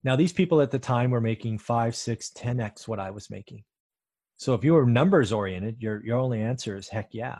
Now, 0.04 0.14
these 0.14 0.32
people 0.32 0.60
at 0.60 0.70
the 0.70 0.78
time 0.78 1.10
were 1.10 1.20
making 1.20 1.58
five, 1.58 1.96
six, 1.96 2.30
10x 2.30 2.86
what 2.86 3.00
I 3.00 3.10
was 3.10 3.28
making. 3.28 3.64
So 4.36 4.54
if 4.54 4.62
you 4.62 4.74
were 4.74 4.86
numbers 4.86 5.32
oriented, 5.32 5.82
your, 5.82 6.04
your 6.04 6.18
only 6.18 6.40
answer 6.40 6.76
is 6.76 6.88
heck 6.88 7.08
yeah. 7.12 7.38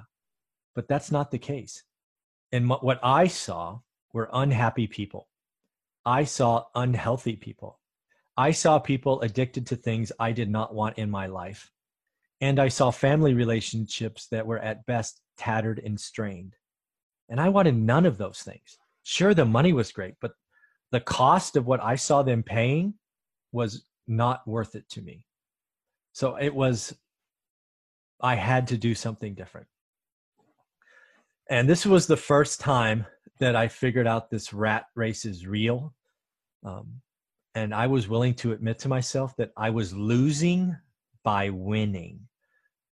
But 0.74 0.88
that's 0.88 1.12
not 1.12 1.30
the 1.30 1.38
case. 1.38 1.84
And 2.52 2.68
what 2.68 3.00
I 3.02 3.28
saw 3.28 3.80
were 4.12 4.30
unhappy 4.32 4.86
people. 4.86 5.28
I 6.04 6.24
saw 6.24 6.64
unhealthy 6.74 7.36
people. 7.36 7.78
I 8.36 8.50
saw 8.50 8.78
people 8.78 9.20
addicted 9.22 9.66
to 9.68 9.76
things 9.76 10.12
I 10.18 10.32
did 10.32 10.50
not 10.50 10.74
want 10.74 10.98
in 10.98 11.10
my 11.10 11.26
life. 11.26 11.70
And 12.40 12.58
I 12.58 12.68
saw 12.68 12.90
family 12.90 13.34
relationships 13.34 14.26
that 14.28 14.46
were 14.46 14.58
at 14.58 14.86
best 14.86 15.20
tattered 15.36 15.80
and 15.84 15.98
strained. 15.98 16.54
And 17.28 17.40
I 17.40 17.48
wanted 17.48 17.76
none 17.76 18.06
of 18.06 18.18
those 18.18 18.40
things. 18.42 18.78
Sure, 19.02 19.34
the 19.34 19.44
money 19.44 19.72
was 19.72 19.92
great, 19.92 20.14
but 20.20 20.32
the 20.92 21.00
cost 21.00 21.56
of 21.56 21.66
what 21.66 21.82
I 21.82 21.96
saw 21.96 22.22
them 22.22 22.42
paying 22.42 22.94
was 23.52 23.84
not 24.06 24.46
worth 24.46 24.74
it 24.74 24.88
to 24.90 25.02
me. 25.02 25.26
So 26.12 26.36
it 26.36 26.54
was, 26.54 26.94
I 28.20 28.36
had 28.36 28.68
to 28.68 28.78
do 28.78 28.94
something 28.94 29.34
different. 29.34 29.66
And 31.48 31.68
this 31.68 31.86
was 31.86 32.06
the 32.06 32.16
first 32.16 32.60
time 32.60 33.06
that 33.38 33.54
I 33.54 33.68
figured 33.68 34.06
out 34.06 34.30
this 34.30 34.52
rat 34.52 34.86
race 34.94 35.24
is 35.24 35.46
real. 35.46 35.94
Um, 36.64 37.00
and 37.54 37.74
I 37.74 37.86
was 37.86 38.08
willing 38.08 38.34
to 38.34 38.52
admit 38.52 38.78
to 38.80 38.88
myself 38.88 39.36
that 39.36 39.52
I 39.56 39.70
was 39.70 39.94
losing 39.94 40.76
by 41.22 41.50
winning, 41.50 42.20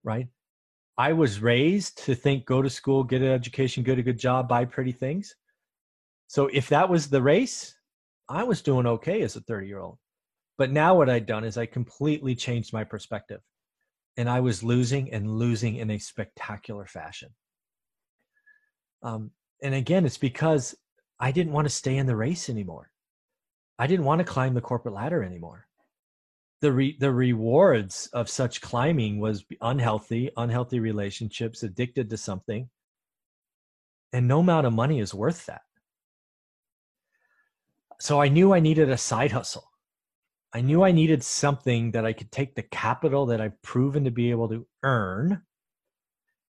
right? 0.05 0.29
I 0.99 1.13
was 1.13 1.41
raised 1.41 2.05
to 2.05 2.15
think 2.15 2.45
go 2.45 2.61
to 2.61 2.69
school, 2.69 3.03
get 3.03 3.23
an 3.23 3.29
education, 3.29 3.83
get 3.83 3.99
a 3.99 4.03
good 4.03 4.19
job, 4.19 4.49
buy 4.49 4.65
pretty 4.65 4.93
things. 4.93 5.35
So 6.27 6.49
if 6.53 6.69
that 6.69 6.89
was 6.89 7.09
the 7.09 7.23
race, 7.23 7.75
I 8.29 8.45
was 8.45 8.63
doing 8.63 8.87
okay 8.87 9.23
as 9.23 9.37
a 9.37 9.41
30 9.41 9.67
year 9.67 9.81
old. 9.81 9.99
But 10.59 10.71
now 10.71 10.95
what 10.95 11.09
I'd 11.09 11.27
done 11.27 11.45
is 11.45 11.57
I 11.57 11.67
completely 11.67 12.35
changed 12.35 12.73
my 12.73 12.85
perspective. 12.85 13.41
And 14.19 14.29
I 14.29 14.41
was 14.41 14.63
losing 14.63 15.13
and 15.13 15.39
losing 15.39 15.77
in 15.77 15.91
a 15.91 15.99
spectacular 15.99 16.87
fashion. 16.87 17.31
Um, 19.03 19.31
and 19.63 19.75
again, 19.75 20.05
it's 20.05 20.19
because 20.19 20.75
I 21.19 21.33
didn't 21.33 21.53
want 21.53 21.65
to 21.67 21.75
stay 21.75 21.97
in 21.97 22.07
the 22.07 22.17
race 22.17 22.51
anymore. 22.51 22.91
I 23.79 23.87
didn't 23.87 24.05
want 24.05 24.19
to 24.19 24.25
climb 24.25 24.53
the 24.53 24.61
corporate 24.61 24.95
ladder 24.95 25.25
anymore 25.25 25.67
the 26.63 26.73
re- 26.73 26.97
the 26.99 27.13
rewards 27.13 28.09
of 28.13 28.31
such 28.31 28.61
climbing 28.61 29.19
was 29.19 29.45
unhealthy 29.61 30.31
unhealthy 30.37 30.79
relationships 30.79 31.65
addicted 31.65 32.09
to 32.09 32.17
something. 32.17 32.71
And 34.13 34.29
no 34.29 34.39
amount 34.39 34.67
of 34.69 34.73
money 34.73 35.01
is 35.01 35.13
worth 35.13 35.45
that. 35.47 35.63
So 38.01 38.21
i 38.21 38.29
knew 38.29 38.55
i 38.55 38.61
needed 38.61 38.89
a 38.89 38.97
side 38.97 39.33
hustle. 39.33 39.69
I 40.55 40.61
knew 40.61 40.85
i 40.85 40.93
needed 40.93 41.25
something 41.25 41.91
that 41.91 42.07
i 42.07 42.13
could 42.13 42.31
take 42.31 42.55
the 42.55 42.63
capital 42.63 43.27
that 43.27 43.41
i've 43.41 43.61
proven 43.63 44.05
to 44.05 44.11
be 44.13 44.31
able 44.31 44.49
to 44.49 44.67
earn 44.85 45.43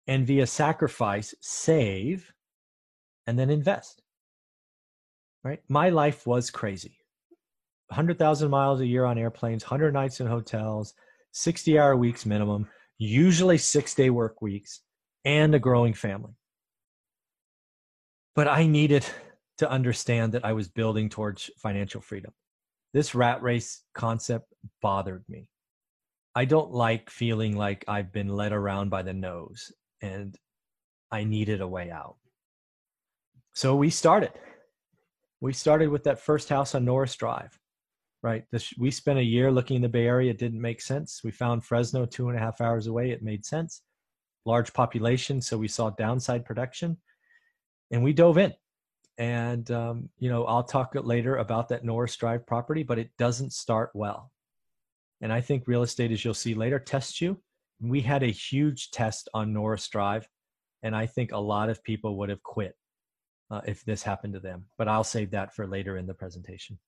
and 0.08 0.26
via 0.26 0.48
sacrifice 0.48 1.36
save 1.40 2.34
and 3.28 3.38
then 3.38 3.52
invest. 3.52 4.02
Right? 5.44 5.62
My 5.70 5.90
life 5.90 6.26
was 6.26 6.50
crazy 6.50 6.99
100,000 7.90 8.50
miles 8.50 8.82
a 8.82 8.86
year 8.86 9.06
on 9.06 9.18
airplanes, 9.18 9.64
100 9.64 9.94
nights 9.94 10.20
in 10.20 10.28
hotels, 10.28 10.94
60 11.32 11.78
hour 11.80 11.96
weeks 11.96 12.26
minimum, 12.26 12.68
usually 12.98 13.58
six 13.58 13.96
day 13.96 14.10
work 14.10 14.42
weeks, 14.42 14.82
and 15.26 15.54
a 15.56 15.60
growing 15.60 15.94
family. 15.94 16.34
But 18.36 18.48
I 18.48 18.68
needed 18.68 19.06
to 19.58 19.70
understand 19.70 20.34
that 20.34 20.46
I 20.46 20.54
was 20.54 20.68
building 20.68 21.10
towards 21.10 21.50
financial 21.58 22.00
freedom. 22.00 22.32
This 22.94 23.14
rat 23.14 23.42
race 23.42 23.84
concept 23.94 24.54
bothered 24.82 25.24
me. 25.28 25.50
I 26.36 26.46
don't 26.46 26.72
like 26.72 27.10
feeling 27.10 27.58
like 27.58 27.84
I've 27.88 28.12
been 28.12 28.30
led 28.30 28.54
around 28.54 28.90
by 28.90 29.02
the 29.02 29.14
nose 29.14 29.72
and 30.02 30.38
I 31.12 31.24
needed 31.24 31.60
a 31.60 31.68
way 31.68 31.92
out. 31.92 32.16
So 33.54 33.76
we 33.76 33.90
started. 33.90 34.32
We 35.42 35.54
started 35.54 35.90
with 35.90 36.04
that 36.04 36.22
first 36.22 36.50
house 36.50 36.76
on 36.76 36.86
Norris 36.86 37.16
Drive 37.16 37.59
right? 38.22 38.44
This, 38.52 38.74
we 38.78 38.92
spent 38.92 39.20
a 39.20 39.24
year 39.24 39.52
looking 39.52 39.78
in 39.78 39.82
the 39.82 39.90
Bay 39.90 40.06
Area. 40.06 40.32
It 40.32 40.38
didn't 40.38 40.62
make 40.62 40.82
sense. 40.82 41.22
We 41.24 41.32
found 41.32 41.64
Fresno 41.64 42.06
two 42.06 42.30
and 42.30 42.38
a 42.38 42.42
half 42.42 42.62
hours 42.62 42.88
away. 42.88 43.12
It 43.12 43.24
made 43.24 43.46
sense. 43.46 43.82
Large 44.46 44.74
population, 44.74 45.42
so 45.42 45.58
we 45.58 45.68
saw 45.68 45.90
downside 45.90 46.46
production, 46.46 46.98
and 47.92 48.04
we 48.04 48.14
dove 48.14 48.38
in. 48.38 48.54
And 49.18 49.70
um, 49.72 50.10
you 50.18 50.30
know, 50.30 50.46
I'll 50.46 50.64
talk 50.64 50.94
later 50.96 51.38
about 51.38 51.70
that 51.70 51.84
Norris 51.84 52.16
Drive 52.16 52.46
property, 52.46 52.84
but 52.84 53.00
it 53.00 53.12
doesn't 53.18 53.54
start 53.54 53.92
well. 53.94 54.32
And 55.22 55.32
I 55.32 55.42
think 55.42 55.64
real 55.68 55.84
estate, 55.84 56.12
as 56.12 56.24
you'll 56.24 56.34
see 56.34 56.54
later, 56.54 56.80
tests 56.80 57.20
you. 57.20 57.42
We 57.82 58.02
had 58.02 58.24
a 58.24 58.28
huge 58.28 58.92
test 58.92 59.30
on 59.34 59.54
Norris 59.54 59.88
Drive, 59.88 60.28
and 60.84 60.96
I 60.96 61.06
think 61.06 61.32
a 61.32 61.38
lot 61.38 61.70
of 61.70 61.84
people 61.84 62.18
would 62.18 62.30
have 62.30 62.44
quit 62.44 62.76
uh, 63.52 63.62
if 63.66 63.84
this 63.84 64.04
happened 64.04 64.34
to 64.34 64.40
them. 64.40 64.66
But 64.78 64.88
I'll 64.88 65.04
save 65.04 65.32
that 65.32 65.54
for 65.54 65.68
later 65.68 65.98
in 65.98 66.06
the 66.06 66.14
presentation 66.14 66.80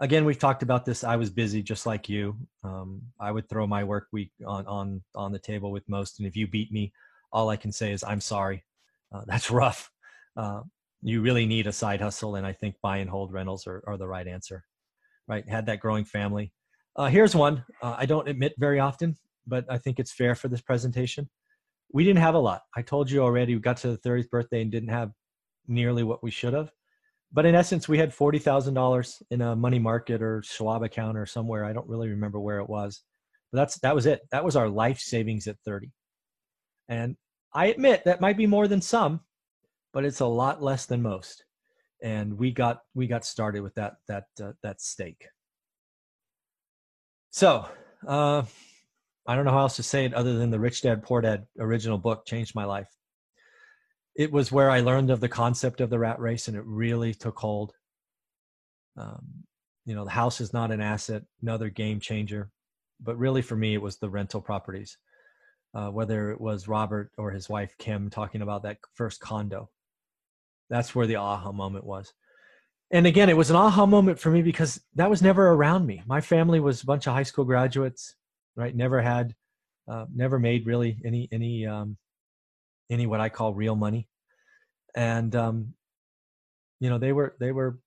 again, 0.00 0.24
we've 0.24 0.38
talked 0.38 0.62
about 0.62 0.84
this. 0.84 1.04
I 1.04 1.16
was 1.16 1.30
busy 1.30 1.62
just 1.62 1.86
like 1.86 2.08
you. 2.08 2.36
Um, 2.64 3.02
I 3.20 3.30
would 3.30 3.48
throw 3.48 3.66
my 3.66 3.84
work 3.84 4.08
week 4.12 4.32
on 4.46 4.66
on 4.66 5.02
on 5.14 5.32
the 5.32 5.38
table 5.38 5.70
with 5.70 5.88
most, 5.88 6.18
and 6.18 6.28
if 6.28 6.36
you 6.36 6.46
beat 6.46 6.72
me, 6.72 6.92
all 7.32 7.50
I 7.50 7.56
can 7.56 7.72
say 7.72 7.92
is 7.92 8.04
I'm 8.04 8.20
sorry. 8.20 8.64
Uh, 9.12 9.22
that's 9.26 9.50
rough. 9.50 9.90
Uh, 10.36 10.62
you 11.02 11.20
really 11.20 11.46
need 11.46 11.66
a 11.66 11.72
side 11.72 12.00
hustle, 12.00 12.36
and 12.36 12.46
I 12.46 12.52
think 12.52 12.76
buy 12.82 12.98
and 12.98 13.10
hold 13.10 13.32
rentals 13.32 13.66
are, 13.66 13.82
are 13.86 13.96
the 13.96 14.08
right 14.08 14.26
answer. 14.26 14.64
Right? 15.26 15.48
Had 15.48 15.66
that 15.66 15.80
growing 15.80 16.04
family. 16.04 16.52
Uh, 16.96 17.06
here's 17.06 17.34
one 17.36 17.64
uh, 17.82 17.94
I 17.98 18.06
don't 18.06 18.28
admit 18.28 18.54
very 18.58 18.80
often, 18.80 19.16
but 19.46 19.64
I 19.68 19.78
think 19.78 19.98
it's 19.98 20.12
fair 20.12 20.34
for 20.34 20.48
this 20.48 20.60
presentation. 20.60 21.28
We 21.92 22.04
didn't 22.04 22.20
have 22.20 22.34
a 22.34 22.38
lot. 22.38 22.62
I 22.76 22.82
told 22.82 23.10
you 23.10 23.22
already. 23.22 23.54
We 23.54 23.60
got 23.60 23.78
to 23.78 23.90
the 23.90 23.98
30th 23.98 24.30
birthday 24.30 24.62
and 24.62 24.70
didn't 24.70 24.90
have 24.90 25.10
nearly 25.66 26.02
what 26.02 26.22
we 26.22 26.30
should 26.30 26.52
have 26.54 26.70
but 27.32 27.44
in 27.44 27.54
essence, 27.54 27.88
we 27.88 27.98
had 27.98 28.14
forty 28.14 28.38
thousand 28.38 28.74
dollars 28.74 29.22
in 29.30 29.42
a 29.42 29.54
money 29.54 29.78
market 29.78 30.22
or 30.22 30.42
Schwab 30.42 30.82
account 30.82 31.18
or 31.18 31.26
somewhere. 31.26 31.64
I 31.64 31.72
don't 31.72 31.88
really 31.88 32.08
remember 32.08 32.40
where 32.40 32.58
it 32.58 32.68
was. 32.68 33.02
But 33.52 33.58
that's 33.58 33.78
that 33.80 33.94
was 33.94 34.06
it. 34.06 34.22
That 34.30 34.44
was 34.44 34.56
our 34.56 34.68
life 34.68 34.98
savings 34.98 35.46
at 35.46 35.56
thirty. 35.64 35.92
And 36.88 37.16
I 37.52 37.66
admit 37.66 38.04
that 38.04 38.20
might 38.20 38.36
be 38.36 38.46
more 38.46 38.66
than 38.66 38.80
some, 38.80 39.20
but 39.92 40.04
it's 40.04 40.20
a 40.20 40.26
lot 40.26 40.62
less 40.62 40.86
than 40.86 41.02
most. 41.02 41.44
And 42.02 42.38
we 42.38 42.50
got 42.50 42.80
we 42.94 43.06
got 43.06 43.26
started 43.26 43.62
with 43.62 43.74
that 43.74 43.96
that 44.08 44.24
uh, 44.42 44.52
that 44.62 44.80
stake. 44.80 45.26
So 47.30 47.66
uh, 48.06 48.42
I 49.26 49.34
don't 49.34 49.44
know 49.44 49.50
how 49.50 49.60
else 49.60 49.76
to 49.76 49.82
say 49.82 50.06
it 50.06 50.14
other 50.14 50.38
than 50.38 50.50
the 50.50 50.60
Rich 50.60 50.82
Dad 50.82 51.02
Poor 51.02 51.20
Dad 51.20 51.46
original 51.58 51.98
book 51.98 52.24
changed 52.24 52.54
my 52.54 52.64
life 52.64 52.88
it 54.18 54.30
was 54.30 54.52
where 54.52 54.70
I 54.70 54.80
learned 54.80 55.10
of 55.10 55.20
the 55.20 55.28
concept 55.28 55.80
of 55.80 55.88
the 55.88 55.98
rat 55.98 56.20
race, 56.20 56.48
and 56.48 56.56
it 56.56 56.64
really 56.66 57.14
took 57.14 57.38
hold. 57.38 57.72
Um, 58.96 59.44
you 59.88 59.94
know 59.94 60.04
the 60.04 60.10
house 60.10 60.42
is 60.42 60.52
not 60.52 60.70
an 60.70 60.82
asset 60.82 61.22
another 61.40 61.70
game 61.70 61.98
changer 61.98 62.50
but 63.00 63.16
really 63.16 63.40
for 63.40 63.56
me 63.56 63.72
it 63.72 63.80
was 63.80 63.96
the 63.96 64.10
rental 64.10 64.42
properties 64.42 64.98
uh, 65.74 65.88
whether 65.88 66.30
it 66.30 66.38
was 66.38 66.68
robert 66.68 67.10
or 67.16 67.30
his 67.30 67.48
wife 67.48 67.74
kim 67.78 68.10
talking 68.10 68.42
about 68.42 68.62
that 68.62 68.76
first 68.94 69.20
condo. 69.20 69.70
That's 70.68 70.94
where 70.94 71.06
the 71.06 71.16
aha 71.16 71.52
moment 71.52 71.86
was. 71.86 72.12
And 72.90 73.06
again 73.06 73.30
it 73.30 73.36
was 73.36 73.48
an 73.48 73.56
aha 73.56 73.86
moment 73.86 74.18
for 74.18 74.30
me 74.30 74.42
because 74.42 74.78
that 74.94 75.08
was 75.08 75.22
never 75.22 75.48
around 75.48 75.86
me. 75.86 76.02
My 76.06 76.20
family 76.20 76.60
was 76.60 76.82
a 76.82 76.86
bunch 76.86 77.06
of 77.06 77.14
high 77.14 77.22
school 77.22 77.46
graduates 77.46 78.14
right? 78.56 78.76
Never 78.76 79.00
had 79.00 79.34
uh, 79.90 80.04
never 80.14 80.38
made 80.38 80.66
really 80.66 81.00
any 81.04 81.28
any 81.32 81.64
um, 81.64 81.96
any 82.90 83.06
what 83.06 83.20
i 83.20 83.28
call 83.28 83.54
real 83.54 83.76
money. 83.76 84.08
And 84.94 85.34
um, 85.36 85.74
you 86.80 86.90
know 86.90 86.98
they 86.98 87.12
were 87.12 87.36
they 87.40 87.52
were 87.52 87.78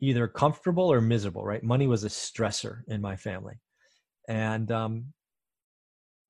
either 0.00 0.26
comfortable 0.26 0.92
or 0.92 1.00
miserable 1.00 1.44
right? 1.44 1.62
Money 1.62 1.86
was 1.86 2.04
a 2.04 2.08
stressor 2.08 2.80
in 2.88 3.00
my 3.00 3.16
family. 3.16 3.60
And 4.28 4.70
um, 4.70 5.06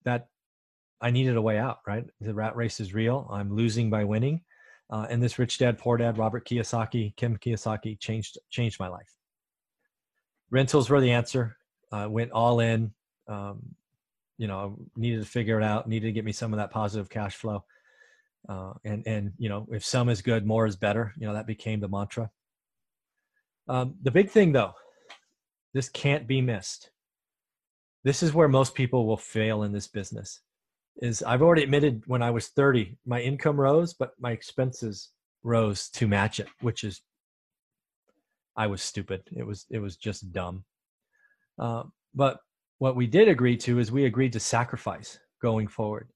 that 0.03 0.27
i 1.01 1.11
needed 1.11 1.35
a 1.37 1.41
way 1.41 1.57
out 1.57 1.79
right? 1.87 2.05
The 2.21 2.33
rat 2.33 2.55
race 2.55 2.79
is 2.79 2.93
real. 2.93 3.27
I'm 3.31 3.55
losing 3.55 3.89
by 3.89 4.03
winning. 4.03 4.41
Uh, 4.89 5.07
and 5.09 5.23
this 5.23 5.39
rich 5.39 5.57
dad 5.57 5.77
poor 5.77 5.97
dad 5.97 6.17
robert 6.17 6.47
kiyosaki 6.47 7.15
kim 7.15 7.37
kiyosaki 7.37 7.99
changed 7.99 8.37
changed 8.49 8.79
my 8.79 8.87
life. 8.87 9.13
Rentals 10.51 10.89
were 10.89 11.01
the 11.01 11.11
answer. 11.11 11.57
Uh, 11.91 12.07
went 12.09 12.31
all 12.31 12.59
in. 12.59 12.91
Um, 13.27 13.75
you 14.37 14.47
know 14.47 14.77
needed 14.95 15.21
to 15.21 15.29
figure 15.29 15.59
it 15.59 15.63
out 15.63 15.87
needed 15.87 16.07
to 16.07 16.11
get 16.11 16.25
me 16.25 16.31
some 16.31 16.53
of 16.53 16.57
that 16.57 16.71
positive 16.71 17.09
cash 17.09 17.35
flow 17.35 17.63
uh, 18.49 18.73
and 18.83 19.03
and 19.07 19.31
you 19.37 19.49
know 19.49 19.67
if 19.71 19.83
some 19.83 20.09
is 20.09 20.21
good 20.21 20.45
more 20.45 20.65
is 20.65 20.75
better 20.75 21.13
you 21.17 21.27
know 21.27 21.33
that 21.33 21.47
became 21.47 21.79
the 21.79 21.87
mantra. 21.87 22.29
Um, 23.67 23.95
the 24.01 24.11
big 24.11 24.29
thing 24.29 24.51
though 24.51 24.73
this 25.73 25.89
can't 25.89 26.27
be 26.27 26.41
missed. 26.41 26.91
This 28.03 28.21
is 28.21 28.33
where 28.33 28.49
most 28.49 28.75
people 28.75 29.07
will 29.07 29.17
fail 29.17 29.63
in 29.63 29.71
this 29.71 29.87
business 29.87 30.41
is 31.01 31.23
i've 31.23 31.41
already 31.41 31.63
admitted 31.63 32.03
when 32.05 32.21
i 32.21 32.29
was 32.29 32.49
30 32.49 32.95
my 33.03 33.19
income 33.19 33.59
rose 33.59 33.95
but 33.95 34.11
my 34.19 34.29
expenses 34.29 35.09
rose 35.41 35.89
to 35.89 36.07
match 36.07 36.39
it 36.39 36.47
which 36.61 36.83
is 36.83 37.01
i 38.55 38.67
was 38.67 38.81
stupid. 38.81 39.23
It 39.35 39.45
was 39.45 39.65
it 39.69 39.79
was 39.79 39.97
just 39.97 40.31
dumb. 40.31 40.63
Uh, 41.59 41.83
but 42.13 42.37
what 42.79 42.95
we 42.95 43.07
did 43.07 43.27
agree 43.27 43.57
to 43.57 43.79
is 43.79 43.91
we 43.91 44.05
agreed 44.05 44.33
to 44.33 44.39
sacrifice 44.39 45.19
going 45.41 45.67
forward 45.67 46.09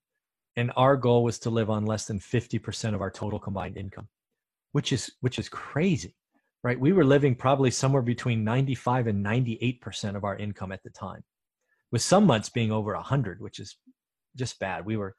and 0.58 0.72
our 0.76 0.98
goal 0.98 1.24
was 1.24 1.40
to 1.40 1.50
live 1.50 1.70
on 1.70 1.86
less 1.86 2.06
than 2.06 2.20
50% 2.20 2.94
of 2.94 3.02
our 3.02 3.12
total 3.12 3.40
combined 3.40 3.78
income 3.78 4.10
which 4.74 4.92
is 4.92 5.12
which 5.22 5.40
is 5.40 5.50
crazy 5.50 6.16
right? 6.64 6.80
We 6.80 6.92
were 6.92 7.06
living 7.06 7.36
probably 7.36 7.72
somewhere 7.72 8.02
between 8.02 8.44
95 8.44 9.08
and 9.08 9.26
98% 9.26 10.16
of 10.16 10.24
our 10.24 10.36
income 10.36 10.72
at 10.72 10.84
the 10.84 10.90
time 10.90 11.24
with 11.92 12.02
some 12.02 12.26
months 12.26 12.50
being 12.50 12.72
over 12.72 12.94
100 12.94 13.42
which 13.42 13.60
is 13.60 13.78
just 14.36 14.60
bad. 14.60 14.86
We 14.86 14.98
were 14.98 15.16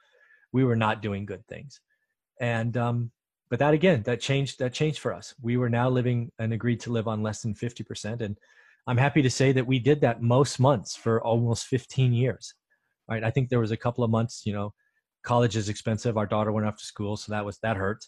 we 0.52 0.64
were 0.64 0.76
not 0.76 1.02
doing 1.02 1.26
good 1.26 1.46
things. 1.46 1.80
And 2.40 2.76
um 2.76 3.10
but 3.50 3.58
that 3.60 3.74
again 3.74 4.02
that 4.02 4.20
changed 4.20 4.58
that 4.58 4.72
changed 4.74 4.98
for 4.98 5.12
us. 5.12 5.34
We 5.40 5.56
were 5.56 5.70
now 5.70 5.88
living 5.88 6.30
and 6.38 6.52
agreed 6.52 6.80
to 6.80 6.92
live 6.92 7.08
on 7.08 7.22
less 7.22 7.42
than 7.42 7.54
50% 7.54 8.20
and 8.20 8.36
i'm 8.86 8.96
happy 8.96 9.22
to 9.22 9.30
say 9.30 9.52
that 9.52 9.66
we 9.66 9.78
did 9.78 10.00
that 10.00 10.22
most 10.22 10.58
months 10.58 10.96
for 10.96 11.22
almost 11.22 11.66
15 11.66 12.12
years 12.12 12.54
right? 13.10 13.24
I 13.24 13.30
think 13.30 13.48
there 13.48 13.60
was 13.60 13.70
a 13.70 13.76
couple 13.76 14.04
of 14.04 14.10
months 14.10 14.42
you 14.46 14.52
know 14.52 14.72
college 15.28 15.56
is 15.56 15.68
expensive. 15.68 16.16
Our 16.16 16.26
daughter 16.26 16.52
went 16.52 16.66
off 16.66 16.78
to 16.78 16.84
school, 16.84 17.18
so 17.18 17.32
that 17.32 17.44
was 17.44 17.58
that 17.58 17.76
hurt. 17.76 18.02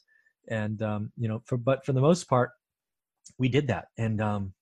And 0.49 0.81
um, 0.81 1.13
you 1.19 1.29
know, 1.29 1.43
for 1.45 1.59
but 1.59 1.85
for 1.85 1.93
the 1.93 2.01
most 2.01 2.29
part, 2.29 2.51
we 3.39 3.49
did 3.49 3.67
that. 3.67 3.89
And 3.99 4.23
um, 4.23 4.55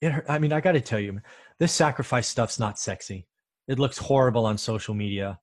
it. 0.00 0.24
I 0.26 0.38
mean, 0.38 0.52
I 0.52 0.60
got 0.62 0.72
to 0.72 0.80
tell 0.80 0.98
you, 0.98 1.20
this 1.58 1.72
sacrifice 1.72 2.26
stuff's 2.26 2.58
not 2.58 2.78
sexy. 2.78 3.26
It 3.68 3.78
looks 3.78 3.98
horrible 3.98 4.46
on 4.46 4.56
social 4.56 4.94
media. 4.94 5.38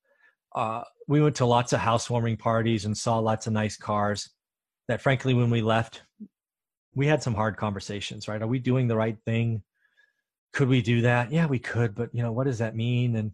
Uh, 0.54 0.82
we 1.06 1.22
went 1.22 1.36
to 1.36 1.46
lots 1.46 1.72
of 1.72 1.78
housewarming 1.78 2.38
parties 2.38 2.84
and 2.84 2.96
saw 2.96 3.18
lots 3.18 3.46
of 3.46 3.52
nice 3.52 3.76
cars. 3.76 4.28
That 4.88 5.00
frankly, 5.00 5.34
when 5.34 5.50
we 5.50 5.62
left, 5.62 6.02
we 6.94 7.06
had 7.06 7.22
some 7.22 7.34
hard 7.34 7.56
conversations. 7.56 8.26
Right? 8.26 8.42
Are 8.42 8.48
we 8.48 8.58
doing 8.58 8.88
the 8.88 8.96
right 8.96 9.16
thing? 9.24 9.62
Could 10.52 10.68
we 10.68 10.82
do 10.82 11.02
that? 11.02 11.30
Yeah, 11.30 11.46
we 11.46 11.60
could, 11.60 11.94
but 11.94 12.10
you 12.12 12.22
know, 12.22 12.32
what 12.32 12.46
does 12.48 12.58
that 12.58 12.74
mean? 12.74 13.14
And 13.14 13.32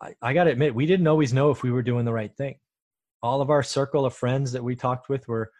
I, 0.00 0.14
I 0.20 0.32
got 0.34 0.44
to 0.44 0.50
admit, 0.50 0.74
we 0.74 0.86
didn't 0.86 1.06
always 1.06 1.32
know 1.32 1.50
if 1.50 1.62
we 1.62 1.70
were 1.70 1.82
doing 1.82 2.04
the 2.04 2.12
right 2.12 2.34
thing. 2.36 2.56
All 3.22 3.40
of 3.40 3.50
our 3.50 3.62
circle 3.62 4.04
of 4.04 4.14
friends 4.14 4.52
that 4.52 4.62
we 4.62 4.76
talked 4.76 5.08
with 5.08 5.26
were 5.26 5.50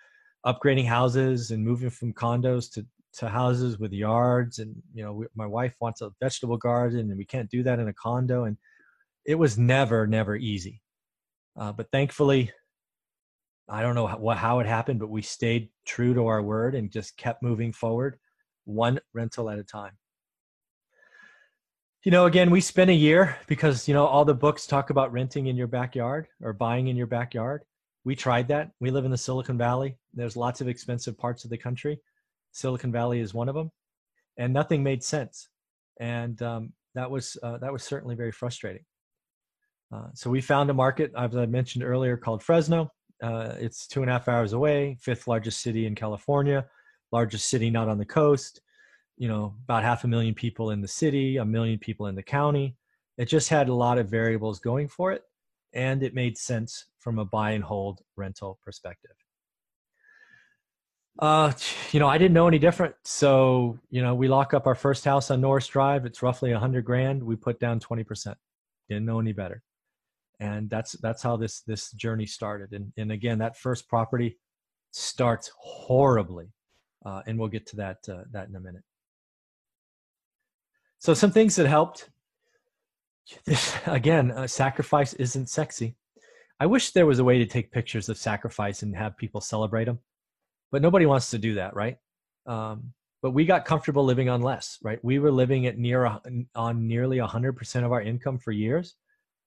upgrading 0.45 0.87
houses 0.87 1.51
and 1.51 1.65
moving 1.65 1.91
from 1.91 2.13
condos 2.13 2.71
to, 2.75 2.87
to 3.15 3.29
houses 3.29 3.79
with 3.79 3.93
yards. 3.93 4.59
And, 4.59 4.77
you 4.95 5.03
know, 5.03 5.13
we, 5.13 5.27
my 5.35 5.47
wife 5.47 5.75
wants 5.81 6.03
a 6.03 6.11
vegetable 6.21 6.59
garden 6.59 7.11
and 7.11 7.17
we 7.17 7.25
can't 7.25 7.51
do 7.51 7.63
that 7.63 7.79
in 7.79 7.89
a 7.89 7.95
condo. 7.95 8.45
And 8.45 8.57
it 9.25 9.37
was 9.37 9.59
never, 9.59 10.07
never 10.07 10.37
easy. 10.37 10.83
Uh, 11.59 11.73
but 11.73 11.91
thankfully, 11.91 12.53
I 13.69 13.83
don't 13.83 13.95
know 13.95 14.07
how, 14.07 14.29
how 14.29 14.61
it 14.61 14.67
happened, 14.67 15.01
but 15.01 15.09
we 15.09 15.23
stayed 15.23 15.71
true 15.87 16.15
to 16.15 16.27
our 16.27 16.43
word 16.43 16.75
and 16.75 16.91
just 16.91 17.17
kept 17.17 17.43
moving 17.43 17.73
forward 17.73 18.19
one 18.65 19.01
rental 19.15 19.49
at 19.49 19.59
a 19.59 19.65
time 19.65 19.93
you 22.07 22.13
know 22.13 22.27
again 22.27 22.53
we 22.53 22.61
spent 22.61 22.89
a 22.89 22.95
year 22.95 23.37
because 23.49 23.89
you 23.89 23.93
know 23.93 24.07
all 24.07 24.25
the 24.25 24.33
books 24.33 24.65
talk 24.65 24.91
about 24.91 25.13
renting 25.13 25.49
in 25.49 25.57
your 25.57 25.67
backyard 25.67 26.29
or 26.41 26.53
buying 26.53 26.87
in 26.87 26.95
your 26.95 27.09
backyard. 27.09 27.65
We 28.05 28.15
tried 28.15 28.47
that. 28.47 28.71
We 28.79 28.93
live 28.93 29.05
in 29.05 29.11
the 29.11 29.19
silicon 29.19 29.59
valley. 29.59 29.99
There's 30.15 30.37
lots 30.37 30.61
of 30.61 30.69
expensive 30.69 31.19
parts 31.19 31.43
of 31.43 31.51
the 31.51 31.59
country. 31.59 31.99
Silicon 32.53 32.93
valley 32.93 33.19
is 33.19 33.35
one 33.35 33.49
of 33.49 33.57
them 33.57 33.73
and 34.39 34.53
nothing 34.53 34.85
made 34.85 35.03
sense. 35.03 35.49
And 35.99 36.41
um, 36.43 36.73
that 36.95 37.11
was 37.11 37.37
uh, 37.43 37.59
that 37.59 37.73
was 37.73 37.83
certainly 37.83 38.15
very 38.15 38.31
frustrating. 38.31 38.85
Uh, 39.93 40.07
so 40.15 40.31
we 40.31 40.41
found 40.41 40.71
a 40.71 40.75
market 40.75 41.11
as 41.19 41.35
i 41.35 41.45
mentioned 41.45 41.83
earlier 41.83 42.17
called 42.17 42.41
fresno. 42.41 42.89
Uh, 43.21 43.55
it's 43.59 43.89
two 43.89 44.03
and 44.03 44.11
a 44.11 44.13
half 44.13 44.29
hours 44.29 44.53
away 44.53 44.97
fifth 45.01 45.27
largest 45.27 45.61
city 45.61 45.87
in 45.87 45.95
california 45.95 46.67
largest 47.13 47.49
city 47.49 47.71
not 47.71 47.89
on 47.89 47.97
the 47.97 48.05
coast 48.05 48.61
you 49.17 49.29
know 49.29 49.55
about 49.65 49.83
half 49.83 50.05
a 50.05 50.09
million 50.09 50.35
people 50.35 50.71
in 50.71 50.81
the 50.81 50.89
city 50.89 51.37
a 51.39 51.45
million 51.45 51.79
people 51.79 52.07
in 52.07 52.15
the 52.15 52.23
county. 52.23 52.77
It 53.19 53.27
just 53.27 53.49
had 53.49 53.69
a 53.69 53.75
lot 53.75 53.99
of 53.99 54.09
variables 54.09 54.59
going 54.61 54.89
for 54.89 55.13
it 55.13 55.23
and 55.73 56.03
it 56.03 56.15
made 56.15 56.37
sense 56.37 56.87
from 56.99 57.19
a 57.19 57.25
buy 57.25 57.53
and 57.53 57.65
hold 57.65 58.03
rental 58.17 58.59
perspective. 58.63 59.13
Uh 61.19 61.53
you 61.93 62.01
know 62.01 62.09
i 62.09 62.19
didn't 62.19 62.35
know 62.35 62.49
any 62.49 62.59
different. 62.59 62.95
So 63.05 63.79
you 63.91 64.03
know 64.03 64.15
we 64.15 64.29
lock 64.29 64.53
up 64.55 64.67
our 64.67 64.75
first 64.75 65.05
house 65.05 65.31
on 65.31 65.41
norris 65.41 65.67
drive. 65.67 66.05
It's 66.05 66.23
roughly 66.23 66.53
100 66.53 66.85
grand. 66.85 67.23
We 67.23 67.37
put 67.37 67.59
down 67.59 67.81
20% 67.81 68.35
didn't 68.89 69.07
know 69.07 69.21
any 69.21 69.33
better. 69.33 69.63
And 70.39 70.69
that's 70.69 70.93
that's 70.93 71.23
how 71.23 71.37
this 71.37 71.61
this 71.61 71.91
journey 71.93 72.27
started. 72.27 72.73
And 72.73 72.93
and 72.99 73.11
again 73.11 73.39
that 73.39 73.57
first 73.57 73.89
property 73.89 74.39
starts 74.91 75.51
horribly. 75.59 76.53
Uh, 77.05 77.23
and 77.27 77.39
we'll 77.39 77.49
get 77.49 77.67
to 77.69 77.77
that 77.77 77.99
uh, 78.11 78.25
that 78.33 78.49
in 78.49 78.57
a 78.57 78.61
minute 78.61 78.83
so 81.07 81.15
some 81.15 81.31
things 81.31 81.55
that 81.55 81.69
helped. 81.69 82.11
This, 83.45 83.77
again, 83.87 84.33
uh, 84.33 84.49
sacrifice 84.49 85.13
isn't 85.15 85.49
sexy. 85.49 85.95
I 86.59 86.67
wish 86.67 86.91
there 86.91 87.07
was 87.07 87.21
a 87.21 87.25
way 87.25 87.39
to 87.39 87.47
take 87.47 87.71
pictures 87.71 88.09
of 88.09 88.19
sacrifice 88.19 88.83
and 88.83 88.97
have 88.97 89.17
people 89.17 89.41
celebrate 89.41 89.85
them, 89.85 90.01
but 90.73 90.83
nobody 90.83 91.07
wants 91.07 91.31
to 91.31 91.39
do 91.39 91.55
that, 91.55 91.77
right? 91.77 91.99
Um, 92.47 92.93
but 93.23 93.31
we 93.31 93.45
got 93.45 93.65
comfortable 93.65 94.05
living 94.05 94.29
on 94.29 94.43
less, 94.43 94.81
right? 94.83 94.99
We 95.05 95.21
were 95.21 95.31
living 95.31 95.67
at 95.67 95.79
near 95.79 96.07
on 96.57 96.89
nearly 96.89 97.19
100% 97.19 97.85
of 97.85 97.93
our 97.93 98.03
income 98.03 98.41
for 98.41 98.51
years. 98.51 98.97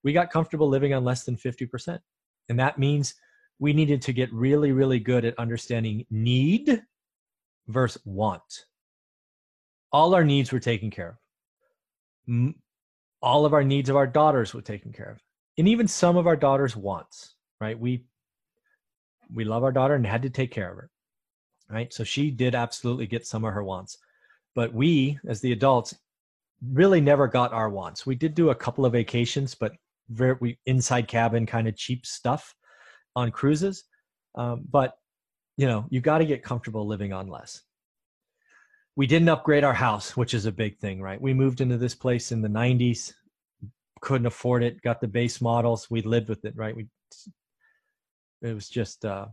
We 0.02 0.14
got 0.14 0.32
comfortable 0.32 0.70
living 0.70 0.94
on 0.94 1.04
less 1.04 1.26
than 1.26 1.36
50%. 1.36 2.00
And 2.48 2.58
that 2.58 2.80
means 2.80 3.16
we 3.60 3.74
needed 3.74 4.02
to 4.04 4.14
get 4.14 4.32
really, 4.32 4.72
really 4.72 5.00
good 5.00 5.26
at 5.26 5.38
understanding 5.38 6.06
need 6.10 6.82
versus 7.68 8.02
want. 8.06 8.66
All 9.92 10.16
our 10.16 10.24
needs 10.24 10.54
were 10.54 10.62
taken 10.62 10.90
care 10.90 11.10
of 11.10 11.19
all 13.22 13.46
of 13.46 13.54
our 13.54 13.64
needs 13.64 13.90
of 13.90 13.96
our 13.96 14.08
daughters 14.08 14.54
were 14.54 14.62
taken 14.62 14.94
care 14.94 15.10
of. 15.10 15.22
And 15.58 15.68
even 15.68 15.88
some 15.88 16.16
of 16.16 16.28
our 16.28 16.38
daughters 16.38 16.76
wants 16.76 17.36
right? 17.60 17.80
We 17.80 18.06
we 19.34 19.44
love 19.44 19.64
our 19.64 19.72
daughter 19.72 19.96
and 19.96 20.06
had 20.06 20.24
to 20.24 20.30
take 20.30 20.52
care 20.52 20.72
of 20.72 20.78
her 20.78 20.90
right? 21.70 21.94
So 21.94 22.04
she 22.04 22.32
did 22.32 22.56
absolutely 22.56 23.06
get 23.06 23.28
some 23.28 23.46
of 23.46 23.54
her 23.54 23.64
wants. 23.64 24.00
But 24.56 24.74
we 24.74 25.20
as 25.28 25.40
the 25.40 25.52
adults 25.52 25.96
really 26.74 27.00
never 27.00 27.28
got 27.28 27.54
our 27.54 27.70
wants. 27.70 28.08
We 28.08 28.16
did 28.16 28.34
do 28.34 28.50
a 28.50 28.56
couple 28.56 28.86
of 28.86 28.94
vacations 28.94 29.56
but 29.56 29.74
very 30.10 30.36
we 30.40 30.58
inside 30.66 31.08
cabin 31.08 31.46
kind 31.46 31.68
of 31.68 31.76
cheap 31.76 32.06
stuff 32.06 32.56
on 33.16 33.32
cruises. 33.32 33.84
Um, 34.36 34.64
but 34.70 34.98
you 35.58 35.68
know 35.68 35.86
you 35.90 36.02
got 36.02 36.20
to 36.20 36.26
get 36.26 36.44
comfortable 36.44 36.88
living 36.88 37.14
on 37.14 37.28
less 37.28 37.62
we 39.00 39.08
didn't 39.08 39.30
upgrade 39.30 39.64
our 39.64 39.74
house, 39.74 40.18
which 40.18 40.34
is 40.34 40.46
a 40.46 40.52
big 40.52 40.78
thing, 40.78 41.02
right? 41.02 41.22
We 41.22 41.34
moved 41.34 41.62
into 41.62 41.78
this 41.78 41.96
place 41.96 42.34
in 42.34 42.42
the 42.42 42.50
90s, 42.50 43.14
couldn't 44.02 44.28
afford 44.28 44.62
it, 44.62 44.82
got 44.82 45.00
the 45.00 45.08
base 45.08 45.40
models, 45.40 45.90
we 45.90 46.02
lived 46.02 46.28
with 46.28 46.44
it, 46.44 46.54
right? 46.58 46.76
We 46.76 46.88
it 48.42 48.54
was 48.54 48.68
just 48.68 49.06
uh 49.06 49.28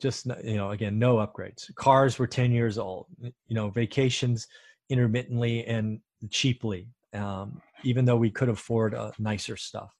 just 0.00 0.24
you 0.42 0.56
know 0.56 0.70
again 0.70 0.98
no 0.98 1.16
upgrades 1.16 1.74
cars 1.74 2.18
were 2.18 2.26
10 2.26 2.52
years 2.52 2.76
old 2.76 3.06
you 3.22 3.32
know 3.50 3.70
vacations 3.70 4.46
intermittently 4.88 5.66
and 5.66 6.00
cheaply, 6.30 6.88
um, 7.12 7.60
even 7.82 8.06
though 8.06 8.16
we 8.16 8.30
could 8.30 8.48
afford 8.48 8.94
uh, 8.94 9.10
nicer 9.18 9.58
stuff. 9.58 9.94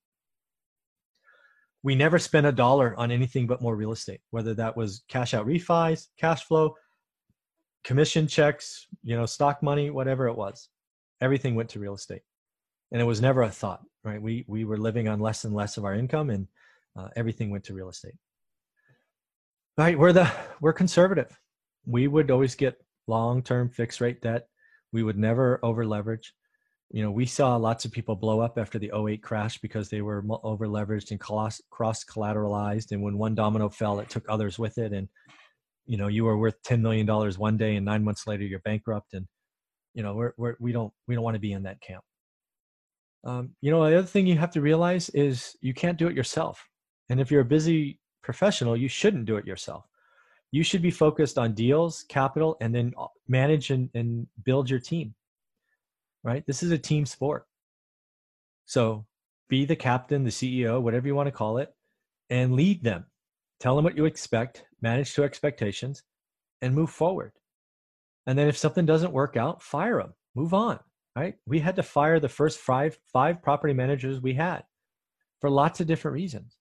We 1.83 1.95
never 1.95 2.19
spent 2.19 2.47
a 2.47 2.53
dollar 2.53 2.95
on 2.97 3.11
anything 3.11 3.47
but 3.47 3.61
more 3.61 3.77
real 3.77 3.93
estate, 3.93 4.23
whether 4.31 4.55
that 4.55 4.75
was 4.75 5.03
cash 5.09 5.35
out 5.35 5.47
refis, 5.47 6.07
cash 6.19 6.45
flow, 6.45 6.75
commission 7.85 8.27
checks, 8.27 8.87
you 9.03 9.17
know, 9.17 9.27
stock 9.27 9.63
money, 9.63 9.91
whatever 9.91 10.27
it 10.27 10.37
was. 10.37 10.69
Everything 11.21 11.55
went 11.55 11.69
to 11.71 11.79
real 11.79 11.95
estate. 11.95 12.23
And 12.91 13.01
it 13.01 13.05
was 13.05 13.21
never 13.21 13.43
a 13.43 13.51
thought, 13.51 13.83
right? 14.03 14.21
We, 14.21 14.45
we 14.49 14.65
were 14.65 14.79
living 14.79 15.09
on 15.09 15.21
less 15.21 15.45
and 15.45 15.55
less 15.55 15.77
of 15.77 15.85
our 15.85 15.95
income 15.95 16.31
and 16.31 16.49
uh, 16.97 17.09
everything 17.17 17.51
went 17.51 17.65
to 17.65 17.75
real 17.75 17.89
estate. 17.89 18.15
Right. 19.77 19.99
We're 19.99 20.13
the, 20.13 20.31
we're 20.61 20.73
conservative. 20.73 21.37
We 21.87 22.07
would 22.07 22.31
always 22.31 22.55
get 22.55 22.77
long-term 23.07 23.71
fixed 23.71 24.01
rate 24.01 24.23
debt. 24.23 24.47
We 24.93 25.03
would 25.03 25.19
never 25.19 25.59
over 25.65 25.85
leverage. 25.85 26.33
You 26.91 27.03
know, 27.03 27.11
we 27.11 27.27
saw 27.27 27.57
lots 27.57 27.85
of 27.85 27.91
people 27.91 28.15
blow 28.15 28.39
up 28.39 28.57
after 28.57 28.79
the 28.79 28.93
08 28.95 29.21
crash 29.21 29.59
because 29.59 29.89
they 29.89 30.01
were 30.01 30.25
over 30.45 30.69
leveraged 30.69 31.11
and 31.11 31.19
cross 31.19 31.61
collateralized. 31.73 32.93
And 32.93 33.03
when 33.03 33.19
one 33.19 33.35
domino 33.35 33.69
fell, 33.69 33.99
it 33.99 34.09
took 34.09 34.25
others 34.29 34.59
with 34.59 34.79
it. 34.79 34.93
And 34.93 35.09
you 35.87 35.97
know 35.97 36.09
you 36.09 36.25
were 36.25 36.37
worth 36.37 36.63
10 36.63 36.83
million 36.83 37.07
dollars 37.07 37.39
one 37.39 37.57
day 37.57 37.77
and 37.77 37.85
nine 37.85 38.05
months 38.05 38.27
later 38.27 38.45
you're 38.45 38.61
bankrupt 38.61 39.15
and 39.15 39.27
you 39.95 40.03
know 40.03 40.15
we're, 40.15 40.33
we're 40.37 40.57
we 40.61 40.73
don't 40.73 40.93
we 41.07 41.15
don't 41.15 41.25
want 41.25 41.35
to 41.35 41.41
be 41.41 41.53
in 41.53 41.63
that 41.65 41.81
camp. 41.81 42.05
Um, 43.25 43.51
you 43.61 43.71
know 43.71 43.89
the 43.89 43.99
other 43.99 44.07
thing 44.07 44.27
you 44.27 44.39
have 44.39 44.53
to 44.53 44.61
realize 44.61 45.09
is 45.11 45.57
you 45.61 45.75
can't 45.75 45.99
do 45.99 46.09
it 46.09 46.17
yourself. 46.17 46.69
And 47.11 47.21
if 47.21 47.31
you're 47.31 47.43
a 47.43 47.45
busy 47.45 47.99
professional 48.23 48.77
you 48.77 48.89
shouldn't 48.89 49.27
do 49.27 49.37
it 49.37 49.47
yourself. 49.47 49.85
You 50.51 50.63
should 50.63 50.83
be 50.83 50.91
focused 50.91 51.37
on 51.37 51.53
deals 51.55 52.05
capital 52.09 52.57
and 52.61 52.73
then 52.73 52.95
uh, 52.97 53.07
manage 53.27 53.71
and, 53.71 53.91
and 53.95 54.27
build 54.45 54.71
your 54.71 54.79
team 54.81 55.15
right? 56.25 56.45
This 56.47 56.63
is 56.63 56.71
a 56.73 56.79
team 56.79 57.05
sport. 57.07 57.47
So 58.65 59.05
be 59.49 59.65
the 59.67 59.77
captain 59.77 60.25
the 60.25 60.31
ceo 60.31 60.81
whatever 60.81 61.07
you 61.07 61.15
want 61.15 61.27
to 61.27 61.33
call 61.33 61.59
it 61.59 61.73
and 62.31 62.55
lead 62.55 62.83
them 62.83 63.05
tell 63.65 63.77
them 63.77 63.85
what 63.85 63.97
you 63.97 64.05
expect, 64.05 64.67
manage 64.83 65.15
to 65.15 65.25
expectations, 65.25 66.03
and 66.61 66.75
move 66.75 66.91
forward. 66.91 67.33
And 68.27 68.39
then 68.39 68.47
if 68.47 68.59
something 68.59 68.85
doesn't 68.85 69.13
work 69.13 69.39
out, 69.39 69.63
fire 69.63 70.03
them, 70.03 70.13
move 70.35 70.53
on. 70.53 70.79
Right? 71.17 71.37
We 71.47 71.61
had 71.61 71.77
to 71.77 71.83
fire 71.83 72.21
the 72.21 72.29
first 72.29 72.59
five 72.59 72.99
five 73.11 73.41
property 73.41 73.73
managers 73.73 74.21
we 74.21 74.35
had 74.35 74.65
for 75.41 75.49
lots 75.49 75.81
of 75.81 75.87
different 75.87 76.17
reasons. 76.17 76.59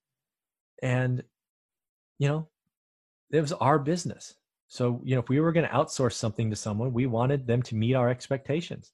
And 0.82 1.24
you 2.20 2.30
know, 2.30 2.48
it 3.32 3.42
was 3.42 3.52
our 3.52 3.80
business. 3.80 4.36
So, 4.68 5.02
you 5.04 5.16
know, 5.16 5.22
if 5.22 5.28
we 5.28 5.42
were 5.42 5.52
going 5.52 5.68
to 5.68 5.74
outsource 5.74 6.14
something 6.14 6.50
to 6.52 6.56
someone, 6.56 6.94
we 6.94 7.06
wanted 7.06 7.48
them 7.48 7.62
to 7.64 7.76
meet 7.76 7.96
our 7.96 8.10
expectations. 8.10 8.92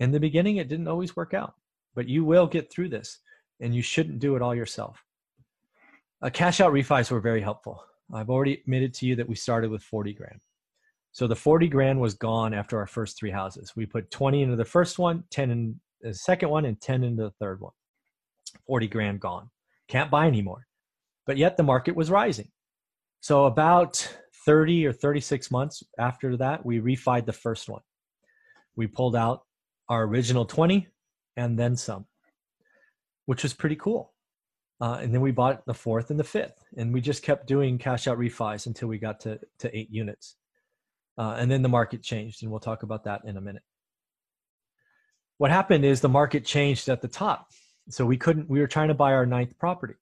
In 0.00 0.10
the 0.10 0.18
beginning, 0.18 0.56
it 0.56 0.68
didn't 0.68 0.88
always 0.88 1.14
work 1.14 1.34
out, 1.34 1.54
but 1.94 2.08
you 2.08 2.24
will 2.24 2.46
get 2.46 2.72
through 2.72 2.88
this 2.88 3.20
and 3.60 3.74
you 3.74 3.82
shouldn't 3.82 4.18
do 4.18 4.34
it 4.34 4.42
all 4.42 4.54
yourself. 4.54 5.03
Uh, 6.24 6.30
cash 6.30 6.58
out 6.62 6.72
refis 6.72 7.10
were 7.10 7.20
very 7.20 7.42
helpful. 7.42 7.84
I've 8.14 8.30
already 8.30 8.54
admitted 8.54 8.94
to 8.94 9.06
you 9.06 9.14
that 9.16 9.28
we 9.28 9.34
started 9.34 9.70
with 9.70 9.82
40 9.82 10.14
grand. 10.14 10.40
So 11.12 11.26
the 11.26 11.36
40 11.36 11.68
grand 11.68 12.00
was 12.00 12.14
gone 12.14 12.54
after 12.54 12.78
our 12.78 12.86
first 12.86 13.18
three 13.18 13.30
houses. 13.30 13.74
We 13.76 13.84
put 13.84 14.10
20 14.10 14.40
into 14.40 14.56
the 14.56 14.64
first 14.64 14.98
one, 14.98 15.24
10 15.30 15.50
in 15.50 15.80
the 16.00 16.14
second 16.14 16.48
one, 16.48 16.64
and 16.64 16.80
10 16.80 17.04
into 17.04 17.24
the 17.24 17.30
third 17.32 17.60
one. 17.60 17.72
40 18.66 18.88
grand 18.88 19.20
gone. 19.20 19.50
Can't 19.88 20.10
buy 20.10 20.26
anymore. 20.26 20.66
But 21.26 21.36
yet 21.36 21.58
the 21.58 21.62
market 21.62 21.94
was 21.94 22.10
rising. 22.10 22.48
So 23.20 23.44
about 23.44 23.96
30 24.46 24.86
or 24.86 24.94
36 24.94 25.50
months 25.50 25.82
after 25.98 26.38
that, 26.38 26.64
we 26.64 26.80
refied 26.80 27.26
the 27.26 27.34
first 27.34 27.68
one. 27.68 27.82
We 28.76 28.86
pulled 28.86 29.14
out 29.14 29.42
our 29.90 30.04
original 30.04 30.46
20 30.46 30.88
and 31.36 31.58
then 31.58 31.76
some, 31.76 32.06
which 33.26 33.42
was 33.42 33.52
pretty 33.52 33.76
cool. 33.76 34.13
Uh, 34.80 34.98
and 35.00 35.14
then 35.14 35.20
we 35.20 35.30
bought 35.30 35.64
the 35.66 35.74
fourth 35.74 36.10
and 36.10 36.18
the 36.18 36.24
fifth, 36.24 36.64
and 36.76 36.92
we 36.92 37.00
just 37.00 37.22
kept 37.22 37.46
doing 37.46 37.78
cash 37.78 38.08
out 38.08 38.18
refis 38.18 38.66
until 38.66 38.88
we 38.88 38.98
got 38.98 39.20
to, 39.20 39.38
to 39.58 39.76
eight 39.76 39.90
units. 39.90 40.36
Uh, 41.16 41.36
and 41.38 41.50
then 41.50 41.62
the 41.62 41.68
market 41.68 42.02
changed, 42.02 42.42
and 42.42 42.50
we'll 42.50 42.60
talk 42.60 42.82
about 42.82 43.04
that 43.04 43.22
in 43.24 43.36
a 43.36 43.40
minute. 43.40 43.62
What 45.38 45.50
happened 45.50 45.84
is 45.84 46.00
the 46.00 46.08
market 46.08 46.44
changed 46.44 46.88
at 46.88 47.00
the 47.00 47.08
top. 47.08 47.50
So 47.88 48.06
we 48.06 48.16
couldn't, 48.16 48.48
we 48.48 48.60
were 48.60 48.66
trying 48.66 48.88
to 48.88 48.94
buy 48.94 49.12
our 49.12 49.26
ninth 49.26 49.58
property. 49.58 49.94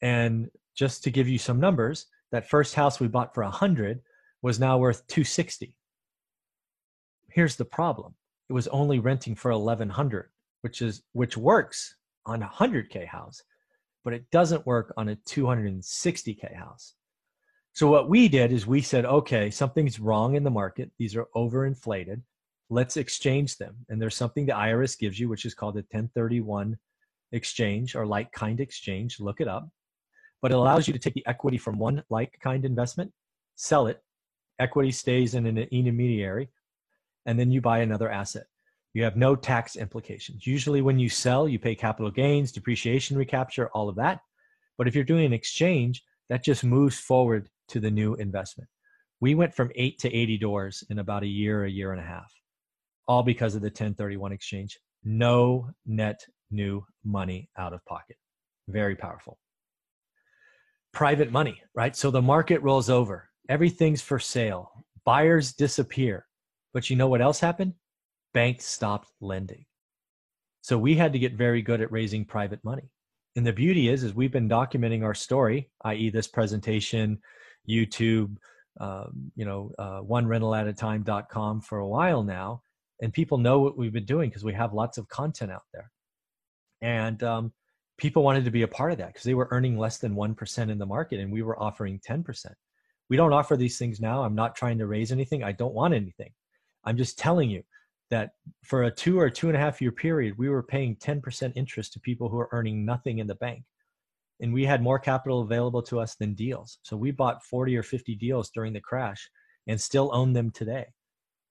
And 0.00 0.50
just 0.74 1.04
to 1.04 1.10
give 1.10 1.28
you 1.28 1.38
some 1.38 1.60
numbers, 1.60 2.06
that 2.32 2.48
first 2.48 2.74
house 2.74 3.00
we 3.00 3.08
bought 3.08 3.34
for 3.34 3.42
100 3.42 4.00
was 4.42 4.58
now 4.58 4.78
worth 4.78 5.06
260. 5.08 5.74
Here's 7.28 7.56
the 7.56 7.64
problem. 7.64 8.14
It 8.48 8.54
was 8.54 8.68
only 8.68 8.98
renting 8.98 9.34
for 9.34 9.52
1100, 9.52 10.30
which 10.62 10.82
is 10.82 11.02
which 11.12 11.36
works 11.36 11.94
on 12.26 12.42
a 12.42 12.48
100k 12.48 13.06
house 13.06 13.42
but 14.04 14.12
it 14.12 14.30
doesn't 14.30 14.66
work 14.66 14.92
on 14.96 15.08
a 15.08 15.16
260K 15.16 16.54
house. 16.54 16.94
So 17.72 17.86
what 17.88 18.08
we 18.08 18.28
did 18.28 18.52
is 18.52 18.66
we 18.66 18.80
said, 18.80 19.04
okay, 19.04 19.50
something's 19.50 20.00
wrong 20.00 20.34
in 20.34 20.44
the 20.44 20.50
market. 20.50 20.90
These 20.98 21.16
are 21.16 21.28
overinflated. 21.36 22.20
Let's 22.68 22.96
exchange 22.96 23.56
them. 23.56 23.76
And 23.88 24.00
there's 24.00 24.16
something 24.16 24.46
the 24.46 24.52
IRS 24.52 24.98
gives 24.98 25.18
you, 25.18 25.28
which 25.28 25.44
is 25.44 25.54
called 25.54 25.76
a 25.76 25.86
1031 25.90 26.76
exchange 27.32 27.94
or 27.94 28.06
like 28.06 28.32
kind 28.32 28.60
exchange. 28.60 29.20
Look 29.20 29.40
it 29.40 29.48
up. 29.48 29.68
But 30.42 30.52
it 30.52 30.56
allows 30.56 30.86
you 30.88 30.92
to 30.92 30.98
take 30.98 31.14
the 31.14 31.26
equity 31.26 31.58
from 31.58 31.78
one 31.78 32.02
like 32.10 32.38
kind 32.42 32.64
investment, 32.64 33.12
sell 33.56 33.86
it, 33.86 34.02
equity 34.58 34.90
stays 34.90 35.34
in 35.34 35.46
an 35.46 35.58
intermediary, 35.58 36.48
and 37.26 37.38
then 37.38 37.50
you 37.50 37.60
buy 37.60 37.80
another 37.80 38.10
asset. 38.10 38.46
You 38.92 39.04
have 39.04 39.16
no 39.16 39.36
tax 39.36 39.76
implications. 39.76 40.46
Usually, 40.46 40.82
when 40.82 40.98
you 40.98 41.08
sell, 41.08 41.48
you 41.48 41.58
pay 41.58 41.74
capital 41.74 42.10
gains, 42.10 42.50
depreciation 42.50 43.16
recapture, 43.16 43.70
all 43.72 43.88
of 43.88 43.96
that. 43.96 44.20
But 44.76 44.88
if 44.88 44.94
you're 44.94 45.04
doing 45.04 45.26
an 45.26 45.32
exchange, 45.32 46.02
that 46.28 46.44
just 46.44 46.64
moves 46.64 46.98
forward 46.98 47.48
to 47.68 47.80
the 47.80 47.90
new 47.90 48.14
investment. 48.14 48.68
We 49.20 49.34
went 49.34 49.54
from 49.54 49.70
eight 49.74 49.98
to 50.00 50.12
80 50.12 50.38
doors 50.38 50.82
in 50.90 50.98
about 50.98 51.22
a 51.22 51.28
year, 51.28 51.64
a 51.64 51.70
year 51.70 51.92
and 51.92 52.00
a 52.00 52.04
half, 52.04 52.32
all 53.06 53.22
because 53.22 53.54
of 53.54 53.60
the 53.60 53.66
1031 53.66 54.32
exchange. 54.32 54.78
No 55.04 55.70
net 55.86 56.24
new 56.50 56.84
money 57.04 57.48
out 57.58 57.72
of 57.72 57.84
pocket. 57.84 58.16
Very 58.68 58.96
powerful. 58.96 59.38
Private 60.92 61.30
money, 61.30 61.60
right? 61.74 61.94
So 61.94 62.10
the 62.10 62.22
market 62.22 62.62
rolls 62.62 62.90
over, 62.90 63.28
everything's 63.48 64.02
for 64.02 64.18
sale, 64.18 64.70
buyers 65.04 65.52
disappear. 65.52 66.26
But 66.72 66.90
you 66.90 66.96
know 66.96 67.08
what 67.08 67.20
else 67.20 67.40
happened? 67.40 67.74
Banks 68.32 68.64
stopped 68.64 69.10
lending. 69.20 69.64
So 70.62 70.78
we 70.78 70.94
had 70.94 71.12
to 71.12 71.18
get 71.18 71.34
very 71.34 71.62
good 71.62 71.80
at 71.80 71.90
raising 71.90 72.24
private 72.24 72.62
money. 72.64 72.90
And 73.36 73.46
the 73.46 73.52
beauty 73.52 73.88
is, 73.88 74.02
is 74.02 74.14
we've 74.14 74.32
been 74.32 74.48
documenting 74.48 75.04
our 75.04 75.14
story, 75.14 75.70
i.e., 75.84 76.10
this 76.10 76.26
presentation, 76.26 77.18
YouTube, 77.68 78.36
um, 78.80 79.32
you 79.36 79.44
know, 79.44 79.72
uh, 79.78 79.98
one 79.98 80.26
rental 80.26 80.54
at 80.54 80.66
a 80.66 80.72
time.com 80.72 81.60
for 81.60 81.78
a 81.78 81.88
while 81.88 82.22
now. 82.22 82.62
And 83.00 83.12
people 83.12 83.38
know 83.38 83.60
what 83.60 83.78
we've 83.78 83.92
been 83.92 84.04
doing 84.04 84.28
because 84.28 84.44
we 84.44 84.52
have 84.54 84.74
lots 84.74 84.98
of 84.98 85.08
content 85.08 85.50
out 85.50 85.62
there. 85.72 85.90
And 86.82 87.22
um, 87.22 87.52
people 87.98 88.22
wanted 88.22 88.44
to 88.44 88.50
be 88.50 88.62
a 88.62 88.68
part 88.68 88.92
of 88.92 88.98
that 88.98 89.08
because 89.08 89.24
they 89.24 89.34
were 89.34 89.48
earning 89.50 89.78
less 89.78 89.98
than 89.98 90.14
1% 90.14 90.70
in 90.70 90.78
the 90.78 90.86
market 90.86 91.20
and 91.20 91.32
we 91.32 91.42
were 91.42 91.60
offering 91.60 92.00
10%. 92.06 92.46
We 93.08 93.16
don't 93.16 93.32
offer 93.32 93.56
these 93.56 93.78
things 93.78 94.00
now. 94.00 94.22
I'm 94.22 94.34
not 94.34 94.54
trying 94.54 94.78
to 94.78 94.86
raise 94.86 95.12
anything. 95.12 95.42
I 95.42 95.52
don't 95.52 95.74
want 95.74 95.94
anything. 95.94 96.32
I'm 96.84 96.96
just 96.96 97.18
telling 97.18 97.50
you 97.50 97.62
that 98.10 98.30
for 98.64 98.84
a 98.84 98.90
two 98.90 99.18
or 99.18 99.30
two 99.30 99.48
and 99.48 99.56
a 99.56 99.60
half 99.60 99.80
year 99.80 99.92
period, 99.92 100.36
we 100.36 100.48
were 100.48 100.62
paying 100.62 100.96
10% 100.96 101.52
interest 101.54 101.92
to 101.92 102.00
people 102.00 102.28
who 102.28 102.38
are 102.38 102.48
earning 102.52 102.84
nothing 102.84 103.18
in 103.18 103.26
the 103.26 103.36
bank. 103.36 103.64
And 104.40 104.52
we 104.52 104.64
had 104.64 104.82
more 104.82 104.98
capital 104.98 105.42
available 105.42 105.82
to 105.82 106.00
us 106.00 106.16
than 106.16 106.34
deals. 106.34 106.78
So 106.82 106.96
we 106.96 107.10
bought 107.10 107.44
40 107.44 107.76
or 107.76 107.82
50 107.82 108.14
deals 108.16 108.50
during 108.50 108.72
the 108.72 108.80
crash 108.80 109.28
and 109.66 109.80
still 109.80 110.10
own 110.12 110.32
them 110.32 110.50
today. 110.50 110.86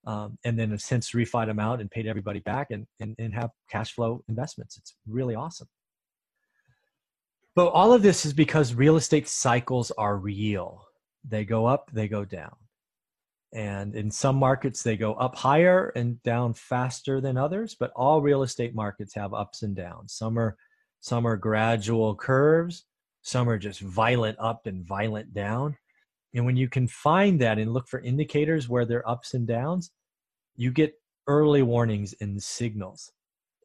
Um, 0.06 0.38
and 0.46 0.58
then 0.58 0.72
have 0.72 0.82
since 0.82 1.12
refied 1.12 1.48
them 1.48 1.60
out 1.60 1.82
and 1.82 1.92
paid 1.92 2.08
everybody 2.08 2.40
back 2.40 2.72
and, 2.72 2.88
and, 3.00 3.16
and 3.20 3.34
have 3.34 3.52
cash 3.70 3.94
flow 3.94 4.24
investments. 4.30 4.78
It's 4.78 4.96
really 5.08 5.36
awesome. 5.36 5.68
But 7.54 7.68
all 7.68 7.94
of 7.94 8.02
this 8.02 8.26
is 8.26 8.34
because 8.34 8.74
real 8.74 8.96
estate 8.96 9.28
cycles 9.28 9.92
are 9.92 10.16
real. 10.16 10.86
They 11.28 11.44
go 11.44 11.66
up, 11.66 11.92
they 11.92 12.08
go 12.08 12.24
down. 12.24 12.56
And 13.54 13.96
in 13.96 14.12
some 14.12 14.36
markets, 14.36 14.84
they 14.84 14.96
go 14.96 15.14
up 15.16 15.36
higher 15.36 15.90
and 15.96 16.22
down 16.22 16.54
faster 16.54 17.20
than 17.20 17.38
others, 17.38 17.76
but 17.80 17.92
all 17.96 18.22
real 18.22 18.44
estate 18.44 18.76
markets 18.76 19.16
have 19.16 19.34
ups 19.34 19.64
and 19.64 19.76
downs. 19.76 20.14
Some 20.14 20.38
are, 20.38 20.56
some 21.02 21.26
are 21.26 21.38
gradual 21.38 22.16
curves, 22.16 22.86
some 23.24 23.50
are 23.50 23.58
just 23.58 23.80
violent 23.80 24.38
up 24.40 24.68
and 24.68 24.86
violent 24.86 25.34
down. 25.34 25.78
And 26.36 26.46
when 26.46 26.58
you 26.58 26.70
can 26.70 26.88
find 26.88 27.42
that 27.42 27.58
and 27.58 27.74
look 27.74 27.88
for 27.88 28.00
indicators 28.02 28.70
where 28.70 28.86
there 28.86 29.00
are 29.00 29.10
ups 29.10 29.34
and 29.34 29.48
downs, 29.48 29.92
you 30.56 30.72
get 30.72 30.94
early 31.26 31.64
warnings 31.64 32.14
and 32.22 32.42
signals. 32.42 33.12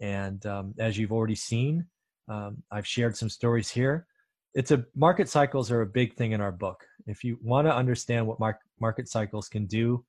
And 0.01 0.45
um, 0.47 0.74
as 0.78 0.97
you've 0.97 1.12
already 1.12 1.35
seen, 1.35 1.87
um, 2.28 2.62
I've 2.70 2.87
shared 2.87 3.16
some 3.16 3.28
stories 3.28 3.68
here 3.68 4.07
it's 4.55 4.71
a 4.71 4.85
market 4.95 5.29
cycles 5.29 5.71
are 5.71 5.83
a 5.83 5.87
big 5.87 6.15
thing 6.15 6.33
in 6.33 6.41
our 6.41 6.53
book. 6.53 6.87
If 7.07 7.25
you 7.25 7.39
want 7.43 7.67
to 7.67 7.75
understand 7.75 8.27
what 8.27 8.39
mar- 8.39 8.61
market 8.81 9.09
cycles 9.09 9.49
can 9.49 9.67
do, 9.67 10.05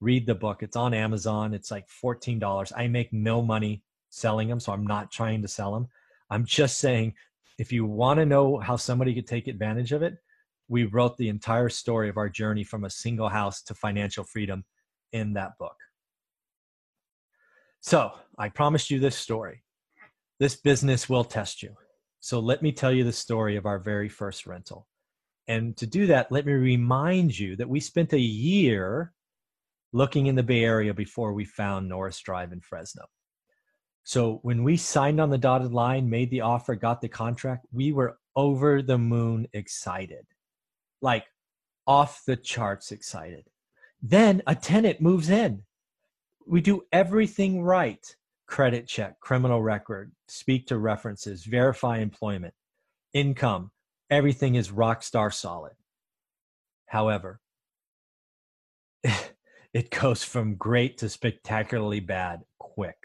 read 0.00 0.26
the 0.26 0.34
book. 0.34 0.62
It's 0.62 0.76
on 0.76 0.94
Amazon. 0.94 1.52
It's 1.52 1.70
like 1.70 1.86
$14. 1.88 2.72
I 2.76 2.86
make 2.86 3.12
no 3.12 3.42
money 3.42 3.82
selling 4.08 4.48
them, 4.48 4.60
so 4.60 4.72
I'm 4.72 4.86
not 4.86 5.10
trying 5.10 5.42
to 5.42 5.48
sell 5.48 5.72
them. 5.72 5.88
I'm 6.30 6.44
just 6.44 6.78
saying 6.78 7.14
if 7.58 7.72
you 7.72 7.84
want 7.84 8.18
to 8.18 8.26
know 8.26 8.58
how 8.58 8.76
somebody 8.76 9.14
could 9.14 9.26
take 9.26 9.48
advantage 9.48 9.92
of 9.92 10.02
it, 10.02 10.16
we 10.68 10.84
wrote 10.84 11.16
the 11.16 11.28
entire 11.28 11.68
story 11.68 12.08
of 12.08 12.16
our 12.16 12.28
journey 12.28 12.62
from 12.62 12.84
a 12.84 12.90
single 12.90 13.28
house 13.28 13.60
to 13.62 13.74
financial 13.74 14.24
freedom 14.24 14.64
in 15.12 15.32
that 15.32 15.58
book. 15.58 15.76
So 17.80 18.12
I 18.38 18.50
promised 18.50 18.90
you 18.90 19.00
this 19.00 19.16
story. 19.16 19.64
This 20.38 20.54
business 20.54 21.08
will 21.08 21.24
test 21.24 21.62
you. 21.62 21.74
So 22.20 22.38
let 22.38 22.62
me 22.62 22.70
tell 22.70 22.92
you 22.92 23.02
the 23.02 23.12
story 23.12 23.56
of 23.56 23.66
our 23.66 23.78
very 23.78 24.08
first 24.08 24.46
rental. 24.46 24.86
And 25.48 25.76
to 25.78 25.86
do 25.86 26.06
that, 26.06 26.30
let 26.30 26.46
me 26.46 26.52
remind 26.52 27.36
you 27.36 27.56
that 27.56 27.68
we 27.68 27.80
spent 27.80 28.12
a 28.12 28.20
year 28.20 29.12
looking 29.92 30.26
in 30.26 30.36
the 30.36 30.42
Bay 30.42 30.62
Area 30.62 30.94
before 30.94 31.32
we 31.32 31.44
found 31.44 31.88
Norris 31.88 32.20
Drive 32.20 32.52
in 32.52 32.60
Fresno. 32.60 33.06
So 34.04 34.38
when 34.42 34.62
we 34.62 34.76
signed 34.76 35.20
on 35.20 35.30
the 35.30 35.38
dotted 35.38 35.72
line, 35.72 36.08
made 36.08 36.30
the 36.30 36.42
offer, 36.42 36.74
got 36.74 37.00
the 37.00 37.08
contract, 37.08 37.66
we 37.72 37.90
were 37.90 38.18
over 38.36 38.82
the 38.82 38.98
moon 38.98 39.48
excited. 39.52 40.26
Like 41.00 41.24
off 41.86 42.22
the 42.26 42.36
charts 42.36 42.92
excited. 42.92 43.44
Then 44.02 44.42
a 44.46 44.54
tenant 44.54 45.00
moves 45.00 45.30
in. 45.30 45.62
We 46.46 46.60
do 46.60 46.82
everything 46.92 47.62
right 47.62 48.04
credit 48.50 48.88
check, 48.88 49.18
criminal 49.20 49.62
record, 49.62 50.12
speak 50.28 50.66
to 50.66 50.76
references, 50.76 51.44
verify 51.44 51.98
employment, 51.98 52.52
income. 53.14 53.70
Everything 54.10 54.56
is 54.56 54.72
rock 54.72 55.02
star 55.04 55.30
solid. 55.30 55.72
However, 56.86 57.40
it 59.72 59.90
goes 59.90 60.24
from 60.24 60.56
great 60.56 60.98
to 60.98 61.08
spectacularly 61.08 62.00
bad 62.00 62.40
quick. 62.58 62.96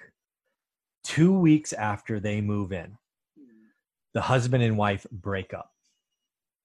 Two 1.04 1.40
weeks 1.40 1.72
after 1.74 2.20
they 2.20 2.42
move 2.42 2.74
in, 2.74 2.98
the 4.16 4.22
husband 4.22 4.64
and 4.64 4.78
wife 4.78 5.06
break 5.12 5.54
up. 5.54 5.72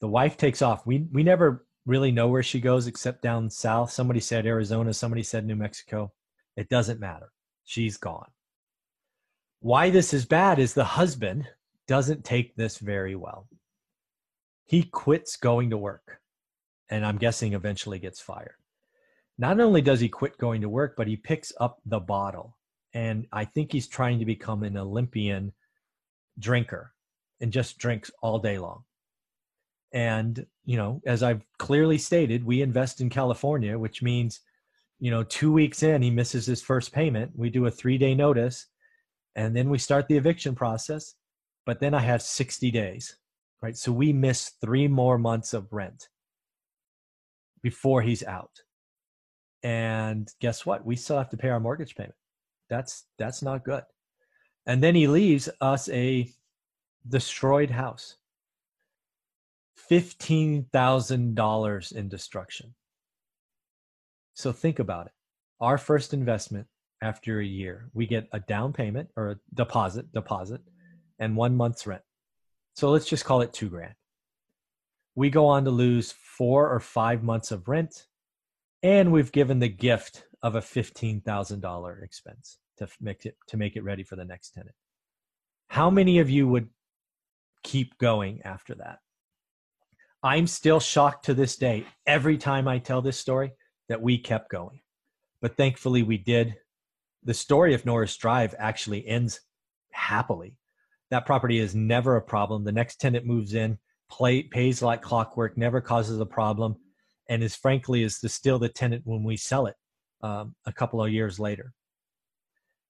The 0.00 0.08
wife 0.08 0.38
takes 0.38 0.62
off. 0.62 0.86
We, 0.86 1.06
we 1.12 1.22
never 1.22 1.66
really 1.84 2.10
know 2.10 2.28
where 2.28 2.42
she 2.42 2.60
goes 2.60 2.86
except 2.86 3.20
down 3.20 3.50
south. 3.50 3.90
Somebody 3.90 4.20
said 4.20 4.46
Arizona, 4.46 4.94
somebody 4.94 5.22
said 5.22 5.44
New 5.44 5.56
Mexico. 5.56 6.12
It 6.56 6.70
doesn't 6.70 6.98
matter. 6.98 7.30
She's 7.64 7.98
gone. 7.98 8.30
Why 9.60 9.90
this 9.90 10.14
is 10.14 10.24
bad 10.24 10.58
is 10.58 10.72
the 10.72 10.84
husband 10.84 11.46
doesn't 11.86 12.24
take 12.24 12.56
this 12.56 12.78
very 12.78 13.14
well. 13.14 13.46
He 14.64 14.84
quits 14.84 15.36
going 15.36 15.70
to 15.70 15.76
work 15.76 16.20
and 16.90 17.04
I'm 17.04 17.18
guessing 17.18 17.52
eventually 17.52 17.98
gets 17.98 18.20
fired. 18.20 18.54
Not 19.38 19.60
only 19.60 19.80
does 19.80 20.00
he 20.00 20.08
quit 20.08 20.38
going 20.38 20.60
to 20.62 20.68
work, 20.68 20.94
but 20.96 21.06
he 21.06 21.16
picks 21.16 21.52
up 21.60 21.78
the 21.86 22.00
bottle. 22.00 22.56
And 22.92 23.26
I 23.32 23.44
think 23.44 23.72
he's 23.72 23.86
trying 23.86 24.18
to 24.18 24.24
become 24.24 24.64
an 24.64 24.76
Olympian 24.76 25.52
drinker 26.38 26.92
and 27.40 27.52
just 27.52 27.78
drinks 27.78 28.10
all 28.22 28.38
day 28.38 28.58
long. 28.58 28.84
And, 29.92 30.46
you 30.64 30.76
know, 30.76 31.00
as 31.06 31.22
I've 31.22 31.42
clearly 31.58 31.98
stated, 31.98 32.44
we 32.44 32.62
invest 32.62 33.00
in 33.00 33.08
California, 33.08 33.78
which 33.78 34.02
means, 34.02 34.40
you 34.98 35.10
know, 35.10 35.22
two 35.22 35.52
weeks 35.52 35.82
in, 35.82 36.02
he 36.02 36.10
misses 36.10 36.46
his 36.46 36.62
first 36.62 36.92
payment. 36.92 37.32
We 37.34 37.50
do 37.50 37.66
a 37.66 37.70
three 37.70 37.98
day 37.98 38.14
notice 38.14 38.66
and 39.36 39.56
then 39.56 39.70
we 39.70 39.78
start 39.78 40.08
the 40.08 40.16
eviction 40.16 40.54
process. 40.54 41.14
But 41.66 41.80
then 41.80 41.94
I 41.94 42.00
have 42.00 42.22
60 42.22 42.70
days, 42.70 43.16
right? 43.62 43.76
So 43.76 43.92
we 43.92 44.12
miss 44.12 44.52
three 44.60 44.88
more 44.88 45.18
months 45.18 45.54
of 45.54 45.72
rent 45.72 46.08
before 47.62 48.02
he's 48.02 48.24
out. 48.24 48.62
And 49.62 50.28
guess 50.40 50.64
what? 50.64 50.84
We 50.84 50.96
still 50.96 51.18
have 51.18 51.28
to 51.30 51.36
pay 51.36 51.50
our 51.50 51.60
mortgage 51.60 51.94
payment. 51.94 52.14
That's 52.70 53.04
that's 53.18 53.42
not 53.42 53.64
good. 53.64 53.82
And 54.66 54.82
then 54.82 54.94
he 54.94 55.06
leaves 55.06 55.48
us 55.60 55.88
a 55.90 56.30
destroyed 57.08 57.70
house. 57.70 58.16
$15,000 59.90 61.92
in 61.92 62.08
destruction. 62.08 62.74
So 64.34 64.52
think 64.52 64.78
about 64.78 65.06
it. 65.06 65.12
Our 65.60 65.78
first 65.78 66.14
investment 66.14 66.68
after 67.02 67.40
a 67.40 67.44
year, 67.44 67.90
we 67.94 68.06
get 68.06 68.28
a 68.32 68.40
down 68.40 68.72
payment 68.72 69.08
or 69.16 69.30
a 69.30 69.36
deposit, 69.54 70.12
deposit, 70.12 70.60
and 71.18 71.36
one 71.36 71.56
month's 71.56 71.86
rent. 71.86 72.02
So 72.74 72.90
let's 72.90 73.06
just 73.06 73.24
call 73.24 73.40
it 73.40 73.52
two 73.52 73.68
grand. 73.68 73.94
We 75.14 75.30
go 75.30 75.46
on 75.46 75.64
to 75.64 75.70
lose 75.70 76.12
four 76.12 76.70
or 76.70 76.80
five 76.80 77.22
months 77.22 77.50
of 77.50 77.68
rent, 77.68 78.06
and 78.82 79.12
we've 79.12 79.32
given 79.32 79.58
the 79.58 79.68
gift 79.68 80.24
of 80.42 80.54
a 80.54 80.60
$15,000 80.60 82.02
expense 82.02 82.58
to 82.78 82.88
make 83.00 83.26
it 83.26 83.36
to 83.48 83.56
make 83.56 83.76
it 83.76 83.84
ready 83.84 84.02
for 84.02 84.16
the 84.16 84.24
next 84.24 84.50
tenant. 84.50 84.74
How 85.68 85.90
many 85.90 86.18
of 86.18 86.30
you 86.30 86.48
would 86.48 86.68
keep 87.62 87.98
going 87.98 88.40
after 88.44 88.74
that? 88.76 88.98
I'm 90.22 90.46
still 90.46 90.80
shocked 90.80 91.26
to 91.26 91.34
this 91.34 91.56
day 91.56 91.86
every 92.06 92.36
time 92.38 92.68
I 92.68 92.78
tell 92.78 93.02
this 93.02 93.18
story 93.18 93.52
that 93.88 94.02
we 94.02 94.18
kept 94.18 94.50
going. 94.50 94.80
But 95.40 95.56
thankfully 95.56 96.02
we 96.02 96.18
did. 96.18 96.56
The 97.24 97.34
story 97.34 97.74
of 97.74 97.84
Norris 97.84 98.16
Drive 98.16 98.54
actually 98.58 99.06
ends 99.06 99.40
happily. 99.92 100.56
That 101.10 101.26
property 101.26 101.58
is 101.58 101.74
never 101.74 102.16
a 102.16 102.22
problem. 102.22 102.64
The 102.64 102.72
next 102.72 103.00
tenant 103.00 103.26
moves 103.26 103.54
in, 103.54 103.78
play, 104.10 104.42
pays 104.42 104.82
like 104.82 105.02
clockwork, 105.02 105.56
never 105.56 105.80
causes 105.80 106.20
a 106.20 106.26
problem, 106.26 106.76
and 107.28 107.42
is 107.42 107.56
frankly 107.56 108.02
is 108.02 108.20
the, 108.20 108.28
still 108.28 108.58
the 108.58 108.68
tenant 108.68 109.02
when 109.04 109.24
we 109.24 109.36
sell 109.36 109.66
it 109.66 109.76
um, 110.22 110.54
a 110.66 110.72
couple 110.72 111.02
of 111.02 111.12
years 111.12 111.38
later. 111.38 111.72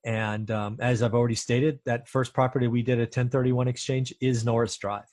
And 0.05 0.51
um, 0.51 0.79
as 0.81 1.03
I've 1.03 1.15
already 1.15 1.35
stated, 1.35 1.81
that 1.85 2.09
first 2.09 2.33
property 2.33 2.67
we 2.69 2.83
did 2.83 2.99
a 2.99 3.03
1031 3.03 3.69
exchange 3.69 4.15
is 4.21 4.45
Norris 4.45 4.77
Drive. 4.77 5.05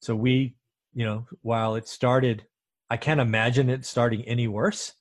So 0.00 0.16
we 0.16 0.56
you 0.94 1.04
know, 1.04 1.26
while 1.42 1.74
it 1.74 1.88
started, 1.88 2.46
I 2.88 2.96
can't 2.96 3.20
imagine 3.20 3.68
it 3.68 3.84
starting 3.84 4.22
any 4.22 4.46
worse. 4.46 4.92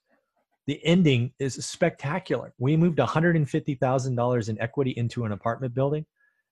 The 0.66 0.84
ending 0.86 1.34
is 1.40 1.56
spectacular. 1.66 2.54
We 2.58 2.78
moved 2.78 2.98
$150,000 2.98 4.50
in 4.50 4.62
equity 4.62 4.92
into 4.92 5.26
an 5.26 5.32
apartment 5.32 5.74
building, 5.74 6.06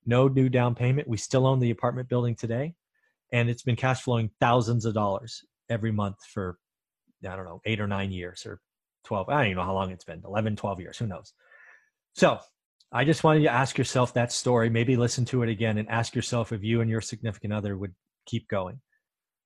no 0.06 0.28
new 0.28 0.50
down 0.50 0.76
payment. 0.76 1.08
We 1.08 1.18
still 1.18 1.48
own 1.48 1.60
the 1.60 1.72
apartment 1.72 2.10
building 2.10 2.36
today, 2.36 2.74
and 3.32 3.50
it's 3.50 3.64
been 3.64 3.78
cash 3.78 4.02
flowing 4.02 4.30
thousands 4.40 4.86
of 4.86 4.94
dollars 4.94 5.46
every 5.70 5.92
month 5.92 6.18
for, 6.26 6.58
I 7.28 7.36
don't 7.36 7.46
know, 7.46 7.62
eight 7.66 7.80
or 7.80 7.88
nine 7.88 8.12
years 8.12 8.46
or 8.46 8.60
12. 9.06 9.30
I 9.30 9.34
don't 9.34 9.46
even 9.46 9.58
know 9.58 9.64
how 9.64 9.74
long 9.74 9.92
it's 9.92 10.04
been 10.04 10.22
11, 10.26 10.58
12 10.58 10.80
years. 10.82 10.98
Who 10.98 11.08
knows? 11.08 11.34
So 12.14 12.40
I 12.92 13.06
just 13.06 13.24
wanted 13.24 13.44
to 13.44 13.50
ask 13.50 13.78
yourself 13.78 14.14
that 14.14 14.34
story, 14.34 14.70
maybe 14.70 14.98
listen 14.98 15.24
to 15.26 15.44
it 15.44 15.50
again 15.50 15.78
and 15.78 15.88
ask 15.90 16.14
yourself 16.14 16.52
if 16.52 16.64
you 16.64 16.82
and 16.82 16.90
your 16.90 17.02
significant 17.02 17.54
other 17.54 17.78
would 17.78 17.96
keep 18.26 18.50
going. 18.50 18.82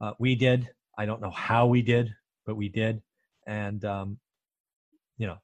Uh, 0.01 0.13
we 0.19 0.35
did. 0.35 0.69
I 0.97 1.05
don't 1.05 1.21
know 1.21 1.31
how 1.31 1.67
we 1.67 1.83
did, 1.83 2.09
but 2.45 2.55
we 2.55 2.69
did. 2.69 3.01
And 3.45 3.85
um, 3.85 4.19
you 5.17 5.27
know, 5.27 5.37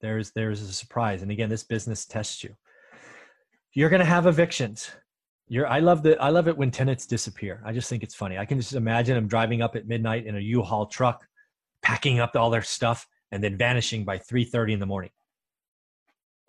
there's 0.00 0.30
there's 0.32 0.62
a 0.62 0.72
surprise. 0.72 1.22
And 1.22 1.30
again, 1.30 1.48
this 1.48 1.64
business 1.64 2.06
tests 2.06 2.42
you. 2.44 2.54
You're 3.74 3.90
going 3.90 4.00
to 4.00 4.06
have 4.06 4.26
evictions. 4.26 4.90
You're, 5.48 5.66
I 5.66 5.80
love 5.80 6.02
the 6.02 6.20
I 6.20 6.30
love 6.30 6.48
it 6.48 6.56
when 6.56 6.70
tenants 6.70 7.06
disappear. 7.06 7.62
I 7.64 7.72
just 7.72 7.88
think 7.88 8.02
it's 8.02 8.14
funny. 8.14 8.38
I 8.38 8.44
can 8.44 8.58
just 8.58 8.74
imagine 8.74 9.14
them 9.14 9.28
driving 9.28 9.62
up 9.62 9.76
at 9.76 9.86
midnight 9.86 10.26
in 10.26 10.36
a 10.36 10.40
U-Haul 10.40 10.86
truck, 10.86 11.26
packing 11.82 12.20
up 12.20 12.36
all 12.36 12.50
their 12.50 12.62
stuff, 12.62 13.06
and 13.32 13.42
then 13.42 13.56
vanishing 13.56 14.04
by 14.04 14.18
3:30 14.18 14.74
in 14.74 14.80
the 14.80 14.86
morning. 14.86 15.10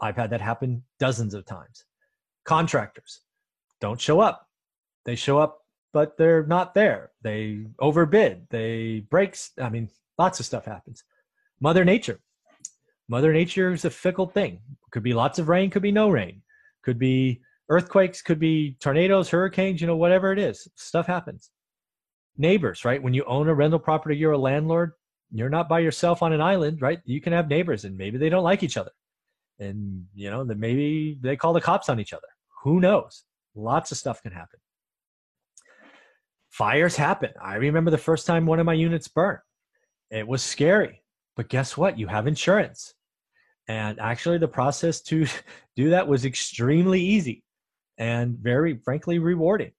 I've 0.01 0.16
had 0.16 0.30
that 0.32 0.41
happen 0.41 0.84
dozens 0.99 1.34
of 1.34 1.45
times. 1.45 1.86
Contractors 2.45 3.22
don't 3.82 3.99
show 3.99 4.20
up. 4.20 4.47
They 5.05 5.16
show 5.16 5.39
up 5.39 5.60
but 5.93 6.18
they're 6.18 6.45
not 6.45 6.74
there. 6.74 7.12
They 7.22 7.66
overbid. 7.80 8.47
They 8.49 9.05
breaks. 9.10 9.51
I 9.60 9.70
mean, 9.70 9.89
lots 10.18 10.39
of 10.39 10.45
stuff 10.45 10.66
happens. 10.66 11.03
Mother 11.60 11.84
Nature. 11.84 12.20
Mother 13.10 13.34
Nature 13.34 13.74
is 13.74 13.86
a 13.86 13.89
fickle 13.89 14.28
thing. 14.28 14.60
Could 14.91 15.03
be 15.03 15.14
lots 15.14 15.39
of 15.39 15.49
rain. 15.49 15.70
Could 15.70 15.82
be 15.82 15.91
no 15.91 16.10
rain. 16.10 16.41
Could 16.84 16.97
be 16.97 17.41
earthquakes. 17.70 18.22
Could 18.22 18.39
be 18.39 18.78
tornadoes, 18.80 19.30
hurricanes. 19.30 19.82
You 19.82 19.88
know, 19.88 19.97
whatever 19.97 20.32
it 20.32 20.39
is, 20.39 20.68
stuff 20.76 21.07
happens. 21.07 21.51
Neighbors, 22.38 22.86
right? 22.86 23.03
When 23.03 23.14
you 23.14 23.26
own 23.26 23.49
a 23.49 23.53
rental 23.53 23.80
property, 23.80 24.16
you're 24.16 24.32
a 24.32 24.38
landlord. 24.38 24.93
You're 25.32 25.49
not 25.49 25.68
by 25.68 25.80
yourself 25.80 26.24
on 26.24 26.32
an 26.32 26.41
island, 26.41 26.82
right? 26.82 27.01
You 27.05 27.20
can 27.20 27.34
have 27.34 27.49
neighbors, 27.49 27.84
and 27.84 27.97
maybe 27.97 28.18
they 28.18 28.30
don't 28.30 28.43
like 28.43 28.64
each 28.64 28.78
other, 28.78 28.91
and 29.60 30.05
you 30.16 30.32
know 30.32 30.43
that 30.43 30.57
maybe 30.57 31.20
they 31.22 31.36
call 31.36 31.53
the 31.53 31.62
cops 31.62 31.89
on 31.89 31.99
each 31.99 32.14
other. 32.14 32.26
Who 32.64 32.80
knows? 32.80 33.26
Lots 33.53 33.91
of 33.91 33.97
stuff 33.97 34.24
can 34.24 34.32
happen 34.32 34.60
fires 36.60 36.95
happen. 36.97 37.30
I 37.41 37.55
remember 37.55 37.89
the 37.89 37.97
first 37.97 38.26
time 38.26 38.45
one 38.45 38.60
of 38.60 38.66
my 38.66 38.74
units 38.74 39.07
burned. 39.07 39.39
It 40.12 40.28
was 40.28 40.43
scary, 40.43 41.01
but 41.38 41.47
guess 41.47 41.78
what? 41.78 41.97
You 41.97 42.07
have 42.07 42.28
insurance. 42.28 42.95
And 43.70 43.99
actually, 43.99 44.39
the 44.39 44.47
process 44.47 44.99
to 45.03 45.28
do 45.76 45.91
that 45.91 46.07
was 46.07 46.26
extremely 46.26 46.99
easy 46.99 47.43
and 47.99 48.38
very, 48.38 48.78
frankly, 48.84 49.20
rewarding. 49.20 49.72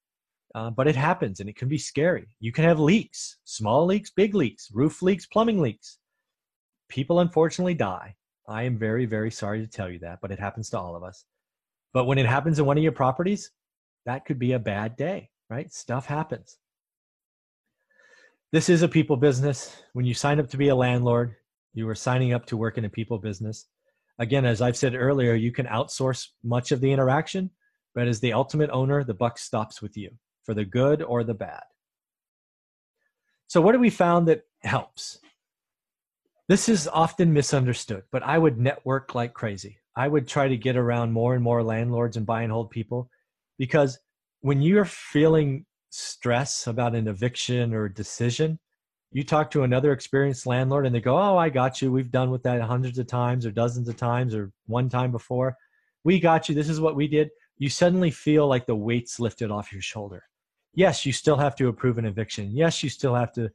Uh, 0.55 0.69
but 0.69 0.87
it 0.87 0.95
happens 0.95 1.39
and 1.39 1.49
it 1.49 1.55
can 1.55 1.67
be 1.67 1.77
scary. 1.77 2.27
You 2.39 2.51
can 2.51 2.63
have 2.63 2.79
leaks, 2.79 3.37
small 3.43 3.85
leaks, 3.85 4.09
big 4.09 4.33
leaks, 4.33 4.69
roof 4.73 5.01
leaks, 5.01 5.25
plumbing 5.25 5.59
leaks. 5.61 5.97
people 6.89 7.19
unfortunately 7.19 7.73
die. 7.73 8.15
I 8.47 8.63
am 8.63 8.77
very, 8.77 9.05
very 9.05 9.31
sorry 9.31 9.61
to 9.61 9.67
tell 9.67 9.89
you 9.89 9.99
that, 9.99 10.19
but 10.21 10.31
it 10.31 10.39
happens 10.39 10.69
to 10.69 10.79
all 10.79 10.95
of 10.95 11.03
us. 11.03 11.25
But 11.93 12.05
when 12.05 12.17
it 12.17 12.25
happens 12.25 12.59
in 12.59 12.65
one 12.65 12.77
of 12.77 12.83
your 12.83 12.91
properties, 12.91 13.51
that 14.05 14.25
could 14.25 14.39
be 14.39 14.53
a 14.53 14.59
bad 14.59 14.95
day, 14.95 15.29
right? 15.49 15.71
Stuff 15.71 16.05
happens. 16.05 16.57
This 18.51 18.67
is 18.67 18.81
a 18.81 18.89
people 18.89 19.15
business. 19.15 19.75
When 19.93 20.05
you 20.05 20.13
sign 20.13 20.39
up 20.39 20.49
to 20.49 20.57
be 20.57 20.69
a 20.69 20.75
landlord, 20.75 21.35
you 21.73 21.87
are 21.87 21.95
signing 21.95 22.33
up 22.33 22.45
to 22.47 22.57
work 22.57 22.77
in 22.77 22.83
a 22.83 22.89
people 22.89 23.17
business. 23.17 23.67
Again, 24.19 24.45
as 24.45 24.61
I've 24.61 24.77
said 24.77 24.95
earlier, 24.95 25.33
you 25.33 25.51
can 25.51 25.65
outsource 25.65 26.27
much 26.43 26.71
of 26.71 26.81
the 26.81 26.91
interaction, 26.91 27.49
but 27.95 28.07
as 28.07 28.19
the 28.19 28.33
ultimate 28.33 28.69
owner, 28.71 29.03
the 29.03 29.13
buck 29.13 29.37
stops 29.37 29.81
with 29.81 29.97
you 29.97 30.11
for 30.43 30.53
the 30.53 30.65
good 30.65 31.01
or 31.01 31.23
the 31.23 31.33
bad. 31.33 31.63
So, 33.47 33.61
what 33.61 33.73
have 33.75 33.81
we 33.81 33.89
found 33.89 34.27
that 34.27 34.43
helps? 34.61 35.19
This 36.47 36.69
is 36.69 36.87
often 36.87 37.33
misunderstood, 37.33 38.03
but 38.11 38.23
I 38.23 38.37
would 38.37 38.57
network 38.57 39.15
like 39.15 39.33
crazy. 39.33 39.77
I 39.95 40.07
would 40.07 40.27
try 40.27 40.47
to 40.47 40.57
get 40.57 40.77
around 40.77 41.11
more 41.11 41.33
and 41.33 41.43
more 41.43 41.63
landlords 41.63 42.17
and 42.17 42.25
buy 42.25 42.43
and 42.43 42.51
hold 42.51 42.69
people 42.69 43.09
because 43.57 43.99
when 44.41 44.61
you're 44.61 44.85
feeling 44.85 45.65
stress 45.89 46.67
about 46.67 46.95
an 46.95 47.07
eviction 47.07 47.73
or 47.73 47.87
decision, 47.89 48.59
you 49.11 49.23
talk 49.23 49.51
to 49.51 49.63
another 49.63 49.91
experienced 49.91 50.45
landlord 50.45 50.85
and 50.85 50.95
they 50.95 51.01
go, 51.01 51.17
Oh, 51.17 51.37
I 51.37 51.49
got 51.49 51.81
you. 51.81 51.91
We've 51.91 52.11
done 52.11 52.31
with 52.31 52.43
that 52.43 52.61
hundreds 52.61 52.97
of 52.97 53.07
times 53.07 53.45
or 53.45 53.51
dozens 53.51 53.89
of 53.89 53.97
times 53.97 54.33
or 54.33 54.51
one 54.67 54.89
time 54.89 55.11
before. 55.11 55.57
We 56.03 56.19
got 56.19 56.47
you. 56.47 56.55
This 56.55 56.69
is 56.69 56.79
what 56.79 56.95
we 56.95 57.07
did. 57.07 57.29
You 57.57 57.69
suddenly 57.69 58.09
feel 58.09 58.47
like 58.47 58.65
the 58.65 58.75
weight's 58.75 59.19
lifted 59.19 59.51
off 59.51 59.71
your 59.71 59.81
shoulder. 59.81 60.23
Yes, 60.73 61.05
you 61.05 61.11
still 61.11 61.35
have 61.35 61.55
to 61.57 61.67
approve 61.67 61.97
an 61.97 62.05
eviction. 62.05 62.51
Yes, 62.51 62.81
you 62.81 62.89
still 62.89 63.13
have 63.13 63.33
to, 63.33 63.51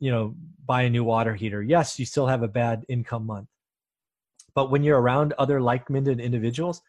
you 0.00 0.10
know, 0.10 0.34
buy 0.64 0.82
a 0.82 0.90
new 0.90 1.04
water 1.04 1.34
heater. 1.34 1.62
Yes, 1.62 1.98
you 1.98 2.06
still 2.06 2.26
have 2.26 2.42
a 2.42 2.48
bad 2.48 2.84
income 2.88 3.26
month. 3.26 3.48
But 4.54 4.70
when 4.70 4.82
you're 4.82 5.00
around 5.00 5.34
other 5.34 5.60
like 5.60 5.90
minded 5.90 6.18
individuals, 6.18 6.80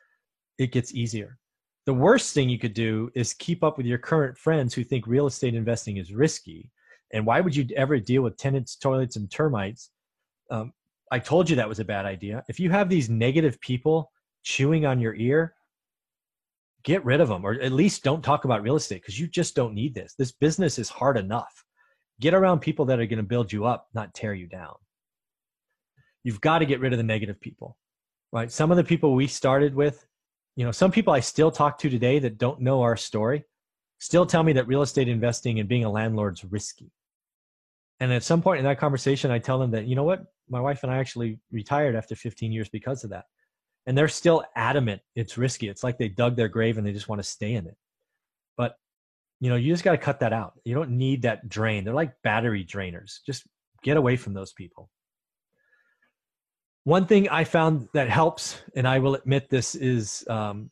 it 0.58 0.72
gets 0.72 0.96
easier. 0.96 1.38
The 1.86 1.94
worst 1.94 2.34
thing 2.34 2.50
you 2.50 2.58
could 2.58 2.74
do 2.74 3.12
is 3.14 3.34
keep 3.34 3.64
up 3.64 3.78
with 3.78 3.86
your 3.86 3.98
current 3.98 4.38
friends 4.38 4.74
who 4.74 4.84
think 4.84 5.06
real 5.06 5.28
estate 5.28 5.54
investing 5.54 5.98
is 5.98 6.14
risky. 6.14 6.72
And 7.14 7.26
why 7.26 7.42
would 7.42 7.56
you 7.56 7.68
ever 7.76 8.00
deal 8.00 8.22
with 8.22 8.38
tenants, 8.38 8.76
toilets, 8.76 9.16
and 9.16 9.30
termites? 9.32 9.92
Um, 10.50 10.74
I 11.12 11.20
told 11.20 11.50
you 11.50 11.56
that 11.56 11.70
was 11.70 11.80
a 11.80 11.86
bad 11.86 12.06
idea. 12.06 12.44
If 12.50 12.60
you 12.60 12.70
have 12.70 12.90
these 12.90 13.10
negative 13.10 13.60
people 13.62 14.12
chewing 14.44 14.86
on 14.86 15.00
your 15.00 15.16
ear, 15.16 15.54
get 16.84 17.04
rid 17.06 17.22
of 17.22 17.30
them 17.30 17.46
or 17.46 17.54
at 17.54 17.72
least 17.72 18.04
don't 18.04 18.24
talk 18.24 18.46
about 18.46 18.62
real 18.62 18.76
estate 18.76 19.02
because 19.02 19.20
you 19.20 19.28
just 19.28 19.56
don't 19.56 19.74
need 19.74 19.94
this. 19.94 20.16
This 20.18 20.32
business 20.32 20.78
is 20.80 20.90
hard 20.90 21.18
enough. 21.18 21.64
Get 22.20 22.34
around 22.34 22.60
people 22.60 22.86
that 22.86 23.00
are 23.00 23.06
going 23.06 23.18
to 23.18 23.24
build 23.24 23.52
you 23.52 23.66
up, 23.66 23.88
not 23.94 24.14
tear 24.14 24.34
you 24.34 24.48
down. 24.48 24.74
You've 26.24 26.42
got 26.42 26.60
to 26.60 26.66
get 26.66 26.80
rid 26.80 26.94
of 26.94 26.98
the 26.98 27.04
negative 27.04 27.40
people, 27.40 27.78
right? 28.32 28.52
Some 28.52 28.72
of 28.72 28.78
the 28.78 28.84
people 28.84 29.16
we 29.16 29.28
started 29.28 29.76
with, 29.76 30.06
you 30.58 30.66
know 30.66 30.72
some 30.72 30.92
people 30.92 31.14
i 31.14 31.22
still 31.22 31.52
talk 31.52 31.78
to 31.78 31.90
today 31.90 32.20
that 32.20 32.38
don't 32.38 32.60
know 32.60 32.82
our 32.82 32.98
story 32.98 33.46
still 34.00 34.26
tell 34.26 34.44
me 34.44 34.52
that 34.52 34.68
real 34.68 34.82
estate 34.82 35.08
investing 35.08 35.60
and 35.60 35.70
being 35.70 35.86
a 35.86 35.90
landlord's 35.90 36.44
risky 36.44 36.92
and 38.00 38.12
at 38.14 38.24
some 38.24 38.42
point 38.42 38.60
in 38.60 38.66
that 38.66 38.80
conversation 38.80 39.32
i 39.32 39.40
tell 39.40 39.60
them 39.60 39.72
that 39.72 39.86
you 39.86 39.96
know 39.96 40.04
what? 40.04 40.26
My 40.50 40.60
wife 40.60 40.84
and 40.84 40.92
i 40.92 40.98
actually 40.98 41.40
retired 41.52 41.96
after 41.96 42.16
15 42.16 42.52
years 42.52 42.70
because 42.70 43.04
of 43.04 43.10
that. 43.10 43.26
And 43.86 43.98
they're 43.98 44.08
still 44.08 44.44
adamant 44.56 45.02
it's 45.16 45.38
risky. 45.38 45.70
It's 45.70 45.84
like 45.84 45.98
they 45.98 46.10
dug 46.10 46.36
their 46.36 46.50
grave 46.50 46.78
and 46.78 46.86
they 46.86 46.94
just 46.94 47.10
want 47.10 47.20
to 47.20 47.28
stay 47.28 47.54
in 47.54 47.68
it. 47.68 47.78
But 48.58 48.78
you 49.40 49.50
know 49.50 49.56
you 49.56 49.74
just 49.74 49.84
got 49.84 49.92
to 49.92 49.98
cut 49.98 50.20
that 50.22 50.34
out. 50.34 50.54
You 50.64 50.76
don't 50.76 50.92
need 50.92 51.22
that 51.24 51.48
drain. 51.50 51.84
They're 51.84 51.94
like 51.94 52.22
battery 52.24 52.66
drainers. 52.66 53.20
Just 53.26 53.46
get 53.84 53.98
away 53.98 54.16
from 54.16 54.34
those 54.34 54.54
people. 54.54 54.90
One 56.84 57.06
thing 57.06 57.28
I 57.28 57.44
found 57.44 57.90
that 57.94 58.10
helps, 58.10 58.62
and 58.76 58.88
I 58.88 59.00
will 59.00 59.16
admit 59.16 59.50
this 59.50 59.76
is 59.76 60.26
um, 60.30 60.72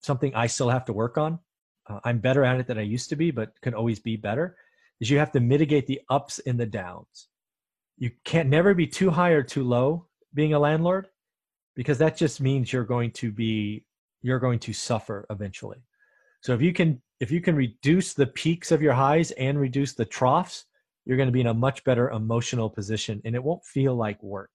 something 0.00 0.34
I 0.34 0.46
still 0.46 0.70
have 0.70 0.86
to 0.86 0.94
work 0.94 1.18
on. 1.18 1.38
Uh, 1.86 2.00
I'm 2.04 2.18
better 2.18 2.44
at 2.44 2.58
it 2.58 2.66
than 2.66 2.78
I 2.78 2.82
used 2.82 3.10
to 3.10 3.16
be, 3.16 3.30
but 3.30 3.52
can 3.60 3.74
always 3.74 4.00
be 4.00 4.16
better. 4.16 4.56
Is 5.02 5.10
you 5.10 5.18
have 5.18 5.32
to 5.32 5.40
mitigate 5.40 5.88
the 5.88 6.00
ups 6.10 6.38
and 6.46 6.60
the 6.60 6.64
downs. 6.64 7.26
You 7.98 8.12
can't 8.24 8.48
never 8.48 8.72
be 8.72 8.86
too 8.86 9.10
high 9.10 9.30
or 9.30 9.42
too 9.42 9.64
low 9.64 10.06
being 10.32 10.54
a 10.54 10.60
landlord, 10.60 11.08
because 11.74 11.98
that 11.98 12.16
just 12.16 12.40
means 12.40 12.72
you're 12.72 12.84
going 12.84 13.10
to 13.10 13.32
be 13.32 13.84
you're 14.22 14.38
going 14.38 14.60
to 14.60 14.72
suffer 14.72 15.26
eventually. 15.28 15.82
So 16.40 16.54
if 16.54 16.62
you 16.62 16.72
can 16.72 17.02
if 17.18 17.32
you 17.32 17.40
can 17.40 17.56
reduce 17.56 18.14
the 18.14 18.28
peaks 18.28 18.70
of 18.70 18.80
your 18.80 18.92
highs 18.92 19.32
and 19.32 19.58
reduce 19.58 19.92
the 19.92 20.04
troughs, 20.04 20.66
you're 21.04 21.16
going 21.16 21.26
to 21.26 21.32
be 21.32 21.40
in 21.40 21.48
a 21.48 21.54
much 21.54 21.82
better 21.82 22.10
emotional 22.10 22.70
position, 22.70 23.20
and 23.24 23.34
it 23.34 23.42
won't 23.42 23.64
feel 23.64 23.96
like 23.96 24.22
work. 24.22 24.52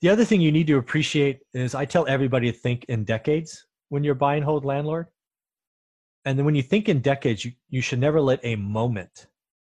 The 0.00 0.08
other 0.08 0.24
thing 0.24 0.40
you 0.40 0.50
need 0.50 0.68
to 0.68 0.78
appreciate 0.78 1.40
is 1.52 1.74
I 1.74 1.84
tell 1.84 2.06
everybody 2.08 2.50
to 2.50 2.56
think 2.56 2.86
in 2.88 3.04
decades 3.04 3.66
when 3.90 4.02
you're 4.02 4.14
buy 4.14 4.36
and 4.36 4.44
hold 4.44 4.64
landlord. 4.64 5.08
And 6.24 6.38
then 6.38 6.44
when 6.44 6.54
you 6.54 6.62
think 6.62 6.88
in 6.88 7.00
decades, 7.00 7.44
you, 7.44 7.52
you 7.68 7.80
should 7.80 8.00
never 8.00 8.20
let 8.20 8.40
a 8.42 8.56
moment, 8.56 9.26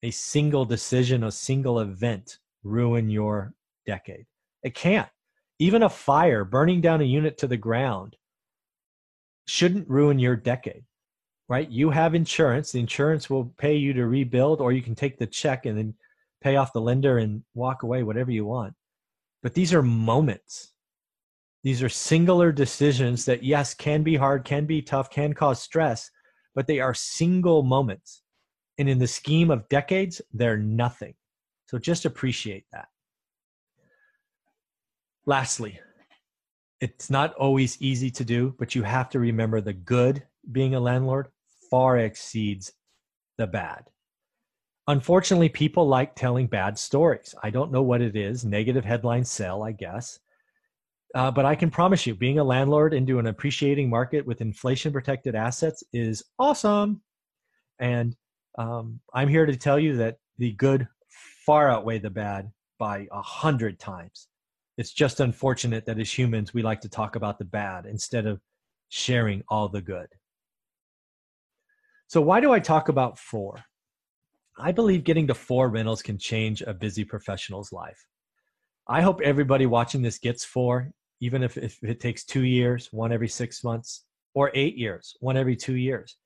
a 0.02 0.10
single 0.10 0.64
decision, 0.64 1.24
a 1.24 1.30
single 1.30 1.80
event 1.80 2.38
ruin 2.64 3.10
your 3.10 3.54
decade. 3.86 4.26
It 4.62 4.74
can't. 4.74 5.08
Even 5.58 5.82
a 5.82 5.88
fire 5.88 6.44
burning 6.44 6.80
down 6.80 7.00
a 7.00 7.04
unit 7.04 7.38
to 7.38 7.46
the 7.46 7.56
ground 7.56 8.16
shouldn't 9.46 9.88
ruin 9.88 10.18
your 10.18 10.36
decade, 10.36 10.84
right? 11.48 11.68
You 11.68 11.90
have 11.90 12.14
insurance. 12.14 12.72
The 12.72 12.80
insurance 12.80 13.28
will 13.28 13.52
pay 13.58 13.76
you 13.76 13.92
to 13.92 14.06
rebuild, 14.06 14.60
or 14.60 14.72
you 14.72 14.82
can 14.82 14.94
take 14.94 15.18
the 15.18 15.26
check 15.26 15.66
and 15.66 15.76
then 15.76 15.94
pay 16.40 16.56
off 16.56 16.72
the 16.72 16.80
lender 16.80 17.18
and 17.18 17.42
walk 17.54 17.82
away, 17.82 18.02
whatever 18.02 18.30
you 18.30 18.46
want. 18.46 18.74
But 19.42 19.54
these 19.54 19.74
are 19.74 19.82
moments. 19.82 20.72
These 21.62 21.82
are 21.82 21.90
singular 21.90 22.52
decisions 22.52 23.26
that, 23.26 23.42
yes, 23.42 23.74
can 23.74 24.02
be 24.02 24.16
hard, 24.16 24.44
can 24.44 24.64
be 24.64 24.80
tough, 24.80 25.10
can 25.10 25.34
cause 25.34 25.60
stress, 25.60 26.10
but 26.60 26.66
they 26.66 26.78
are 26.78 26.92
single 26.92 27.62
moments. 27.62 28.20
And 28.76 28.86
in 28.86 28.98
the 28.98 29.06
scheme 29.06 29.50
of 29.50 29.66
decades, 29.70 30.20
they're 30.34 30.58
nothing. 30.58 31.14
So 31.68 31.78
just 31.78 32.04
appreciate 32.04 32.66
that. 32.70 32.88
Lastly, 35.24 35.80
it's 36.82 37.08
not 37.08 37.32
always 37.36 37.80
easy 37.80 38.10
to 38.10 38.26
do, 38.26 38.54
but 38.58 38.74
you 38.74 38.82
have 38.82 39.08
to 39.08 39.20
remember 39.20 39.62
the 39.62 39.72
good 39.72 40.22
being 40.52 40.74
a 40.74 40.80
landlord 40.80 41.28
far 41.70 41.96
exceeds 41.96 42.74
the 43.38 43.46
bad. 43.46 43.84
Unfortunately, 44.86 45.48
people 45.48 45.88
like 45.88 46.14
telling 46.14 46.46
bad 46.46 46.76
stories. 46.76 47.34
I 47.42 47.48
don't 47.48 47.72
know 47.72 47.80
what 47.80 48.02
it 48.02 48.16
is. 48.16 48.44
Negative 48.44 48.84
headlines 48.84 49.30
sell, 49.30 49.62
I 49.62 49.72
guess. 49.72 50.18
Uh, 51.14 51.30
but 51.30 51.44
I 51.44 51.54
can 51.54 51.70
promise 51.70 52.06
you, 52.06 52.14
being 52.14 52.38
a 52.38 52.44
landlord 52.44 52.94
into 52.94 53.18
an 53.18 53.26
appreciating 53.26 53.90
market 53.90 54.24
with 54.24 54.40
inflation 54.40 54.92
protected 54.92 55.34
assets 55.34 55.82
is 55.92 56.22
awesome. 56.38 57.02
And 57.80 58.14
um, 58.58 59.00
I'm 59.12 59.28
here 59.28 59.46
to 59.46 59.56
tell 59.56 59.78
you 59.78 59.96
that 59.96 60.18
the 60.38 60.52
good 60.52 60.86
far 61.44 61.68
outweigh 61.68 61.98
the 61.98 62.10
bad 62.10 62.50
by 62.78 63.08
a 63.10 63.22
hundred 63.22 63.78
times. 63.78 64.28
It's 64.78 64.92
just 64.92 65.20
unfortunate 65.20 65.84
that 65.86 65.98
as 65.98 66.16
humans, 66.16 66.54
we 66.54 66.62
like 66.62 66.80
to 66.82 66.88
talk 66.88 67.16
about 67.16 67.38
the 67.38 67.44
bad 67.44 67.86
instead 67.86 68.26
of 68.26 68.40
sharing 68.88 69.42
all 69.48 69.68
the 69.68 69.82
good. 69.82 70.06
So, 72.06 72.20
why 72.20 72.40
do 72.40 72.52
I 72.52 72.60
talk 72.60 72.88
about 72.88 73.18
four? 73.18 73.62
I 74.58 74.72
believe 74.72 75.04
getting 75.04 75.26
to 75.26 75.34
four 75.34 75.68
rentals 75.68 76.02
can 76.02 76.18
change 76.18 76.62
a 76.62 76.74
busy 76.74 77.04
professional's 77.04 77.72
life. 77.72 78.06
I 78.88 79.00
hope 79.02 79.20
everybody 79.22 79.66
watching 79.66 80.02
this 80.02 80.18
gets 80.18 80.44
four, 80.44 80.92
even 81.20 81.42
if, 81.42 81.56
if 81.56 81.78
it 81.82 82.00
takes 82.00 82.24
two 82.24 82.44
years, 82.44 82.88
one 82.92 83.12
every 83.12 83.28
six 83.28 83.62
months, 83.62 84.04
or 84.34 84.50
eight 84.54 84.76
years, 84.76 85.16
one 85.20 85.36
every 85.36 85.56
two 85.56 85.76
years. 85.76 86.16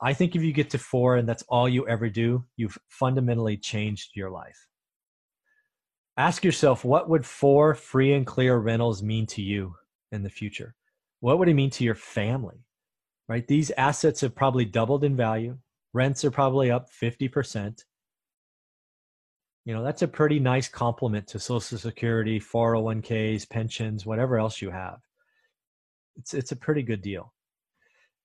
I 0.00 0.12
think 0.12 0.36
if 0.36 0.42
you 0.42 0.52
get 0.52 0.70
to 0.70 0.78
four 0.78 1.16
and 1.16 1.28
that's 1.28 1.44
all 1.48 1.68
you 1.68 1.88
ever 1.88 2.08
do, 2.08 2.44
you've 2.56 2.76
fundamentally 2.88 3.56
changed 3.56 4.10
your 4.14 4.30
life. 4.30 4.66
Ask 6.18 6.44
yourself 6.44 6.84
what 6.84 7.08
would 7.08 7.24
four 7.24 7.74
free 7.74 8.12
and 8.12 8.26
clear 8.26 8.56
rentals 8.56 9.02
mean 9.02 9.26
to 9.28 9.42
you 9.42 9.74
in 10.12 10.22
the 10.22 10.30
future? 10.30 10.74
What 11.20 11.38
would 11.38 11.48
it 11.48 11.54
mean 11.54 11.70
to 11.70 11.84
your 11.84 11.94
family? 11.94 12.64
Right? 13.28 13.46
These 13.46 13.70
assets 13.72 14.20
have 14.20 14.34
probably 14.34 14.64
doubled 14.64 15.04
in 15.04 15.16
value. 15.16 15.58
Rents 15.92 16.24
are 16.24 16.30
probably 16.30 16.70
up 16.70 16.88
50%. 16.90 17.82
You 19.66 19.74
know, 19.74 19.82
that's 19.82 20.02
a 20.02 20.08
pretty 20.08 20.38
nice 20.38 20.68
complement 20.68 21.26
to 21.26 21.38
Social 21.38 21.76
Security, 21.76 22.40
401ks, 22.40 23.50
pensions, 23.50 24.06
whatever 24.06 24.38
else 24.38 24.62
you 24.62 24.70
have. 24.70 25.00
It's, 26.16 26.32
it's 26.32 26.52
a 26.52 26.56
pretty 26.56 26.82
good 26.82 27.02
deal. 27.02 27.34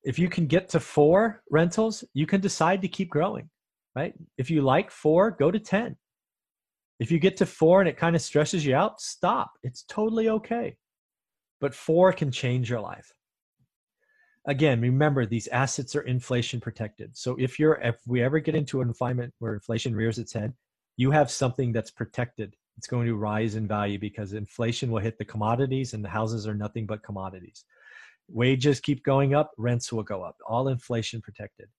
If 0.04 0.18
you 0.18 0.30
can 0.30 0.46
get 0.46 0.70
to 0.70 0.80
four 0.80 1.42
rentals, 1.50 2.04
you 2.14 2.26
can 2.26 2.42
decide 2.42 2.82
to 2.84 2.88
keep 2.88 3.10
growing, 3.10 3.50
right? 3.96 4.14
If 4.38 4.50
you 4.50 4.62
like 4.62 4.92
four, 4.92 5.32
go 5.32 5.52
to 5.52 5.60
10. 5.60 5.98
If 7.00 7.12
you 7.12 7.20
get 7.20 7.36
to 7.38 7.46
four 7.46 7.82
and 7.82 7.90
it 7.90 7.98
kind 7.98 8.16
of 8.16 8.22
stresses 8.22 8.66
you 8.66 8.76
out, 8.76 9.02
stop. 9.02 9.52
It's 9.64 9.84
totally 9.90 10.30
okay. 10.30 10.78
But 11.60 11.76
four 11.76 12.14
can 12.14 12.32
change 12.32 12.70
your 12.70 12.80
life 12.80 13.12
again, 14.46 14.82
remember 14.82 15.26
these 15.26 15.48
assets 15.48 15.96
are 15.96 16.02
inflation 16.02 16.60
protected. 16.60 17.16
So 17.16 17.36
if 17.40 17.60
you're 17.60 17.76
if 17.76 17.98
we 18.08 18.24
ever 18.24 18.40
get 18.40 18.56
into 18.56 18.82
an 18.82 18.88
environment 18.88 19.34
where 19.40 19.54
inflation 19.54 19.96
rears 19.96 20.20
its 20.20 20.34
head, 20.34 20.54
you 21.02 21.10
have 21.10 21.32
something 21.32 21.72
that's 21.72 21.90
protected. 21.90 22.56
It's 22.78 22.86
going 22.86 23.08
to 23.08 23.16
rise 23.16 23.56
in 23.56 23.68
value 23.68 23.98
because 23.98 24.34
inflation 24.34 24.92
will 24.92 25.00
hit 25.00 25.18
the 25.18 25.26
commodities 25.26 25.96
and 25.96 26.06
the 26.06 26.10
houses 26.10 26.46
are 26.46 26.54
nothing 26.54 26.86
but 26.86 27.02
commodities. 27.02 27.66
Wages 28.30 28.80
keep 28.80 29.04
going 29.04 29.34
up, 29.34 29.50
rents 29.58 29.92
will 29.92 30.04
go 30.04 30.22
up, 30.22 30.38
all 30.48 30.68
inflation 30.68 31.20
protected. 31.20 31.70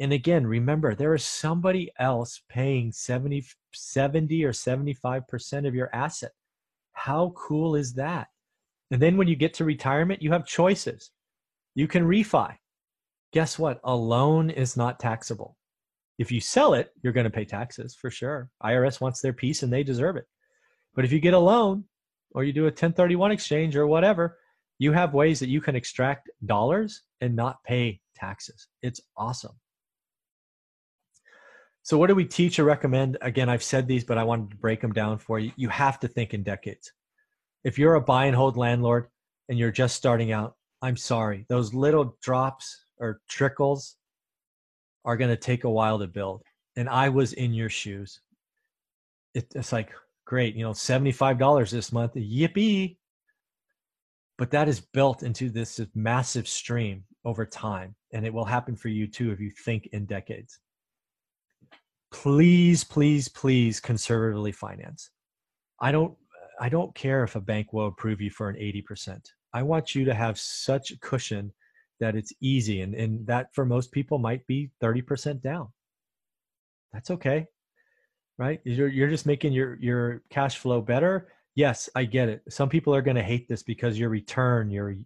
And 0.00 0.12
again, 0.12 0.44
remember, 0.44 0.96
there 0.96 1.14
is 1.14 1.24
somebody 1.24 1.92
else 2.00 2.42
paying 2.48 2.90
70, 2.90 3.46
70 3.72 4.44
or 4.44 4.50
75% 4.50 5.68
of 5.68 5.76
your 5.76 5.88
asset. 5.94 6.32
How 6.90 7.32
cool 7.36 7.76
is 7.76 7.94
that? 7.94 8.26
And 8.90 9.00
then 9.00 9.16
when 9.16 9.28
you 9.28 9.36
get 9.36 9.54
to 9.54 9.64
retirement, 9.64 10.22
you 10.22 10.32
have 10.32 10.44
choices. 10.44 11.12
You 11.76 11.86
can 11.86 12.04
refi. 12.04 12.56
Guess 13.32 13.60
what? 13.60 13.78
A 13.84 13.94
loan 13.94 14.50
is 14.50 14.76
not 14.76 14.98
taxable. 14.98 15.56
If 16.18 16.30
you 16.30 16.40
sell 16.40 16.74
it, 16.74 16.92
you're 17.02 17.12
going 17.12 17.24
to 17.24 17.30
pay 17.30 17.44
taxes 17.44 17.94
for 17.94 18.10
sure. 18.10 18.50
IRS 18.62 19.00
wants 19.00 19.20
their 19.20 19.32
piece 19.32 19.62
and 19.62 19.72
they 19.72 19.82
deserve 19.82 20.16
it. 20.16 20.26
But 20.94 21.04
if 21.04 21.12
you 21.12 21.20
get 21.20 21.34
a 21.34 21.38
loan 21.38 21.84
or 22.32 22.44
you 22.44 22.52
do 22.52 22.62
a 22.62 22.66
1031 22.66 23.32
exchange 23.32 23.76
or 23.76 23.86
whatever, 23.86 24.38
you 24.78 24.92
have 24.92 25.14
ways 25.14 25.40
that 25.40 25.48
you 25.48 25.60
can 25.60 25.76
extract 25.76 26.30
dollars 26.44 27.02
and 27.20 27.34
not 27.34 27.62
pay 27.64 28.00
taxes. 28.14 28.68
It's 28.82 29.00
awesome. 29.16 29.52
So, 31.84 31.98
what 31.98 32.06
do 32.06 32.14
we 32.14 32.24
teach 32.24 32.58
or 32.58 32.64
recommend? 32.64 33.18
Again, 33.22 33.48
I've 33.48 33.62
said 33.62 33.88
these, 33.88 34.04
but 34.04 34.18
I 34.18 34.24
wanted 34.24 34.50
to 34.50 34.56
break 34.56 34.80
them 34.80 34.92
down 34.92 35.18
for 35.18 35.38
you. 35.38 35.52
You 35.56 35.68
have 35.68 35.98
to 36.00 36.08
think 36.08 36.32
in 36.32 36.42
decades. 36.42 36.92
If 37.64 37.78
you're 37.78 37.94
a 37.94 38.00
buy 38.00 38.26
and 38.26 38.36
hold 38.36 38.56
landlord 38.56 39.08
and 39.48 39.58
you're 39.58 39.72
just 39.72 39.96
starting 39.96 40.32
out, 40.32 40.54
I'm 40.80 40.96
sorry. 40.96 41.46
Those 41.48 41.74
little 41.74 42.16
drops 42.22 42.84
or 42.98 43.20
trickles 43.28 43.96
are 45.04 45.16
going 45.16 45.30
to 45.30 45.36
take 45.36 45.64
a 45.64 45.70
while 45.70 45.98
to 45.98 46.06
build. 46.06 46.42
And 46.76 46.88
I 46.88 47.08
was 47.08 47.32
in 47.32 47.52
your 47.52 47.68
shoes. 47.68 48.20
It, 49.34 49.46
it's 49.54 49.72
like, 49.72 49.90
great, 50.24 50.54
you 50.54 50.64
know, 50.64 50.70
$75 50.72 51.70
this 51.70 51.92
month, 51.92 52.14
yippee. 52.14 52.96
But 54.38 54.50
that 54.50 54.68
is 54.68 54.80
built 54.80 55.22
into 55.22 55.50
this 55.50 55.80
massive 55.94 56.48
stream 56.48 57.04
over 57.24 57.44
time. 57.44 57.94
And 58.12 58.26
it 58.26 58.32
will 58.32 58.44
happen 58.44 58.76
for 58.76 58.88
you 58.88 59.06
too 59.06 59.30
if 59.30 59.40
you 59.40 59.50
think 59.64 59.88
in 59.92 60.06
decades. 60.06 60.58
Please, 62.10 62.84
please, 62.84 63.28
please 63.28 63.80
conservatively 63.80 64.52
finance. 64.52 65.10
I 65.80 65.92
don't 65.92 66.14
I 66.60 66.68
don't 66.68 66.94
care 66.94 67.24
if 67.24 67.34
a 67.34 67.40
bank 67.40 67.72
will 67.72 67.88
approve 67.88 68.20
you 68.20 68.30
for 68.30 68.48
an 68.48 68.56
80%. 68.56 69.20
I 69.52 69.62
want 69.62 69.94
you 69.94 70.04
to 70.04 70.14
have 70.14 70.38
such 70.38 70.92
cushion 71.00 71.52
that 72.00 72.16
it's 72.16 72.32
easy 72.40 72.80
and, 72.82 72.94
and 72.94 73.26
that 73.26 73.54
for 73.54 73.64
most 73.64 73.92
people 73.92 74.18
might 74.18 74.46
be 74.46 74.70
30% 74.82 75.40
down. 75.42 75.68
That's 76.92 77.10
okay 77.10 77.46
right? 78.38 78.60
You're, 78.64 78.88
you're 78.88 79.08
just 79.08 79.26
making 79.26 79.52
your 79.52 79.76
your 79.76 80.22
cash 80.30 80.58
flow 80.58 80.80
better? 80.80 81.28
Yes 81.54 81.88
i 81.94 82.04
get 82.04 82.28
it. 82.28 82.42
Some 82.48 82.68
people 82.68 82.94
are 82.94 83.02
going 83.02 83.16
to 83.16 83.22
hate 83.22 83.48
this 83.48 83.62
because 83.62 83.98
your 83.98 84.08
return 84.08 84.70
your 84.70 84.96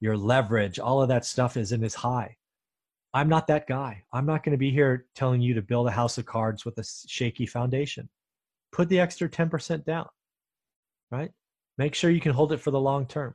your 0.00 0.16
leverage 0.16 0.78
all 0.78 1.02
of 1.02 1.08
that 1.08 1.24
stuff 1.24 1.56
isn't 1.56 1.84
as 1.84 1.94
high. 1.94 2.36
I'm 3.14 3.28
not 3.28 3.46
that 3.48 3.66
guy. 3.66 4.02
I'm 4.12 4.26
not 4.26 4.44
going 4.44 4.52
to 4.52 4.58
be 4.58 4.70
here 4.70 5.06
telling 5.14 5.40
you 5.40 5.54
to 5.54 5.62
build 5.62 5.88
a 5.88 5.90
house 5.90 6.18
of 6.18 6.26
cards 6.26 6.64
with 6.64 6.78
a 6.78 6.84
shaky 7.06 7.46
foundation. 7.46 8.08
Put 8.70 8.88
the 8.88 9.00
extra 9.00 9.28
10% 9.28 9.84
down 9.84 10.06
right? 11.10 11.30
Make 11.78 11.94
sure 11.94 12.10
you 12.10 12.20
can 12.20 12.32
hold 12.32 12.52
it 12.52 12.60
for 12.60 12.70
the 12.70 12.80
long 12.80 13.06
term 13.06 13.34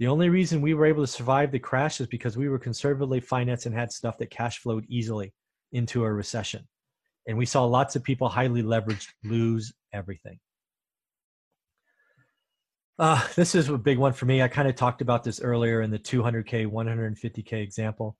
the 0.00 0.06
only 0.06 0.30
reason 0.30 0.62
we 0.62 0.72
were 0.72 0.86
able 0.86 1.02
to 1.02 1.06
survive 1.06 1.52
the 1.52 1.58
crash 1.58 2.00
is 2.00 2.06
because 2.06 2.34
we 2.34 2.48
were 2.48 2.58
conservatively 2.58 3.20
financed 3.20 3.66
and 3.66 3.74
had 3.74 3.92
stuff 3.92 4.16
that 4.16 4.30
cash 4.30 4.58
flowed 4.58 4.86
easily 4.88 5.34
into 5.72 6.04
a 6.04 6.10
recession. 6.10 6.66
And 7.28 7.36
we 7.36 7.44
saw 7.44 7.66
lots 7.66 7.96
of 7.96 8.02
people 8.02 8.30
highly 8.30 8.62
leveraged 8.62 9.08
lose 9.24 9.74
everything. 9.92 10.40
Uh, 12.98 13.22
this 13.36 13.54
is 13.54 13.68
a 13.68 13.76
big 13.76 13.98
one 13.98 14.14
for 14.14 14.24
me. 14.24 14.40
I 14.40 14.48
kind 14.48 14.68
of 14.68 14.74
talked 14.74 15.02
about 15.02 15.22
this 15.22 15.38
earlier 15.38 15.82
in 15.82 15.90
the 15.90 15.98
200K, 15.98 16.66
150K 16.66 17.62
example. 17.62 18.16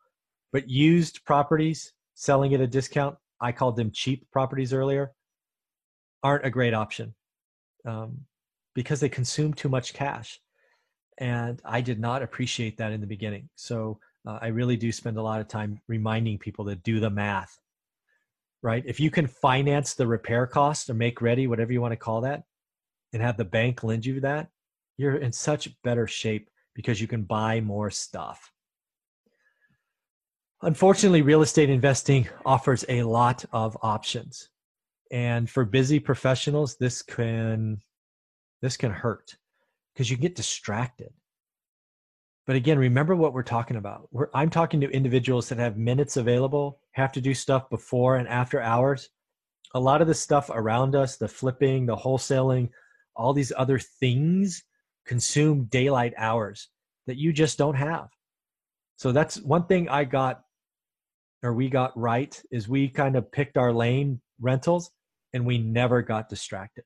But 0.53 0.68
used 0.68 1.24
properties, 1.24 1.95
selling 2.12 2.53
at 2.53 2.61
a 2.61 2.66
discount, 2.66 3.16
I 3.41 3.53
called 3.53 3.76
them 3.76 3.91
cheap 3.91 4.31
properties 4.31 4.74
earlier, 4.74 5.12
aren't 6.22 6.45
a 6.45 6.51
great 6.51 6.74
option 6.74 7.14
um, 7.87 8.26
because 8.74 9.01
they 9.01 9.09
consume 9.09 9.55
too 9.55 9.70
much 9.70 9.95
cash 9.95 10.41
and 11.21 11.61
I 11.64 11.83
did 11.83 12.01
not 12.01 12.23
appreciate 12.23 12.79
that 12.79 12.93
in 12.93 13.01
the 13.01 13.07
beginning. 13.07 13.49
So 13.55 14.01
uh, 14.27 14.39
I 14.41 14.49
really 14.49 14.77
do 14.77 14.91
spend 14.91 15.18
a 15.18 15.23
lot 15.23 15.41
of 15.41 15.49
time 15.49 15.81
reminding 15.87 16.39
people 16.39 16.64
to 16.64 16.75
do 16.77 16.99
the 16.99 17.11
math. 17.11 17.61
Right? 18.62 18.83
If 18.87 19.01
you 19.01 19.11
can 19.11 19.27
finance 19.27 19.95
the 19.95 20.07
repair 20.07 20.47
cost 20.47 20.91
or 20.91 20.95
make 20.95 21.23
ready, 21.23 21.47
whatever 21.47 21.73
you 21.73 21.81
want 21.81 21.93
to 21.93 21.97
call 21.97 22.23
that, 22.23 22.45
and 23.12 23.23
have 23.23 23.37
the 23.37 23.45
bank 23.45 23.83
lend 23.83 24.05
you 24.05 24.21
that, 24.21 24.49
you're 24.97 25.16
in 25.16 25.33
such 25.33 25.71
better 25.83 26.07
shape 26.07 26.51
because 26.75 27.01
you 27.01 27.07
can 27.07 27.23
buy 27.23 27.61
more 27.61 27.91
stuff. 27.91 28.53
Unfortunately, 30.62 31.23
real 31.23 31.41
estate 31.41 31.71
investing 31.71 32.29
offers 32.45 32.85
a 32.89 33.03
lot 33.03 33.45
of 33.53 33.77
options. 33.83 34.51
And 35.11 35.49
for 35.49 35.64
busy 35.64 35.99
professionals, 35.99 36.77
this 36.77 37.03
can 37.03 37.79
this 38.61 38.77
can 38.77 38.93
hurt 38.93 39.37
because 39.95 40.11
you 40.11 40.16
get 40.16 40.36
distracted. 40.36 41.12
But 42.47 42.57
again, 42.57 42.78
remember 42.78 43.14
what 43.14 43.32
we're 43.32 43.43
talking 43.43 43.76
about. 43.76 44.09
We're, 44.11 44.28
I'm 44.34 44.51
talking 44.51 44.80
to 44.80 44.91
individuals 44.91 45.49
that 45.49 45.59
have 45.59 45.76
minutes 45.76 46.16
available, 46.16 46.80
have 46.93 47.12
to 47.12 47.20
do 47.20 47.34
stuff 47.34 47.70
before 47.70 48.16
and 48.16 48.28
after 48.28 48.61
hours. 48.61 49.11
A 49.74 49.80
lot 49.80 50.03
of 50.03 50.09
the 50.09 50.14
stuff 50.14 50.51
around 50.53 50.97
us, 50.97 51.16
the 51.16 51.28
flipping, 51.28 51.86
the 51.86 51.97
wholesaling, 51.97 52.70
all 53.14 53.32
these 53.32 53.53
other 53.57 53.78
things 53.78 54.64
consume 55.07 55.64
daylight 55.64 56.14
hours 56.16 56.70
that 57.07 57.18
you 57.18 57.32
just 57.32 57.59
don't 57.59 57.74
have. 57.74 58.09
So 58.97 59.12
that's 59.12 59.41
one 59.41 59.66
thing 59.66 59.88
I 59.88 60.05
got 60.05 60.43
or 61.43 61.55
we 61.55 61.68
got 61.70 61.97
right 61.99 62.41
is 62.51 62.68
we 62.68 62.88
kind 62.88 63.16
of 63.16 63.30
picked 63.32 63.57
our 63.57 63.72
lane 63.72 64.20
rentals 64.41 64.91
and 65.32 65.47
we 65.47 65.59
never 65.59 66.03
got 66.03 66.28
distracted 66.28 66.84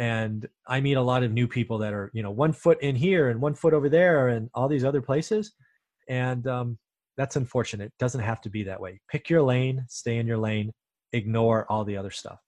and 0.00 0.48
i 0.66 0.80
meet 0.80 0.94
a 0.94 1.02
lot 1.02 1.22
of 1.22 1.30
new 1.30 1.46
people 1.46 1.76
that 1.76 1.92
are 1.92 2.10
you 2.14 2.22
know 2.22 2.30
one 2.30 2.52
foot 2.52 2.80
in 2.80 2.96
here 2.96 3.28
and 3.28 3.40
one 3.40 3.54
foot 3.54 3.74
over 3.74 3.88
there 3.88 4.28
and 4.28 4.50
all 4.54 4.66
these 4.66 4.84
other 4.84 5.02
places. 5.02 5.52
And 6.08 6.44
um, 6.48 6.78
that's 7.16 7.36
unfortunate. 7.36 7.84
It 7.84 7.98
doesn't 8.00 8.22
have 8.22 8.40
to 8.40 8.50
be 8.50 8.64
that 8.64 8.80
way. 8.80 9.00
Pick 9.08 9.30
your 9.30 9.42
lane 9.42 9.84
stay 9.88 10.16
in 10.16 10.26
your 10.26 10.38
lane 10.38 10.72
ignore 11.12 11.66
all 11.70 11.84
the 11.84 11.96
other 11.96 12.10
stuff. 12.10 12.40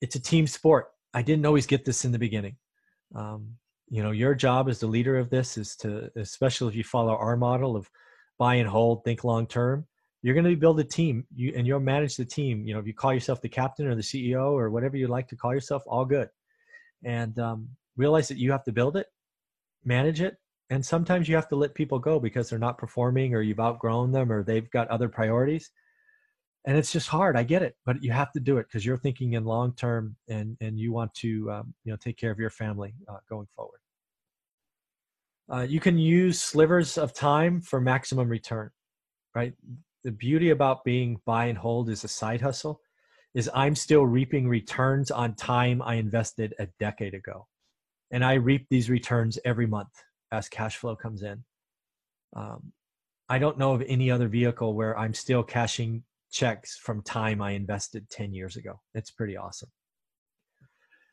It's 0.00 0.16
a 0.16 0.20
team 0.20 0.46
sport. 0.46 0.86
I 1.12 1.22
didn't 1.22 1.46
always 1.46 1.66
get 1.66 1.84
this 1.84 2.04
in 2.04 2.12
the 2.12 2.18
beginning. 2.18 2.56
Um, 3.14 3.56
you 3.90 4.02
know 4.02 4.10
your 4.10 4.34
job 4.34 4.68
as 4.70 4.80
the 4.80 4.86
leader 4.86 5.18
of 5.18 5.28
this 5.28 5.58
is 5.58 5.76
to 5.76 6.10
especially 6.16 6.68
if 6.68 6.74
you 6.74 6.84
follow 6.84 7.14
our 7.14 7.36
model 7.36 7.76
of 7.76 7.90
buy 8.38 8.54
and 8.54 8.68
hold 8.68 9.04
think 9.04 9.22
long 9.22 9.46
term 9.46 9.86
you're 10.24 10.34
going 10.34 10.46
to 10.46 10.56
build 10.56 10.80
a 10.80 10.84
team 10.84 11.26
you 11.36 11.52
and 11.54 11.66
you'll 11.66 11.78
manage 11.78 12.16
the 12.16 12.24
team 12.24 12.66
you 12.66 12.72
know 12.72 12.80
if 12.80 12.86
you 12.86 12.94
call 12.94 13.12
yourself 13.12 13.42
the 13.42 13.48
captain 13.48 13.86
or 13.86 13.94
the 13.94 14.00
ceo 14.00 14.52
or 14.52 14.70
whatever 14.70 14.96
you 14.96 15.06
like 15.06 15.28
to 15.28 15.36
call 15.36 15.54
yourself 15.54 15.82
all 15.86 16.04
good. 16.04 16.28
And 17.04 17.38
um, 17.38 17.68
realize 17.96 18.28
that 18.28 18.38
you 18.38 18.50
have 18.50 18.64
to 18.64 18.72
build 18.72 18.96
it 18.96 19.06
manage 19.84 20.22
it 20.22 20.38
and 20.70 20.84
sometimes 20.84 21.28
you 21.28 21.34
have 21.34 21.48
to 21.50 21.56
let 21.56 21.74
people 21.74 21.98
go 21.98 22.18
because 22.18 22.48
they're 22.48 22.58
not 22.58 22.78
performing 22.78 23.34
or 23.34 23.42
you've 23.42 23.60
outgrown 23.60 24.12
them 24.12 24.32
or 24.32 24.42
they've 24.42 24.70
got 24.70 24.88
other 24.88 25.10
priorities. 25.10 25.70
And 26.66 26.78
it's 26.78 26.90
just 26.90 27.08
hard 27.08 27.36
i 27.36 27.42
get 27.42 27.62
it 27.62 27.76
but 27.84 28.02
you 28.02 28.10
have 28.10 28.32
to 28.32 28.40
do 28.40 28.56
it 28.56 28.66
because 28.66 28.86
you're 28.86 28.96
thinking 28.96 29.34
in 29.34 29.44
long 29.44 29.74
term 29.74 30.16
and 30.30 30.56
and 30.62 30.78
you 30.78 30.90
want 30.90 31.12
to 31.16 31.50
um, 31.52 31.74
you 31.84 31.92
know 31.92 31.98
take 31.98 32.16
care 32.16 32.30
of 32.30 32.38
your 32.38 32.48
family 32.48 32.94
uh, 33.06 33.18
going 33.28 33.46
forward. 33.54 33.80
Uh, 35.52 35.66
you 35.68 35.78
can 35.78 35.98
use 35.98 36.40
slivers 36.40 36.96
of 36.96 37.12
time 37.12 37.60
for 37.60 37.78
maximum 37.78 38.26
return 38.26 38.70
right 39.34 39.52
the 40.04 40.12
beauty 40.12 40.50
about 40.50 40.84
being 40.84 41.20
buy 41.24 41.46
and 41.46 41.58
hold 41.58 41.88
is 41.88 42.04
a 42.04 42.08
side 42.08 42.42
hustle 42.42 42.80
is 43.34 43.50
I'm 43.54 43.74
still 43.74 44.06
reaping 44.06 44.46
returns 44.46 45.10
on 45.10 45.34
time 45.34 45.82
I 45.82 45.94
invested 45.94 46.54
a 46.58 46.68
decade 46.78 47.14
ago. 47.14 47.48
And 48.12 48.24
I 48.24 48.34
reap 48.34 48.66
these 48.70 48.90
returns 48.90 49.38
every 49.44 49.66
month 49.66 49.88
as 50.30 50.48
cash 50.48 50.76
flow 50.76 50.94
comes 50.94 51.22
in. 51.22 51.42
Um, 52.36 52.72
I 53.28 53.38
don't 53.38 53.58
know 53.58 53.72
of 53.72 53.82
any 53.88 54.10
other 54.10 54.28
vehicle 54.28 54.74
where 54.74 54.96
I'm 54.96 55.14
still 55.14 55.42
cashing 55.42 56.04
checks 56.30 56.76
from 56.76 57.02
time 57.02 57.40
I 57.40 57.52
invested 57.52 58.08
10 58.10 58.34
years 58.34 58.56
ago. 58.56 58.80
It's 58.94 59.10
pretty 59.10 59.36
awesome. 59.36 59.70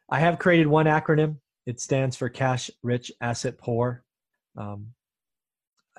I 0.09 0.19
have 0.19 0.37
created 0.37 0.67
one 0.67 0.87
acronym. 0.87 1.37
It 1.65 1.79
stands 1.79 2.17
for 2.17 2.27
Cash 2.27 2.69
Rich 2.83 3.11
Asset 3.21 3.57
Poor. 3.57 4.03
Um, 4.57 4.87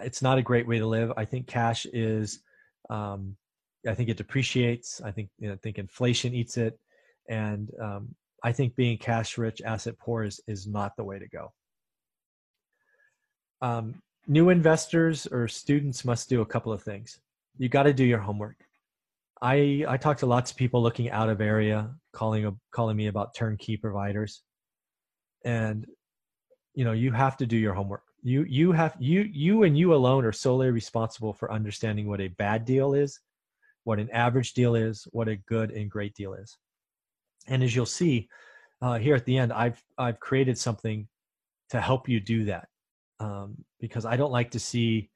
it's 0.00 0.22
not 0.22 0.38
a 0.38 0.42
great 0.42 0.68
way 0.68 0.78
to 0.78 0.86
live. 0.86 1.12
I 1.16 1.24
think 1.24 1.46
cash 1.46 1.86
is 1.92 2.40
um, 2.90 3.36
I 3.86 3.94
think 3.94 4.08
it 4.08 4.16
depreciates. 4.16 5.00
I 5.02 5.10
think 5.10 5.28
you 5.38 5.48
know, 5.48 5.54
I 5.54 5.56
think 5.56 5.78
inflation 5.78 6.34
eats 6.34 6.56
it, 6.56 6.78
and 7.28 7.70
um, 7.80 8.14
I 8.44 8.52
think 8.52 8.76
being 8.76 8.98
cash 8.98 9.38
rich, 9.38 9.60
asset 9.64 9.98
poor 9.98 10.24
is 10.24 10.40
is 10.46 10.66
not 10.66 10.96
the 10.96 11.04
way 11.04 11.18
to 11.18 11.28
go. 11.28 11.52
Um, 13.60 14.02
new 14.26 14.50
investors 14.50 15.26
or 15.26 15.48
students 15.48 16.04
must 16.04 16.28
do 16.28 16.40
a 16.40 16.46
couple 16.46 16.72
of 16.72 16.82
things. 16.82 17.20
You 17.58 17.68
got 17.68 17.84
to 17.84 17.92
do 17.92 18.04
your 18.04 18.18
homework. 18.18 18.56
I 19.40 19.84
I 19.88 19.96
talk 19.96 20.18
to 20.18 20.26
lots 20.26 20.50
of 20.52 20.56
people 20.56 20.82
looking 20.82 21.10
out 21.10 21.28
of 21.28 21.40
area, 21.40 21.94
calling 22.12 22.56
calling 22.70 22.96
me 22.96 23.08
about 23.08 23.34
turnkey 23.34 23.76
providers, 23.76 24.42
and 25.44 25.86
you 26.74 26.84
know 26.84 26.92
you 26.92 27.12
have 27.12 27.36
to 27.38 27.46
do 27.46 27.56
your 27.56 27.74
homework. 27.74 28.04
You 28.22 28.44
you 28.48 28.72
have 28.72 28.94
you 28.98 29.22
you 29.22 29.64
and 29.64 29.76
you 29.76 29.94
alone 29.94 30.24
are 30.24 30.32
solely 30.32 30.70
responsible 30.70 31.32
for 31.32 31.52
understanding 31.52 32.06
what 32.06 32.20
a 32.20 32.28
bad 32.28 32.64
deal 32.64 32.94
is, 32.94 33.18
what 33.84 33.98
an 33.98 34.10
average 34.10 34.52
deal 34.54 34.74
is, 34.76 35.06
what 35.10 35.28
a 35.28 35.36
good 35.36 35.72
and 35.72 35.90
great 35.90 36.14
deal 36.14 36.34
is. 36.34 36.56
And 37.48 37.64
as 37.64 37.74
you'll 37.74 37.86
see 37.86 38.28
uh, 38.80 38.98
here 38.98 39.16
at 39.16 39.24
the 39.24 39.38
end, 39.38 39.52
I've 39.52 39.82
I've 39.98 40.20
created 40.20 40.56
something 40.56 41.08
to 41.70 41.80
help 41.80 42.08
you 42.08 42.20
do 42.20 42.44
that 42.44 42.68
um, 43.18 43.56
because 43.80 44.04
I 44.04 44.16
don't 44.16 44.32
like 44.32 44.50
to 44.52 44.60
see 44.60 45.10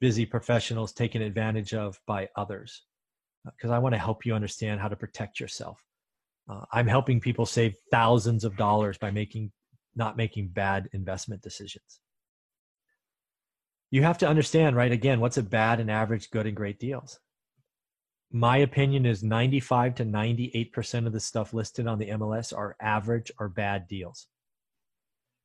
busy 0.00 0.26
professionals 0.26 0.92
taken 0.92 1.22
advantage 1.22 1.74
of 1.74 1.98
by 2.06 2.28
others 2.36 2.82
because 3.44 3.70
uh, 3.70 3.74
I 3.74 3.78
want 3.78 3.94
to 3.94 3.98
help 3.98 4.26
you 4.26 4.34
understand 4.34 4.80
how 4.80 4.88
to 4.88 4.96
protect 4.96 5.40
yourself. 5.40 5.78
Uh, 6.48 6.64
I'm 6.72 6.86
helping 6.86 7.20
people 7.20 7.46
save 7.46 7.74
thousands 7.90 8.44
of 8.44 8.56
dollars 8.56 8.98
by 8.98 9.10
making 9.10 9.52
not 9.94 10.16
making 10.16 10.48
bad 10.48 10.88
investment 10.92 11.42
decisions. 11.42 12.00
You 13.90 14.02
have 14.02 14.18
to 14.18 14.28
understand, 14.28 14.76
right? 14.76 14.92
Again, 14.92 15.20
what's 15.20 15.36
a 15.36 15.42
bad 15.42 15.80
and 15.80 15.90
average, 15.90 16.30
good 16.30 16.46
and 16.46 16.56
great 16.56 16.78
deals? 16.78 17.18
My 18.32 18.58
opinion 18.58 19.06
is 19.06 19.24
95 19.24 19.96
to 19.96 20.04
98% 20.04 21.06
of 21.06 21.12
the 21.12 21.18
stuff 21.18 21.52
listed 21.52 21.88
on 21.88 21.98
the 21.98 22.10
MLS 22.10 22.56
are 22.56 22.76
average 22.80 23.32
or 23.40 23.48
bad 23.48 23.88
deals. 23.88 24.28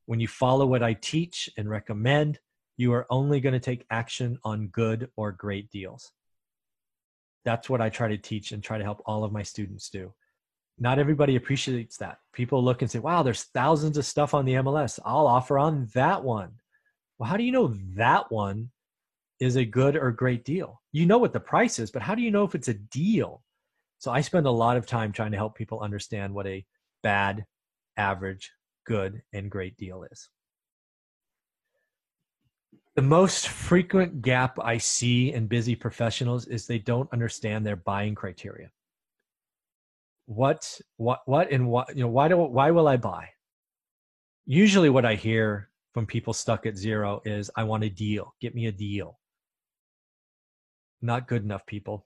When 0.05 0.19
you 0.19 0.27
follow 0.27 0.67
what 0.67 0.83
I 0.83 0.93
teach 0.93 1.49
and 1.57 1.67
recommend, 1.67 2.39
you 2.77 2.93
are 2.93 3.07
only 3.09 3.39
going 3.39 3.53
to 3.53 3.59
take 3.59 3.87
action 3.89 4.37
on 4.43 4.67
good 4.67 5.09
or 5.15 5.31
great 5.31 5.71
deals. 5.71 6.11
That's 7.43 7.67
what 7.67 7.81
I 7.81 7.89
try 7.89 8.09
to 8.09 8.17
teach 8.17 8.51
and 8.51 8.61
try 8.61 8.77
to 8.77 8.83
help 8.83 9.01
all 9.07 9.23
of 9.23 9.31
my 9.31 9.41
students 9.41 9.89
do. 9.89 10.13
Not 10.77 10.99
everybody 10.99 11.35
appreciates 11.37 11.97
that. 11.97 12.19
People 12.33 12.63
look 12.63 12.83
and 12.83 12.91
say, 12.91 12.99
wow, 12.99 13.23
there's 13.23 13.43
thousands 13.43 13.97
of 13.97 14.05
stuff 14.05 14.35
on 14.35 14.45
the 14.45 14.55
MLS. 14.55 14.99
I'll 15.03 15.25
offer 15.25 15.57
on 15.57 15.87
that 15.93 16.23
one. 16.23 16.51
Well, 17.17 17.29
how 17.29 17.37
do 17.37 17.43
you 17.43 17.51
know 17.51 17.75
that 17.95 18.31
one 18.31 18.69
is 19.39 19.55
a 19.55 19.65
good 19.65 19.95
or 19.95 20.11
great 20.11 20.43
deal? 20.43 20.81
You 20.91 21.05
know 21.05 21.17
what 21.17 21.33
the 21.33 21.39
price 21.39 21.79
is, 21.79 21.91
but 21.91 22.01
how 22.01 22.15
do 22.15 22.21
you 22.21 22.31
know 22.31 22.43
if 22.43 22.55
it's 22.55 22.67
a 22.67 22.73
deal? 22.73 23.41
So 23.99 24.11
I 24.11 24.21
spend 24.21 24.45
a 24.45 24.51
lot 24.51 24.77
of 24.77 24.85
time 24.85 25.11
trying 25.11 25.31
to 25.31 25.37
help 25.37 25.55
people 25.55 25.79
understand 25.79 26.33
what 26.33 26.47
a 26.47 26.65
bad, 27.03 27.45
average, 27.97 28.51
good, 28.85 29.21
and 29.33 29.49
great 29.49 29.77
deal 29.77 30.03
is. 30.11 30.29
The 32.95 33.01
most 33.01 33.49
frequent 33.49 34.21
gap 34.21 34.57
I 34.61 34.77
see 34.77 35.33
in 35.33 35.47
busy 35.47 35.75
professionals 35.75 36.47
is 36.47 36.65
they 36.65 36.79
don't 36.79 37.11
understand 37.11 37.65
their 37.65 37.75
buying 37.75 38.15
criteria. 38.15 38.71
What, 40.27 40.79
what, 40.97 41.21
what, 41.25 41.51
and 41.51 41.67
what, 41.67 41.95
you 41.95 42.03
know, 42.03 42.09
why 42.09 42.29
do, 42.29 42.37
why 42.37 42.71
will 42.71 42.87
I 42.87 42.97
buy? 42.97 43.29
Usually 44.45 44.89
what 44.89 45.05
I 45.05 45.15
hear 45.15 45.69
from 45.95 46.05
people 46.05 46.33
stuck 46.33 46.67
at 46.67 46.77
zero 46.77 47.23
is, 47.25 47.49
I 47.55 47.63
want 47.63 47.83
a 47.83 47.89
deal. 47.89 48.35
Get 48.39 48.53
me 48.53 48.67
a 48.67 48.71
deal. 48.71 49.17
Not 51.01 51.27
good 51.27 51.43
enough, 51.43 51.65
people. 51.65 52.05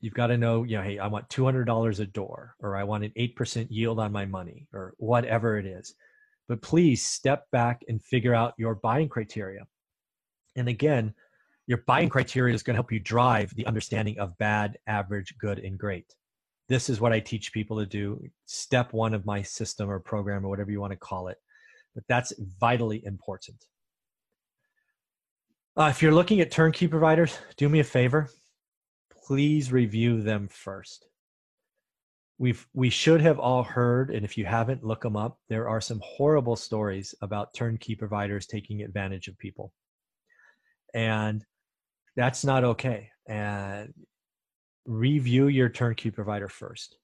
You've 0.00 0.12
got 0.12 0.26
to 0.26 0.36
know, 0.36 0.64
you 0.64 0.76
know, 0.76 0.82
hey, 0.82 0.98
I 0.98 1.06
want 1.06 1.30
$200 1.30 2.00
a 2.00 2.06
door, 2.06 2.54
or 2.58 2.76
I 2.76 2.84
want 2.84 3.04
an 3.04 3.12
8% 3.18 3.68
yield 3.70 3.98
on 3.98 4.12
my 4.12 4.26
money, 4.26 4.66
or 4.74 4.92
whatever 4.98 5.56
it 5.56 5.64
is. 5.64 5.94
But 6.48 6.60
please 6.60 7.06
step 7.06 7.44
back 7.52 7.82
and 7.88 8.02
figure 8.02 8.34
out 8.34 8.52
your 8.58 8.74
buying 8.74 9.08
criteria 9.08 9.64
and 10.56 10.68
again, 10.68 11.14
your 11.66 11.84
buying 11.86 12.08
criteria 12.08 12.54
is 12.54 12.62
going 12.62 12.74
to 12.74 12.78
help 12.78 12.92
you 12.92 13.00
drive 13.00 13.54
the 13.54 13.66
understanding 13.66 14.18
of 14.18 14.36
bad, 14.38 14.78
average, 14.86 15.34
good, 15.38 15.58
and 15.58 15.78
great. 15.78 16.14
This 16.68 16.88
is 16.88 17.00
what 17.00 17.12
I 17.12 17.20
teach 17.20 17.52
people 17.52 17.78
to 17.78 17.86
do. 17.86 18.22
Step 18.46 18.92
one 18.92 19.14
of 19.14 19.26
my 19.26 19.42
system 19.42 19.90
or 19.90 20.00
program 20.00 20.44
or 20.44 20.48
whatever 20.48 20.70
you 20.70 20.80
want 20.80 20.92
to 20.92 20.98
call 20.98 21.28
it. 21.28 21.38
But 21.94 22.04
that's 22.08 22.32
vitally 22.58 23.04
important. 23.04 23.64
Uh, 25.76 25.88
if 25.90 26.02
you're 26.02 26.14
looking 26.14 26.40
at 26.40 26.50
turnkey 26.50 26.88
providers, 26.88 27.38
do 27.56 27.68
me 27.68 27.80
a 27.80 27.84
favor. 27.84 28.28
Please 29.26 29.72
review 29.72 30.22
them 30.22 30.48
first. 30.48 31.06
We've 32.38 32.66
we 32.74 32.90
should 32.90 33.20
have 33.20 33.38
all 33.38 33.62
heard, 33.62 34.10
and 34.10 34.24
if 34.24 34.36
you 34.36 34.44
haven't, 34.44 34.82
look 34.82 35.02
them 35.02 35.16
up. 35.16 35.38
There 35.48 35.68
are 35.68 35.80
some 35.80 36.00
horrible 36.02 36.56
stories 36.56 37.14
about 37.22 37.54
turnkey 37.54 37.94
providers 37.94 38.46
taking 38.46 38.82
advantage 38.82 39.28
of 39.28 39.38
people 39.38 39.72
and 40.94 41.44
that's 42.16 42.44
not 42.44 42.64
okay 42.64 43.10
and 43.26 43.92
review 44.86 45.48
your 45.48 45.68
turnkey 45.68 46.10
provider 46.10 46.48
first 46.48 46.96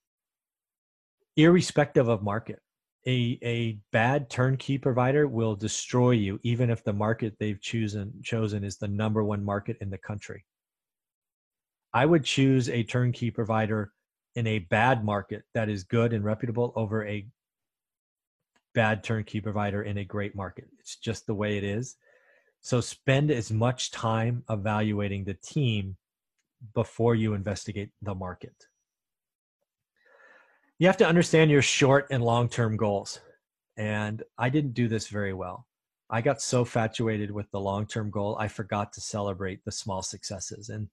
irrespective 1.36 2.08
of 2.08 2.22
market 2.22 2.60
a, 3.08 3.38
a 3.42 3.78
bad 3.90 4.28
turnkey 4.28 4.76
provider 4.76 5.26
will 5.26 5.56
destroy 5.56 6.10
you 6.10 6.38
even 6.42 6.68
if 6.68 6.84
the 6.84 6.92
market 6.92 7.34
they've 7.40 7.60
chosen 7.60 8.12
chosen 8.22 8.62
is 8.62 8.76
the 8.76 8.86
number 8.86 9.24
one 9.24 9.42
market 9.42 9.78
in 9.80 9.88
the 9.88 9.96
country. 9.96 10.44
I 11.94 12.04
would 12.04 12.22
choose 12.22 12.68
a 12.68 12.82
turnkey 12.82 13.30
provider 13.30 13.92
in 14.34 14.46
a 14.46 14.58
bad 14.58 15.06
market 15.06 15.42
that 15.54 15.70
is 15.70 15.84
good 15.84 16.12
and 16.12 16.22
reputable 16.22 16.74
over 16.76 17.06
a 17.06 17.26
bad 18.74 19.02
turnkey 19.02 19.40
provider 19.40 19.82
in 19.82 19.96
a 19.96 20.04
great 20.04 20.36
market. 20.36 20.68
It's 20.78 20.96
just 20.96 21.26
the 21.26 21.34
way 21.34 21.56
it 21.56 21.64
is. 21.64 21.96
So 22.60 22.82
spend 22.82 23.30
as 23.30 23.50
much 23.50 23.90
time 23.90 24.44
evaluating 24.50 25.24
the 25.24 25.34
team 25.34 25.96
before 26.74 27.14
you 27.14 27.32
investigate 27.32 27.90
the 28.02 28.14
market. 28.14 28.54
You 30.78 30.86
have 30.86 30.96
to 30.98 31.06
understand 31.08 31.50
your 31.50 31.62
short 31.62 32.06
and 32.10 32.22
long 32.22 32.48
term 32.48 32.76
goals. 32.76 33.20
And 33.76 34.22
I 34.36 34.48
didn't 34.48 34.74
do 34.74 34.88
this 34.88 35.08
very 35.08 35.32
well. 35.32 35.66
I 36.10 36.20
got 36.20 36.40
so 36.40 36.64
fatuated 36.64 37.30
with 37.30 37.50
the 37.50 37.60
long 37.60 37.86
term 37.86 38.10
goal, 38.10 38.36
I 38.38 38.48
forgot 38.48 38.92
to 38.94 39.00
celebrate 39.00 39.64
the 39.64 39.72
small 39.72 40.02
successes. 40.02 40.68
And 40.68 40.88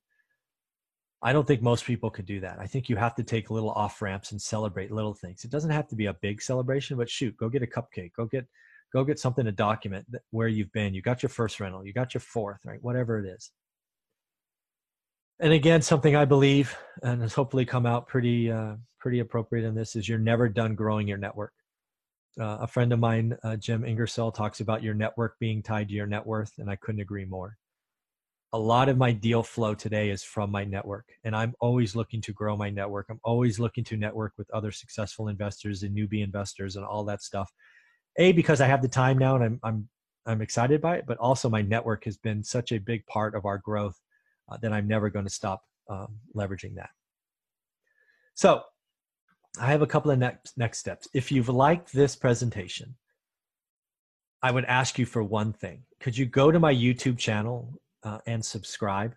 I 1.22 1.34
don't 1.34 1.48
think 1.48 1.62
most 1.62 1.86
people 1.86 2.10
could 2.10 2.26
do 2.26 2.40
that. 2.42 2.60
I 2.60 2.68
think 2.68 2.90
you 2.90 2.96
have 2.98 3.16
to 3.16 3.24
take 3.24 3.50
little 3.50 3.72
off 3.72 4.02
ramps 4.02 4.32
and 4.32 4.42
celebrate 4.42 4.92
little 4.92 5.14
things. 5.14 5.44
It 5.44 5.52
doesn't 5.52 5.72
have 5.72 5.88
to 5.88 5.96
be 5.96 6.08
a 6.08 6.14
big 6.14 6.42
celebration, 6.42 6.98
but 6.98 7.10
shoot, 7.10 7.38
go 7.38 7.50
get 7.50 7.64
a 7.64 7.68
cupcake, 7.68 8.12
go 8.16 8.26
get 8.26 8.46
go 8.92 9.04
get 9.04 9.20
something 9.20 9.46
to 9.46 9.52
document 9.52 10.06
where 10.32 10.48
you've 10.48 10.72
been. 10.72 10.94
You 10.94 11.02
got 11.02 11.24
your 11.24 11.30
first 11.30 11.60
rental, 11.60 11.86
you 11.86 11.94
got 11.94 12.14
your 12.14 12.22
fourth, 12.22 12.60
right? 12.66 12.82
Whatever 12.82 13.20
it 13.20 13.28
is. 13.28 13.52
And 15.40 15.52
again, 15.52 15.82
something 15.82 16.16
I 16.16 16.26
believe 16.26 16.76
and 17.04 17.22
has 17.22 17.34
hopefully 17.34 17.66
come 17.66 17.86
out 17.86 18.08
pretty 18.08 18.50
uh, 18.50 18.76
pretty 19.00 19.20
appropriate 19.20 19.68
in 19.68 19.76
this 19.76 19.96
is 19.96 20.08
you're 20.08 20.18
never 20.18 20.48
done 20.48 20.76
growing 20.76 21.08
your 21.08 21.18
network. 21.18 21.54
Uh, 22.40 22.58
a 22.62 22.68
friend 22.68 22.92
of 22.94 23.00
mine, 23.00 23.38
uh, 23.44 23.56
Jim 23.56 23.86
Ingersoll, 23.86 24.32
talks 24.32 24.60
about 24.60 24.84
your 24.84 24.94
network 24.94 25.38
being 25.40 25.62
tied 25.62 25.90
to 25.90 25.94
your 25.94 26.08
net 26.08 26.26
worth, 26.26 26.52
and 26.58 26.70
I 26.70 26.76
couldn't 26.76 27.02
agree 27.02 27.26
more. 27.26 27.58
A 28.54 28.60
lot 28.60 28.88
of 28.88 28.98
my 28.98 29.12
deal 29.12 29.44
flow 29.44 29.74
today 29.74 30.10
is 30.10 30.24
from 30.24 30.52
my 30.52 30.64
network, 30.64 31.06
and 31.24 31.36
I'm 31.36 31.54
always 31.60 31.96
looking 31.96 32.22
to 32.22 32.34
grow 32.34 32.56
my 32.56 32.70
network. 32.70 33.08
I'm 33.10 33.20
always 33.24 33.60
looking 33.60 33.84
to 33.86 33.98
network 33.98 34.34
with 34.38 34.50
other 34.52 34.72
successful 34.72 35.28
investors 35.28 35.84
and 35.84 35.96
newbie 35.96 36.24
investors 36.24 36.76
and 36.78 36.86
all 36.86 37.04
that 37.06 37.22
stuff 37.22 37.52
a 38.18 38.32
because 38.32 38.62
I 38.62 38.68
have 38.68 38.82
the 38.82 38.88
time 38.88 39.18
now 39.18 39.36
and 39.36 39.44
I'm 39.44 39.60
I'm 39.64 39.90
I'm 40.28 40.42
excited 40.42 40.82
by 40.82 40.98
it, 40.98 41.06
but 41.08 41.18
also 41.18 41.50
my 41.50 41.62
network 41.62 42.06
has 42.06 42.18
been 42.18 42.44
such 42.44 42.72
a 42.72 42.80
big 42.80 43.06
part 43.06 43.36
of 43.36 43.46
our 43.46 43.60
growth 43.60 44.00
uh, 44.50 44.58
that 44.62 44.74
I'm 44.74 44.88
never 44.88 45.10
going 45.10 45.26
to 45.26 45.32
stop 45.32 45.64
um, 45.90 46.18
leveraging 46.36 46.76
that. 46.76 46.90
So 48.34 48.62
I 49.60 49.68
have 49.68 49.82
a 49.82 49.88
couple 49.88 50.12
of 50.12 50.20
next 50.20 50.58
next 50.58 50.80
steps. 50.80 51.08
If 51.14 51.32
you've 51.32 51.50
liked 51.50 51.94
this 51.94 52.16
presentation, 52.16 52.96
I 54.42 54.52
would 54.52 54.66
ask 54.66 55.00
you 55.00 55.06
for 55.06 55.24
one 55.24 55.54
thing. 55.54 55.84
Could 56.00 56.18
you 56.18 56.26
go 56.26 56.52
to 56.52 56.60
my 56.60 56.74
YouTube 56.74 57.18
channel 57.18 57.80
uh, 58.04 58.20
and 58.28 58.44
subscribe? 58.44 59.16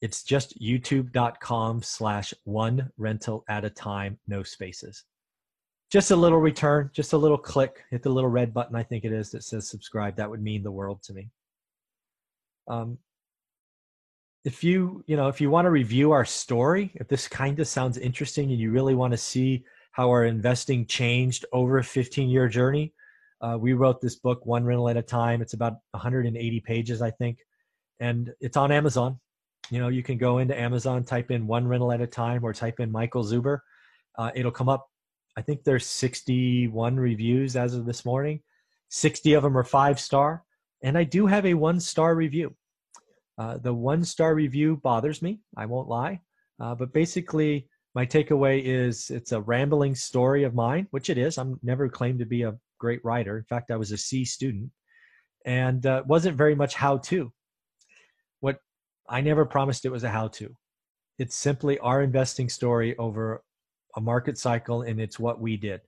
It's 0.00 0.22
just 0.22 0.60
youtube.com 0.60 1.82
slash 1.82 2.34
one 2.44 2.90
rental 2.98 3.44
at 3.48 3.64
a 3.64 3.70
time, 3.70 4.18
no 4.28 4.42
spaces 4.42 5.04
just 5.94 6.10
a 6.10 6.16
little 6.16 6.40
return, 6.40 6.90
just 6.92 7.12
a 7.12 7.16
little 7.16 7.38
click, 7.38 7.84
hit 7.88 8.02
the 8.02 8.10
little 8.10 8.28
red 8.28 8.52
button, 8.52 8.74
I 8.74 8.82
think 8.82 9.04
it 9.04 9.12
is, 9.12 9.30
that 9.30 9.44
says 9.44 9.70
subscribe. 9.70 10.16
That 10.16 10.28
would 10.28 10.42
mean 10.42 10.64
the 10.64 10.72
world 10.72 11.04
to 11.04 11.12
me. 11.12 11.30
Um, 12.66 12.98
if 14.44 14.62
you, 14.62 15.02
you 15.06 15.16
know, 15.16 15.28
if 15.28 15.40
you 15.40 15.50
want 15.50 15.66
to 15.66 15.70
review 15.70 16.12
our 16.12 16.24
story, 16.24 16.92
if 16.94 17.08
this 17.08 17.28
kind 17.28 17.58
of 17.60 17.66
sounds 17.66 17.98
interesting 17.98 18.50
and 18.50 18.58
you 18.58 18.70
really 18.70 18.94
want 18.94 19.12
to 19.12 19.16
see 19.16 19.64
how 19.92 20.08
our 20.10 20.24
investing 20.24 20.86
changed 20.86 21.44
over 21.52 21.78
a 21.78 21.84
15 21.84 22.28
year 22.28 22.48
journey, 22.48 22.92
uh, 23.40 23.56
we 23.58 23.72
wrote 23.72 24.00
this 24.00 24.16
book 24.16 24.44
one 24.44 24.64
rental 24.64 24.88
at 24.88 24.96
a 24.96 25.02
time. 25.02 25.42
It's 25.42 25.54
about 25.54 25.74
180 25.92 26.60
pages, 26.60 27.02
I 27.02 27.10
think, 27.10 27.38
and 28.00 28.32
it's 28.40 28.56
on 28.56 28.70
Amazon. 28.70 29.18
You 29.70 29.78
know, 29.78 29.88
you 29.88 30.02
can 30.02 30.18
go 30.18 30.38
into 30.38 30.58
Amazon, 30.58 31.04
type 31.04 31.30
in 31.30 31.46
one 31.46 31.66
rental 31.66 31.92
at 31.92 32.00
a 32.00 32.06
time, 32.06 32.44
or 32.44 32.52
type 32.52 32.80
in 32.80 32.92
Michael 32.92 33.24
Zuber. 33.24 33.60
Uh, 34.16 34.30
it'll 34.34 34.52
come 34.52 34.68
up 34.68 34.88
I 35.36 35.42
think 35.42 35.64
there's 35.64 35.86
61 35.86 36.96
reviews 36.96 37.56
as 37.56 37.74
of 37.74 37.86
this 37.86 38.04
morning. 38.04 38.40
60 38.90 39.32
of 39.34 39.42
them 39.42 39.58
are 39.58 39.64
five 39.64 39.98
star, 39.98 40.44
and 40.82 40.96
I 40.96 41.04
do 41.04 41.26
have 41.26 41.46
a 41.46 41.54
one 41.54 41.80
star 41.80 42.14
review. 42.14 42.54
Uh, 43.36 43.58
the 43.58 43.74
one 43.74 44.04
star 44.04 44.34
review 44.34 44.76
bothers 44.76 45.20
me. 45.20 45.40
I 45.56 45.66
won't 45.66 45.88
lie, 45.88 46.20
uh, 46.60 46.74
but 46.74 46.92
basically, 46.92 47.68
my 47.94 48.06
takeaway 48.06 48.62
is 48.62 49.10
it's 49.10 49.32
a 49.32 49.40
rambling 49.40 49.94
story 49.94 50.44
of 50.44 50.54
mine, 50.54 50.86
which 50.90 51.10
it 51.10 51.18
is. 51.18 51.38
I'm 51.38 51.58
never 51.62 51.88
claimed 51.88 52.18
to 52.20 52.26
be 52.26 52.42
a 52.42 52.56
great 52.78 53.04
writer. 53.04 53.38
In 53.38 53.44
fact, 53.44 53.70
I 53.70 53.76
was 53.76 53.92
a 53.92 53.96
C 53.96 54.24
student 54.24 54.70
and 55.44 55.84
uh, 55.86 56.02
wasn't 56.06 56.36
very 56.36 56.54
much 56.54 56.74
how 56.74 56.98
to. 56.98 57.32
What 58.40 58.58
I 59.08 59.20
never 59.20 59.44
promised 59.44 59.84
it 59.84 59.90
was 59.90 60.04
a 60.04 60.10
how 60.10 60.28
to. 60.28 60.54
It's 61.18 61.36
simply 61.36 61.78
our 61.78 62.02
investing 62.02 62.48
story 62.48 62.96
over 62.98 63.42
a 63.96 64.00
market 64.00 64.38
cycle, 64.38 64.82
and 64.82 65.00
it's 65.00 65.18
what 65.18 65.40
we 65.40 65.56
did. 65.56 65.80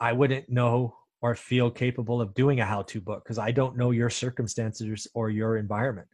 I 0.00 0.12
wouldn't 0.12 0.48
know 0.48 0.96
or 1.20 1.34
feel 1.34 1.70
capable 1.70 2.20
of 2.20 2.34
doing 2.34 2.60
a 2.60 2.64
how 2.64 2.82
to 2.82 3.00
book 3.00 3.24
because 3.24 3.38
I 3.38 3.50
don't 3.50 3.76
know 3.76 3.90
your 3.90 4.10
circumstances 4.10 5.06
or 5.14 5.30
your 5.30 5.56
environment 5.56 6.08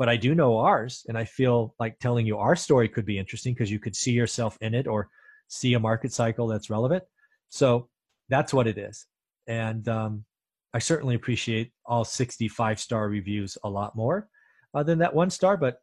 but 0.00 0.08
I 0.08 0.16
do 0.16 0.34
know 0.34 0.56
ours, 0.56 1.04
and 1.08 1.18
I 1.18 1.26
feel 1.26 1.74
like 1.78 1.98
telling 1.98 2.24
you 2.24 2.38
our 2.38 2.56
story 2.56 2.88
could 2.88 3.04
be 3.04 3.18
interesting 3.18 3.52
because 3.52 3.70
you 3.70 3.78
could 3.78 3.94
see 3.94 4.12
yourself 4.12 4.56
in 4.62 4.72
it 4.72 4.86
or 4.86 5.10
see 5.48 5.74
a 5.74 5.78
market 5.78 6.10
cycle 6.10 6.46
that's 6.46 6.70
relevant. 6.70 7.04
So 7.50 7.90
that's 8.30 8.54
what 8.54 8.66
it 8.66 8.78
is, 8.78 9.04
and 9.46 9.86
um, 9.88 10.24
I 10.72 10.78
certainly 10.78 11.16
appreciate 11.16 11.72
all 11.84 12.04
65 12.06 12.80
star 12.80 13.10
reviews 13.10 13.58
a 13.62 13.68
lot 13.68 13.94
more 13.94 14.26
uh, 14.72 14.82
than 14.82 15.00
that 15.00 15.14
one 15.14 15.28
star, 15.28 15.58
but 15.58 15.82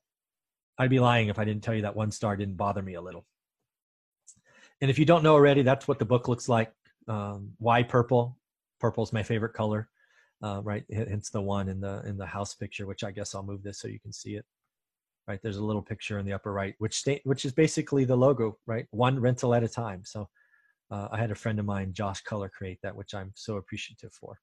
I'd 0.79 0.89
be 0.89 0.99
lying 0.99 1.27
if 1.27 1.37
I 1.37 1.45
didn't 1.45 1.61
tell 1.61 1.75
you 1.75 1.83
that 1.83 1.95
one 1.95 2.09
star 2.09 2.35
didn't 2.35 2.57
bother 2.57 2.81
me 2.81 2.95
a 2.95 3.01
little. 3.01 3.23
And 4.81 4.89
if 4.89 4.97
you 4.97 5.05
don't 5.05 5.21
know 5.21 5.33
already, 5.33 5.61
that's 5.61 5.87
what 5.87 5.99
the 5.99 6.05
book 6.05 6.27
looks 6.27 6.49
like. 6.49 6.71
Um, 7.07 7.51
why 7.59 7.83
purple? 7.83 8.36
Purple's 8.79 9.13
my 9.13 9.23
favorite 9.23 9.53
color 9.53 9.89
uh, 10.41 10.61
right? 10.63 10.83
Hence 10.91 11.29
the 11.29 11.41
one 11.41 11.69
in 11.69 11.79
the 11.79 12.03
in 12.05 12.17
the 12.17 12.25
house 12.25 12.53
picture, 12.53 12.85
which 12.85 13.03
I 13.03 13.11
guess 13.11 13.33
I'll 13.33 13.43
move 13.43 13.63
this 13.63 13.79
so 13.79 13.87
you 13.87 13.99
can 13.99 14.13
see 14.13 14.35
it. 14.35 14.45
Right 15.27 15.39
there's 15.43 15.57
a 15.57 15.63
little 15.63 15.81
picture 15.81 16.19
in 16.19 16.25
the 16.25 16.33
upper 16.33 16.53
right, 16.53 16.75
which 16.77 16.95
state 16.95 17.21
which 17.25 17.43
is 17.43 17.51
basically 17.51 18.05
the 18.05 18.15
logo, 18.15 18.57
right? 18.65 18.85
One 18.91 19.19
rental 19.19 19.53
at 19.53 19.63
a 19.63 19.67
time. 19.67 20.03
So 20.05 20.29
uh, 20.89 21.09
I 21.11 21.17
had 21.17 21.31
a 21.31 21.35
friend 21.35 21.59
of 21.59 21.65
mine, 21.65 21.91
Josh 21.91 22.21
Color, 22.21 22.49
create 22.49 22.79
that, 22.83 22.95
which 22.95 23.13
I'm 23.13 23.33
so 23.35 23.57
appreciative 23.57 24.13
for. 24.13 24.39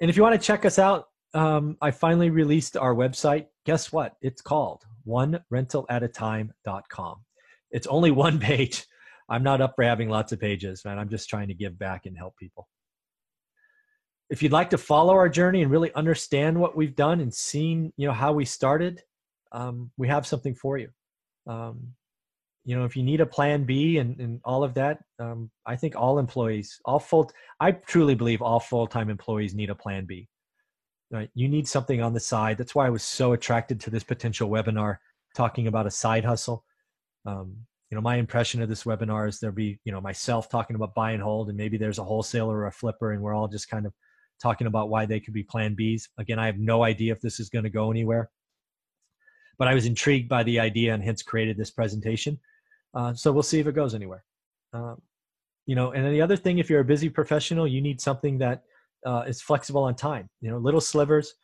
And 0.00 0.10
if 0.10 0.16
you 0.16 0.22
want 0.22 0.38
to 0.38 0.46
check 0.46 0.66
us 0.66 0.78
out, 0.78 1.06
um, 1.32 1.78
I 1.80 1.90
finally 1.90 2.28
released 2.28 2.76
our 2.76 2.94
website. 2.94 3.46
Guess 3.64 3.92
what? 3.92 4.16
It's 4.20 4.42
called 4.42 4.82
one 5.04 5.40
rental 5.48 5.86
at 5.88 6.02
a 6.02 6.08
time.com. 6.08 7.16
It's 7.70 7.86
only 7.86 8.10
one 8.26 8.38
page. 8.38 8.84
I'm 9.28 9.42
not 9.42 9.62
up 9.62 9.72
for 9.74 9.84
having 9.84 10.10
lots 10.10 10.32
of 10.32 10.40
pages, 10.40 10.84
man. 10.84 10.98
I'm 10.98 11.08
just 11.08 11.30
trying 11.30 11.48
to 11.48 11.54
give 11.54 11.78
back 11.78 12.04
and 12.04 12.16
help 12.16 12.36
people 12.36 12.68
if 14.30 14.42
you'd 14.42 14.52
like 14.52 14.70
to 14.70 14.78
follow 14.78 15.14
our 15.14 15.28
journey 15.28 15.62
and 15.62 15.70
really 15.70 15.92
understand 15.94 16.58
what 16.58 16.76
we've 16.76 16.96
done 16.96 17.20
and 17.20 17.32
seen 17.32 17.92
you 17.96 18.06
know 18.06 18.12
how 18.12 18.32
we 18.32 18.44
started 18.44 19.02
um, 19.52 19.90
we 19.96 20.08
have 20.08 20.26
something 20.26 20.54
for 20.54 20.76
you. 20.76 20.88
Um, 21.46 21.94
you 22.64 22.76
know 22.76 22.84
if 22.84 22.96
you 22.96 23.02
need 23.04 23.20
a 23.20 23.26
plan 23.26 23.64
b 23.64 23.98
and, 23.98 24.18
and 24.20 24.40
all 24.44 24.64
of 24.64 24.74
that 24.74 24.98
um, 25.20 25.48
i 25.64 25.76
think 25.76 25.94
all 25.94 26.18
employees 26.18 26.80
all 26.84 26.98
full 26.98 27.30
i 27.60 27.70
truly 27.70 28.16
believe 28.16 28.42
all 28.42 28.58
full-time 28.58 29.08
employees 29.08 29.54
need 29.54 29.70
a 29.70 29.74
plan 29.74 30.04
b. 30.04 30.28
Right? 31.08 31.30
You 31.34 31.48
need 31.48 31.68
something 31.68 32.02
on 32.02 32.14
the 32.14 32.20
side. 32.20 32.58
That's 32.58 32.74
why 32.74 32.86
i 32.86 32.90
was 32.90 33.04
so 33.04 33.32
attracted 33.32 33.80
to 33.80 33.90
this 33.90 34.02
potential 34.02 34.50
webinar 34.50 34.98
talking 35.36 35.68
about 35.68 35.86
a 35.86 35.90
side 35.90 36.24
hustle. 36.24 36.64
Um, 37.24 37.56
you 37.90 37.94
know 37.94 38.02
my 38.02 38.16
impression 38.16 38.60
of 38.60 38.68
this 38.68 38.82
webinar 38.82 39.28
is 39.28 39.38
there'll 39.38 39.54
be 39.54 39.78
you 39.84 39.92
know 39.92 40.00
myself 40.00 40.50
talking 40.50 40.74
about 40.74 40.96
buy 40.96 41.12
and 41.12 41.22
hold 41.22 41.48
and 41.48 41.56
maybe 41.56 41.78
there's 41.78 42.00
a 42.00 42.04
wholesaler 42.04 42.56
or 42.56 42.66
a 42.66 42.72
flipper 42.72 43.12
and 43.12 43.22
we're 43.22 43.34
all 43.34 43.46
just 43.46 43.70
kind 43.70 43.86
of 43.86 43.92
talking 44.42 44.66
about 44.66 44.88
why 44.88 45.06
they 45.06 45.20
could 45.20 45.34
be 45.34 45.42
plan 45.42 45.76
Bs. 45.76 46.08
Again, 46.18 46.38
I 46.38 46.46
have 46.46 46.58
no 46.58 46.84
idea 46.84 47.12
if 47.12 47.20
this 47.20 47.40
is 47.40 47.48
going 47.48 47.64
to 47.64 47.70
go 47.70 47.90
anywhere, 47.90 48.30
but 49.58 49.68
I 49.68 49.74
was 49.74 49.86
intrigued 49.86 50.28
by 50.28 50.42
the 50.42 50.60
idea 50.60 50.94
and 50.94 51.02
hence 51.02 51.22
created 51.22 51.56
this 51.56 51.70
presentation. 51.70 52.38
Uh, 52.94 53.14
so 53.14 53.32
we'll 53.32 53.42
see 53.42 53.60
if 53.60 53.66
it 53.66 53.74
goes 53.74 53.94
anywhere. 53.94 54.24
Um, 54.72 55.00
you 55.66 55.74
know, 55.74 55.92
and 55.92 56.04
then 56.04 56.12
the 56.12 56.22
other 56.22 56.36
thing, 56.36 56.58
if 56.58 56.70
you're 56.70 56.80
a 56.80 56.84
busy 56.84 57.08
professional, 57.08 57.66
you 57.66 57.80
need 57.80 58.00
something 58.00 58.38
that 58.38 58.62
uh, 59.04 59.24
is 59.26 59.42
flexible 59.42 59.84
on 59.84 59.94
time. 59.94 60.28
You 60.40 60.50
know, 60.50 60.58
little 60.58 60.80
slivers, 60.80 61.34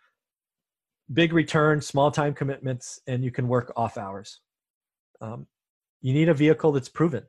big 1.13 1.33
return, 1.33 1.81
small 1.81 2.11
time 2.11 2.35
commitments, 2.35 3.01
and 3.07 3.25
you 3.25 3.31
can 3.31 3.49
work 3.49 3.73
off 3.77 3.99
hours. 3.99 4.41
Um, 5.21 5.47
you 6.01 6.13
need 6.13 6.29
a 6.29 6.35
vehicle 6.35 6.73
that's 6.73 6.89
proven. 6.89 7.25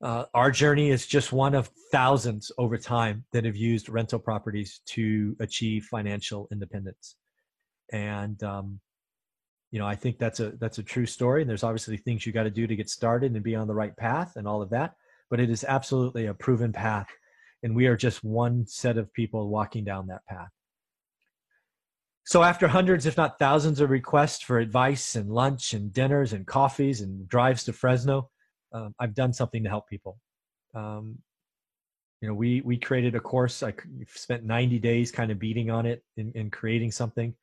Uh, 0.00 0.24
our 0.32 0.50
journey 0.50 0.90
is 0.90 1.06
just 1.06 1.32
one 1.32 1.54
of 1.54 1.70
thousands 1.90 2.52
over 2.56 2.78
time 2.78 3.24
that 3.32 3.44
have 3.44 3.56
used 3.56 3.88
rental 3.88 4.18
properties 4.18 4.80
to 4.86 5.36
achieve 5.40 5.84
financial 5.84 6.46
independence. 6.52 7.16
And 7.92 8.40
um, 8.44 8.80
you 9.70 9.78
know, 9.78 9.86
I 9.86 9.96
think 9.96 10.18
that's 10.18 10.40
a 10.40 10.50
that's 10.60 10.78
a 10.78 10.82
true 10.82 11.06
story. 11.06 11.42
And 11.42 11.50
there's 11.50 11.64
obviously 11.64 11.96
things 11.96 12.24
you 12.24 12.32
got 12.32 12.44
to 12.44 12.50
do 12.50 12.66
to 12.66 12.76
get 12.76 12.88
started 12.88 13.32
and 13.32 13.42
be 13.42 13.56
on 13.56 13.66
the 13.66 13.74
right 13.74 13.96
path 13.96 14.34
and 14.36 14.46
all 14.46 14.62
of 14.62 14.70
that. 14.70 14.94
But 15.30 15.40
it 15.40 15.50
is 15.50 15.64
absolutely 15.64 16.26
a 16.26 16.34
proven 16.34 16.72
path, 16.72 17.08
and 17.62 17.76
we 17.76 17.86
are 17.86 17.96
just 17.96 18.24
one 18.24 18.66
set 18.66 18.96
of 18.96 19.12
people 19.12 19.48
walking 19.48 19.84
down 19.84 20.06
that 20.06 20.24
path. 20.26 20.48
So 22.24 22.42
after 22.42 22.68
hundreds, 22.68 23.04
if 23.04 23.16
not 23.16 23.38
thousands, 23.38 23.80
of 23.80 23.90
requests 23.90 24.42
for 24.42 24.58
advice 24.58 25.16
and 25.16 25.30
lunch 25.30 25.74
and 25.74 25.92
dinners 25.92 26.32
and 26.32 26.46
coffees 26.46 27.00
and 27.00 27.28
drives 27.28 27.64
to 27.64 27.72
Fresno, 27.72 28.30
um, 28.72 28.94
I've 28.98 29.14
done 29.14 29.32
something 29.32 29.62
to 29.62 29.68
help 29.68 29.88
people. 29.88 30.18
Um, 30.74 31.18
you 32.20 32.28
know, 32.28 32.34
we 32.34 32.60
we 32.62 32.76
created 32.76 33.14
a 33.14 33.20
course. 33.20 33.62
I 33.62 33.72
spent 34.12 34.44
90 34.44 34.78
days 34.80 35.12
kind 35.12 35.30
of 35.30 35.38
beating 35.38 35.70
on 35.70 35.86
it 35.86 36.02
in, 36.16 36.32
in 36.32 36.50
creating 36.50 36.90
something. 36.90 37.34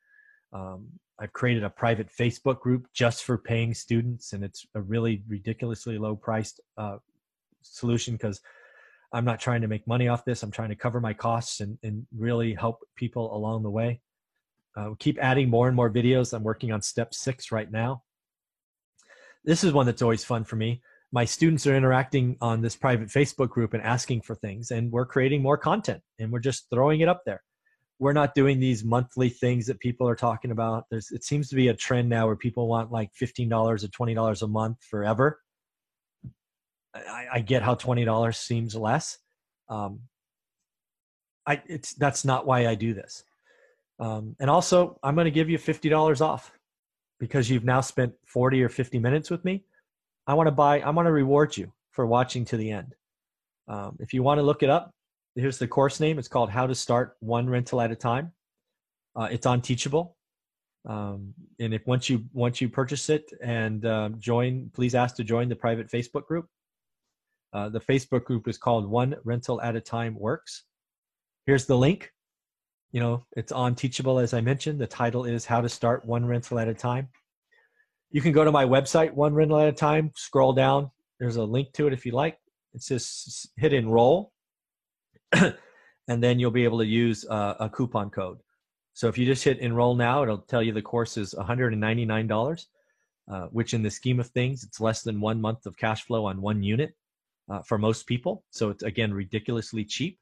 Um, 0.52 0.88
I've 1.18 1.32
created 1.32 1.64
a 1.64 1.70
private 1.70 2.08
Facebook 2.10 2.60
group 2.60 2.86
just 2.92 3.24
for 3.24 3.38
paying 3.38 3.72
students, 3.72 4.34
and 4.34 4.44
it's 4.44 4.66
a 4.74 4.80
really 4.82 5.22
ridiculously 5.28 5.96
low 5.96 6.14
priced 6.14 6.60
uh, 6.76 6.98
solution 7.62 8.14
because 8.14 8.40
I'm 9.12 9.24
not 9.24 9.40
trying 9.40 9.62
to 9.62 9.68
make 9.68 9.86
money 9.86 10.08
off 10.08 10.26
this. 10.26 10.42
I'm 10.42 10.50
trying 10.50 10.68
to 10.68 10.76
cover 10.76 11.00
my 11.00 11.14
costs 11.14 11.60
and, 11.60 11.78
and 11.82 12.06
really 12.14 12.52
help 12.52 12.80
people 12.96 13.34
along 13.34 13.62
the 13.62 13.70
way. 13.70 14.00
Uh, 14.76 14.90
keep 14.98 15.18
adding 15.22 15.48
more 15.48 15.68
and 15.68 15.76
more 15.76 15.90
videos. 15.90 16.34
I'm 16.34 16.42
working 16.42 16.70
on 16.70 16.82
step 16.82 17.14
six 17.14 17.50
right 17.50 17.70
now. 17.70 18.02
This 19.42 19.64
is 19.64 19.72
one 19.72 19.86
that's 19.86 20.02
always 20.02 20.22
fun 20.22 20.44
for 20.44 20.56
me 20.56 20.82
my 21.16 21.24
students 21.24 21.66
are 21.66 21.74
interacting 21.74 22.36
on 22.42 22.60
this 22.60 22.76
private 22.76 23.08
Facebook 23.08 23.48
group 23.48 23.72
and 23.72 23.82
asking 23.82 24.20
for 24.20 24.34
things, 24.34 24.70
and 24.70 24.92
we're 24.92 25.06
creating 25.06 25.40
more 25.40 25.56
content 25.56 26.02
and 26.18 26.30
we're 26.30 26.38
just 26.38 26.68
throwing 26.68 27.00
it 27.00 27.08
up 27.08 27.22
there. 27.24 27.42
We're 27.98 28.12
not 28.12 28.34
doing 28.34 28.60
these 28.60 28.84
monthly 28.84 29.30
things 29.30 29.64
that 29.68 29.80
people 29.80 30.06
are 30.06 30.14
talking 30.14 30.50
about. 30.50 30.84
There's, 30.90 31.10
it 31.12 31.24
seems 31.24 31.48
to 31.48 31.56
be 31.56 31.68
a 31.68 31.74
trend 31.74 32.10
now 32.10 32.26
where 32.26 32.36
people 32.36 32.68
want 32.68 32.92
like 32.92 33.08
$15 33.18 33.50
or 33.50 33.76
$20 33.78 34.42
a 34.42 34.46
month 34.46 34.76
forever. 34.84 35.40
I, 36.94 37.26
I 37.32 37.40
get 37.40 37.62
how 37.62 37.76
$20 37.76 38.34
seems 38.34 38.74
less. 38.74 39.16
Um, 39.70 40.00
I, 41.46 41.62
it's, 41.66 41.94
that's 41.94 42.26
not 42.26 42.46
why 42.46 42.66
I 42.66 42.74
do 42.74 42.92
this. 42.92 43.24
Um, 43.98 44.36
and 44.38 44.50
also, 44.50 44.98
I'm 45.02 45.14
going 45.14 45.24
to 45.24 45.30
give 45.30 45.48
you 45.48 45.56
$50 45.56 46.20
off 46.20 46.52
because 47.18 47.48
you've 47.48 47.64
now 47.64 47.80
spent 47.80 48.12
40 48.26 48.62
or 48.62 48.68
50 48.68 48.98
minutes 48.98 49.30
with 49.30 49.42
me 49.46 49.64
I 50.26 50.34
want 50.34 50.48
to 50.48 50.52
buy, 50.52 50.80
I 50.80 50.90
want 50.90 51.06
to 51.06 51.12
reward 51.12 51.56
you 51.56 51.72
for 51.92 52.06
watching 52.06 52.44
to 52.46 52.56
the 52.56 52.70
end. 52.70 52.94
Um, 53.68 53.96
if 54.00 54.12
you 54.12 54.22
want 54.22 54.38
to 54.38 54.42
look 54.42 54.62
it 54.62 54.70
up, 54.70 54.92
here's 55.34 55.58
the 55.58 55.68
course 55.68 56.00
name. 56.00 56.18
It's 56.18 56.28
called 56.28 56.50
How 56.50 56.66
to 56.66 56.74
Start 56.74 57.16
One 57.20 57.48
Rental 57.48 57.80
at 57.80 57.90
a 57.90 57.96
Time. 57.96 58.32
Uh, 59.14 59.28
it's 59.30 59.46
on 59.46 59.60
Teachable. 59.60 60.16
Um, 60.88 61.34
and 61.58 61.74
if 61.74 61.86
once 61.86 62.08
you 62.08 62.24
once 62.32 62.60
you 62.60 62.68
purchase 62.68 63.08
it 63.10 63.32
and 63.42 63.84
um, 63.86 64.20
join, 64.20 64.70
please 64.72 64.94
ask 64.94 65.16
to 65.16 65.24
join 65.24 65.48
the 65.48 65.56
private 65.56 65.90
Facebook 65.90 66.26
group. 66.26 66.46
Uh, 67.52 67.68
the 67.68 67.80
Facebook 67.80 68.24
group 68.24 68.46
is 68.46 68.56
called 68.56 68.88
One 68.88 69.16
Rental 69.24 69.60
at 69.62 69.74
a 69.74 69.80
Time 69.80 70.16
Works. 70.18 70.64
Here's 71.46 71.66
the 71.66 71.76
link. 71.76 72.12
You 72.92 73.00
know, 73.00 73.26
it's 73.36 73.52
on 73.52 73.74
Teachable 73.74 74.18
as 74.18 74.32
I 74.32 74.40
mentioned. 74.40 74.80
The 74.80 74.86
title 74.86 75.24
is 75.24 75.44
How 75.44 75.60
to 75.60 75.68
Start 75.68 76.04
One 76.04 76.24
Rental 76.24 76.58
at 76.58 76.68
a 76.68 76.74
Time. 76.74 77.08
You 78.16 78.22
can 78.22 78.32
go 78.32 78.46
to 78.46 78.50
my 78.50 78.64
website, 78.64 79.12
one 79.12 79.34
rental 79.34 79.60
at 79.60 79.68
a 79.68 79.72
time, 79.72 80.10
scroll 80.16 80.54
down. 80.54 80.90
There's 81.20 81.36
a 81.36 81.44
link 81.44 81.74
to 81.74 81.86
it 81.86 81.92
if 81.92 82.06
you 82.06 82.12
like. 82.12 82.38
It's 82.72 82.88
just 82.88 83.50
hit 83.58 83.74
enroll, 83.74 84.32
and 85.32 85.52
then 86.08 86.38
you'll 86.38 86.50
be 86.50 86.64
able 86.64 86.78
to 86.78 86.86
use 86.86 87.26
a, 87.28 87.56
a 87.60 87.68
coupon 87.68 88.08
code. 88.08 88.38
So 88.94 89.08
if 89.08 89.18
you 89.18 89.26
just 89.26 89.44
hit 89.44 89.58
enroll 89.58 89.94
now, 89.94 90.22
it'll 90.22 90.38
tell 90.38 90.62
you 90.62 90.72
the 90.72 90.80
course 90.80 91.18
is 91.18 91.34
$199, 91.34 92.66
uh, 93.30 93.40
which 93.48 93.74
in 93.74 93.82
the 93.82 93.90
scheme 93.90 94.18
of 94.18 94.28
things, 94.28 94.64
it's 94.64 94.80
less 94.80 95.02
than 95.02 95.20
one 95.20 95.38
month 95.38 95.66
of 95.66 95.76
cash 95.76 96.06
flow 96.06 96.24
on 96.24 96.40
one 96.40 96.62
unit 96.62 96.94
uh, 97.50 97.60
for 97.60 97.76
most 97.76 98.06
people. 98.06 98.44
So 98.50 98.70
it's 98.70 98.82
again 98.82 99.12
ridiculously 99.12 99.84
cheap. 99.84 100.18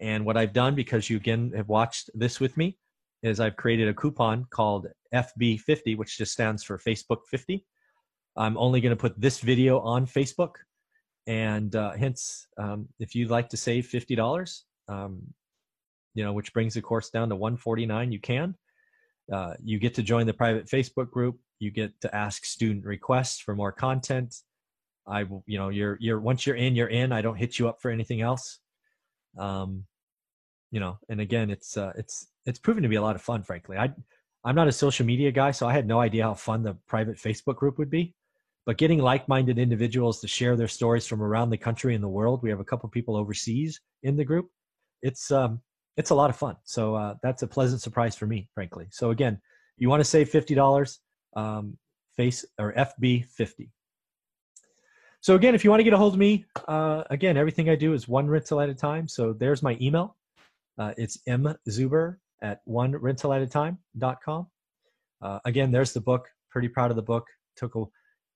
And 0.00 0.24
what 0.24 0.38
I've 0.38 0.54
done, 0.54 0.74
because 0.74 1.10
you 1.10 1.18
again 1.18 1.52
have 1.54 1.68
watched 1.68 2.08
this 2.14 2.40
with 2.40 2.56
me, 2.56 2.78
is 3.22 3.40
I've 3.40 3.56
created 3.56 3.88
a 3.88 3.94
coupon 3.94 4.46
called 4.50 4.86
FB50, 5.14 5.96
which 5.96 6.16
just 6.18 6.32
stands 6.32 6.62
for 6.62 6.78
Facebook 6.78 7.26
50. 7.28 7.64
I'm 8.36 8.56
only 8.56 8.80
going 8.80 8.96
to 8.96 9.00
put 9.00 9.20
this 9.20 9.40
video 9.40 9.80
on 9.80 10.06
Facebook. 10.06 10.52
And 11.26 11.74
uh, 11.74 11.92
hence, 11.92 12.46
um, 12.56 12.88
if 12.98 13.14
you'd 13.14 13.30
like 13.30 13.48
to 13.50 13.56
save 13.56 13.86
$50, 13.86 14.62
um, 14.88 15.22
you 16.14 16.24
know, 16.24 16.32
which 16.32 16.52
brings 16.52 16.74
the 16.74 16.80
course 16.80 17.10
down 17.10 17.28
to 17.28 17.36
149, 17.36 18.12
you 18.12 18.20
can. 18.20 18.54
Uh, 19.32 19.54
you 19.62 19.78
get 19.78 19.94
to 19.94 20.02
join 20.02 20.26
the 20.26 20.32
private 20.32 20.66
Facebook 20.66 21.10
group. 21.10 21.38
you 21.58 21.70
get 21.70 21.92
to 22.00 22.14
ask 22.14 22.44
student 22.44 22.84
requests 22.84 23.40
for 23.40 23.54
more 23.54 23.72
content. 23.72 24.34
I 25.06 25.20
you 25.46 25.58
know, 25.58 25.70
you're 25.70 25.96
you're 26.00 26.20
once 26.20 26.46
you're 26.46 26.56
in, 26.56 26.76
you're 26.76 26.88
in. 26.88 27.12
I 27.12 27.22
don't 27.22 27.36
hit 27.36 27.58
you 27.58 27.68
up 27.68 27.80
for 27.80 27.90
anything 27.90 28.20
else. 28.20 28.60
Um, 29.38 29.84
you 30.70 30.80
know, 30.80 30.98
and 31.08 31.20
again, 31.20 31.50
it's 31.50 31.76
uh, 31.76 31.92
it's 31.96 32.28
it's 32.46 32.58
proven 32.58 32.82
to 32.82 32.88
be 32.88 32.96
a 32.96 33.02
lot 33.02 33.16
of 33.16 33.22
fun. 33.22 33.42
Frankly, 33.42 33.76
I 33.76 33.92
I'm 34.44 34.54
not 34.54 34.68
a 34.68 34.72
social 34.72 35.06
media 35.06 35.32
guy, 35.32 35.50
so 35.50 35.66
I 35.66 35.72
had 35.72 35.86
no 35.86 36.00
idea 36.00 36.24
how 36.24 36.34
fun 36.34 36.62
the 36.62 36.74
private 36.86 37.16
Facebook 37.16 37.56
group 37.56 37.78
would 37.78 37.90
be. 37.90 38.14
But 38.66 38.76
getting 38.76 38.98
like-minded 38.98 39.58
individuals 39.58 40.20
to 40.20 40.28
share 40.28 40.54
their 40.54 40.68
stories 40.68 41.06
from 41.06 41.22
around 41.22 41.48
the 41.48 41.56
country 41.56 41.94
and 41.94 42.04
the 42.04 42.08
world, 42.08 42.42
we 42.42 42.50
have 42.50 42.60
a 42.60 42.64
couple 42.64 42.88
people 42.90 43.16
overseas 43.16 43.80
in 44.02 44.14
the 44.14 44.24
group. 44.24 44.50
It's 45.02 45.30
um, 45.30 45.60
it's 45.96 46.10
a 46.10 46.14
lot 46.14 46.30
of 46.30 46.36
fun. 46.36 46.56
So 46.64 46.94
uh, 46.94 47.14
that's 47.22 47.42
a 47.42 47.46
pleasant 47.46 47.80
surprise 47.80 48.14
for 48.14 48.26
me, 48.26 48.48
frankly. 48.54 48.86
So 48.90 49.10
again, 49.10 49.40
you 49.78 49.88
want 49.88 50.00
to 50.00 50.04
save 50.04 50.28
fifty 50.28 50.54
dollars, 50.54 51.00
um, 51.34 51.78
face 52.16 52.44
or 52.58 52.72
FB 52.74 53.26
fifty. 53.26 53.70
So 55.20 55.34
again, 55.34 55.54
if 55.54 55.64
you 55.64 55.70
want 55.70 55.80
to 55.80 55.84
get 55.84 55.92
a 55.92 55.98
hold 55.98 56.12
of 56.12 56.18
me, 56.18 56.44
uh, 56.68 57.02
again, 57.10 57.36
everything 57.36 57.68
I 57.68 57.74
do 57.74 57.92
is 57.92 58.06
one 58.06 58.28
rental 58.28 58.60
at 58.60 58.68
a 58.68 58.74
time. 58.74 59.08
So 59.08 59.32
there's 59.32 59.62
my 59.62 59.76
email. 59.80 60.16
Uh, 60.78 60.92
it's 60.96 61.18
mzuber 61.28 62.16
at 62.42 62.60
one 62.64 62.92
rental 62.92 63.32
at 63.32 63.42
a 63.42 63.46
time.com. 63.46 64.46
Uh, 65.20 65.38
again, 65.44 65.72
there's 65.72 65.92
the 65.92 66.00
book. 66.00 66.28
Pretty 66.50 66.68
proud 66.68 66.90
of 66.90 66.96
the 66.96 67.02
book. 67.02 67.26
Took 67.56 67.74
a, 67.74 67.84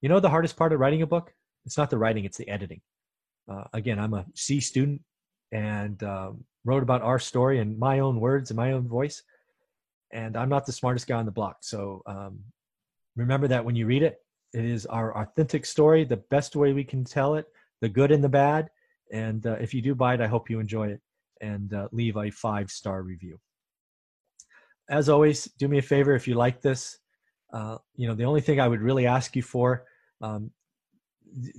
you 0.01 0.09
know, 0.09 0.21
the 0.21 0.29
hardest 0.29 0.57
part 0.57 0.73
of 0.73 0.81
writing 0.81 1.03
a 1.03 1.07
book? 1.07 1.33
It's 1.65 1.79
not 1.79 1.91
the 1.91 1.99
writing, 1.99 2.25
it's 2.25 2.37
the 2.37 2.49
editing. 2.49 2.81
Uh, 3.51 3.65
again, 3.73 3.99
I'm 3.99 4.15
a 4.15 4.27
C 4.35 4.61
student 4.61 5.01
and 5.53 6.03
um, 6.03 6.45
wrote 6.65 6.83
about 6.83 7.03
our 7.03 7.19
story 7.19 7.61
in 7.61 7.79
my 7.79 8.01
own 8.01 8.19
words 8.19 8.51
and 8.51 8.57
my 8.57 8.73
own 8.73 8.89
voice. 8.89 9.23
And 10.13 10.37
I'm 10.37 10.49
not 10.49 10.67
the 10.67 10.73
smartest 10.73 11.07
guy 11.07 11.17
on 11.17 11.25
the 11.25 11.33
block. 11.33 11.59
So 11.61 12.03
um, 12.07 12.41
remember 13.17 13.49
that 13.49 13.65
when 13.65 13.77
you 13.77 13.87
read 13.87 14.03
it, 14.03 14.19
it 14.53 14.65
is 14.65 14.85
our 14.87 15.17
authentic 15.17 15.65
story, 15.65 16.05
the 16.05 16.17
best 16.17 16.57
way 16.57 16.73
we 16.73 16.85
can 16.85 17.05
tell 17.05 17.37
it, 17.37 17.47
the 17.81 17.89
good 17.89 18.11
and 18.11 18.23
the 18.23 18.29
bad. 18.29 18.69
And 19.13 19.47
uh, 19.47 19.57
if 19.61 19.73
you 19.73 19.81
do 19.81 19.95
buy 19.95 20.15
it, 20.15 20.21
I 20.21 20.27
hope 20.27 20.51
you 20.51 20.59
enjoy 20.59 20.89
it 20.89 21.01
and 21.43 21.75
uh, 21.75 21.89
leave 21.93 22.17
a 22.17 22.31
five 22.31 22.71
star 22.71 23.03
review. 23.03 23.39
As 24.89 25.09
always, 25.09 25.45
do 25.59 25.69
me 25.69 25.79
a 25.79 25.83
favor 25.83 26.15
if 26.15 26.27
you 26.27 26.35
like 26.35 26.63
this. 26.63 26.99
Uh, 27.53 27.77
you 27.97 28.09
know, 28.09 28.15
the 28.15 28.25
only 28.25 28.41
thing 28.41 28.61
I 28.61 28.69
would 28.69 28.81
really 28.81 29.07
ask 29.07 29.37
you 29.37 29.43
for, 29.43 29.85
um, 30.23 30.51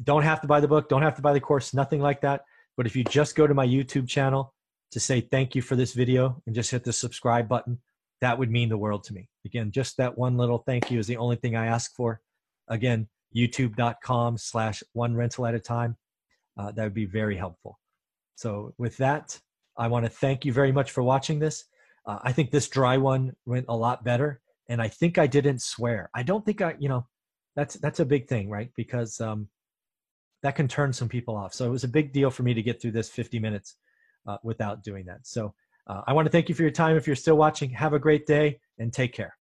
don't 0.03 0.23
have 0.23 0.41
to 0.41 0.47
buy 0.47 0.59
the 0.59 0.67
book, 0.67 0.89
don't 0.89 1.03
have 1.03 1.15
to 1.15 1.21
buy 1.21 1.33
the 1.33 1.39
course, 1.39 1.73
nothing 1.73 2.01
like 2.01 2.21
that. 2.21 2.45
But 2.75 2.87
if 2.87 2.95
you 2.95 3.03
just 3.03 3.35
go 3.35 3.45
to 3.45 3.53
my 3.53 3.67
YouTube 3.67 4.07
channel 4.07 4.53
to 4.91 4.99
say 4.99 5.21
thank 5.21 5.53
you 5.53 5.61
for 5.61 5.75
this 5.75 5.93
video 5.93 6.41
and 6.45 6.55
just 6.55 6.71
hit 6.71 6.83
the 6.83 6.93
subscribe 6.93 7.47
button, 7.47 7.79
that 8.21 8.37
would 8.37 8.49
mean 8.49 8.69
the 8.69 8.77
world 8.77 9.03
to 9.05 9.13
me. 9.13 9.29
Again, 9.45 9.71
just 9.71 9.97
that 9.97 10.17
one 10.17 10.37
little 10.37 10.59
thank 10.59 10.89
you 10.89 10.99
is 10.99 11.07
the 11.07 11.17
only 11.17 11.35
thing 11.35 11.55
I 11.55 11.67
ask 11.67 11.93
for. 11.95 12.21
Again, 12.67 13.07
youtube.com 13.35 14.37
slash 14.37 14.81
one 14.93 15.15
rental 15.15 15.45
at 15.45 15.55
a 15.55 15.59
time. 15.59 15.97
Uh, 16.57 16.71
that 16.71 16.83
would 16.83 16.93
be 16.93 17.05
very 17.05 17.35
helpful. 17.35 17.79
So 18.35 18.73
with 18.77 18.97
that, 18.97 19.39
I 19.77 19.87
want 19.87 20.05
to 20.05 20.09
thank 20.09 20.45
you 20.45 20.53
very 20.53 20.71
much 20.71 20.91
for 20.91 21.03
watching 21.03 21.39
this. 21.39 21.65
Uh, 22.05 22.19
I 22.21 22.31
think 22.31 22.51
this 22.51 22.67
dry 22.67 22.97
one 22.97 23.33
went 23.45 23.65
a 23.69 23.75
lot 23.75 24.03
better, 24.03 24.41
and 24.69 24.81
I 24.81 24.87
think 24.87 25.17
I 25.17 25.27
didn't 25.27 25.61
swear. 25.61 26.09
I 26.13 26.23
don't 26.23 26.45
think 26.45 26.61
I, 26.61 26.75
you 26.79 26.89
know, 26.89 27.07
that's 27.55 27.75
that's 27.75 27.99
a 27.99 28.05
big 28.05 28.27
thing, 28.27 28.49
right? 28.49 28.71
Because 28.75 29.19
um, 29.21 29.47
that 30.43 30.55
can 30.55 30.67
turn 30.67 30.93
some 30.93 31.09
people 31.09 31.35
off. 31.35 31.53
So 31.53 31.65
it 31.65 31.69
was 31.69 31.83
a 31.83 31.87
big 31.87 32.13
deal 32.13 32.29
for 32.29 32.43
me 32.43 32.53
to 32.53 32.61
get 32.61 32.81
through 32.81 32.91
this 32.91 33.09
50 33.09 33.39
minutes 33.39 33.75
uh, 34.27 34.37
without 34.43 34.83
doing 34.83 35.05
that. 35.05 35.25
So 35.25 35.53
uh, 35.87 36.01
I 36.05 36.13
want 36.13 36.25
to 36.25 36.31
thank 36.31 36.49
you 36.49 36.55
for 36.55 36.61
your 36.61 36.71
time. 36.71 36.97
If 36.97 37.07
you're 37.07 37.15
still 37.15 37.37
watching, 37.37 37.69
have 37.71 37.93
a 37.93 37.99
great 37.99 38.25
day 38.25 38.59
and 38.77 38.91
take 38.91 39.13
care. 39.13 39.35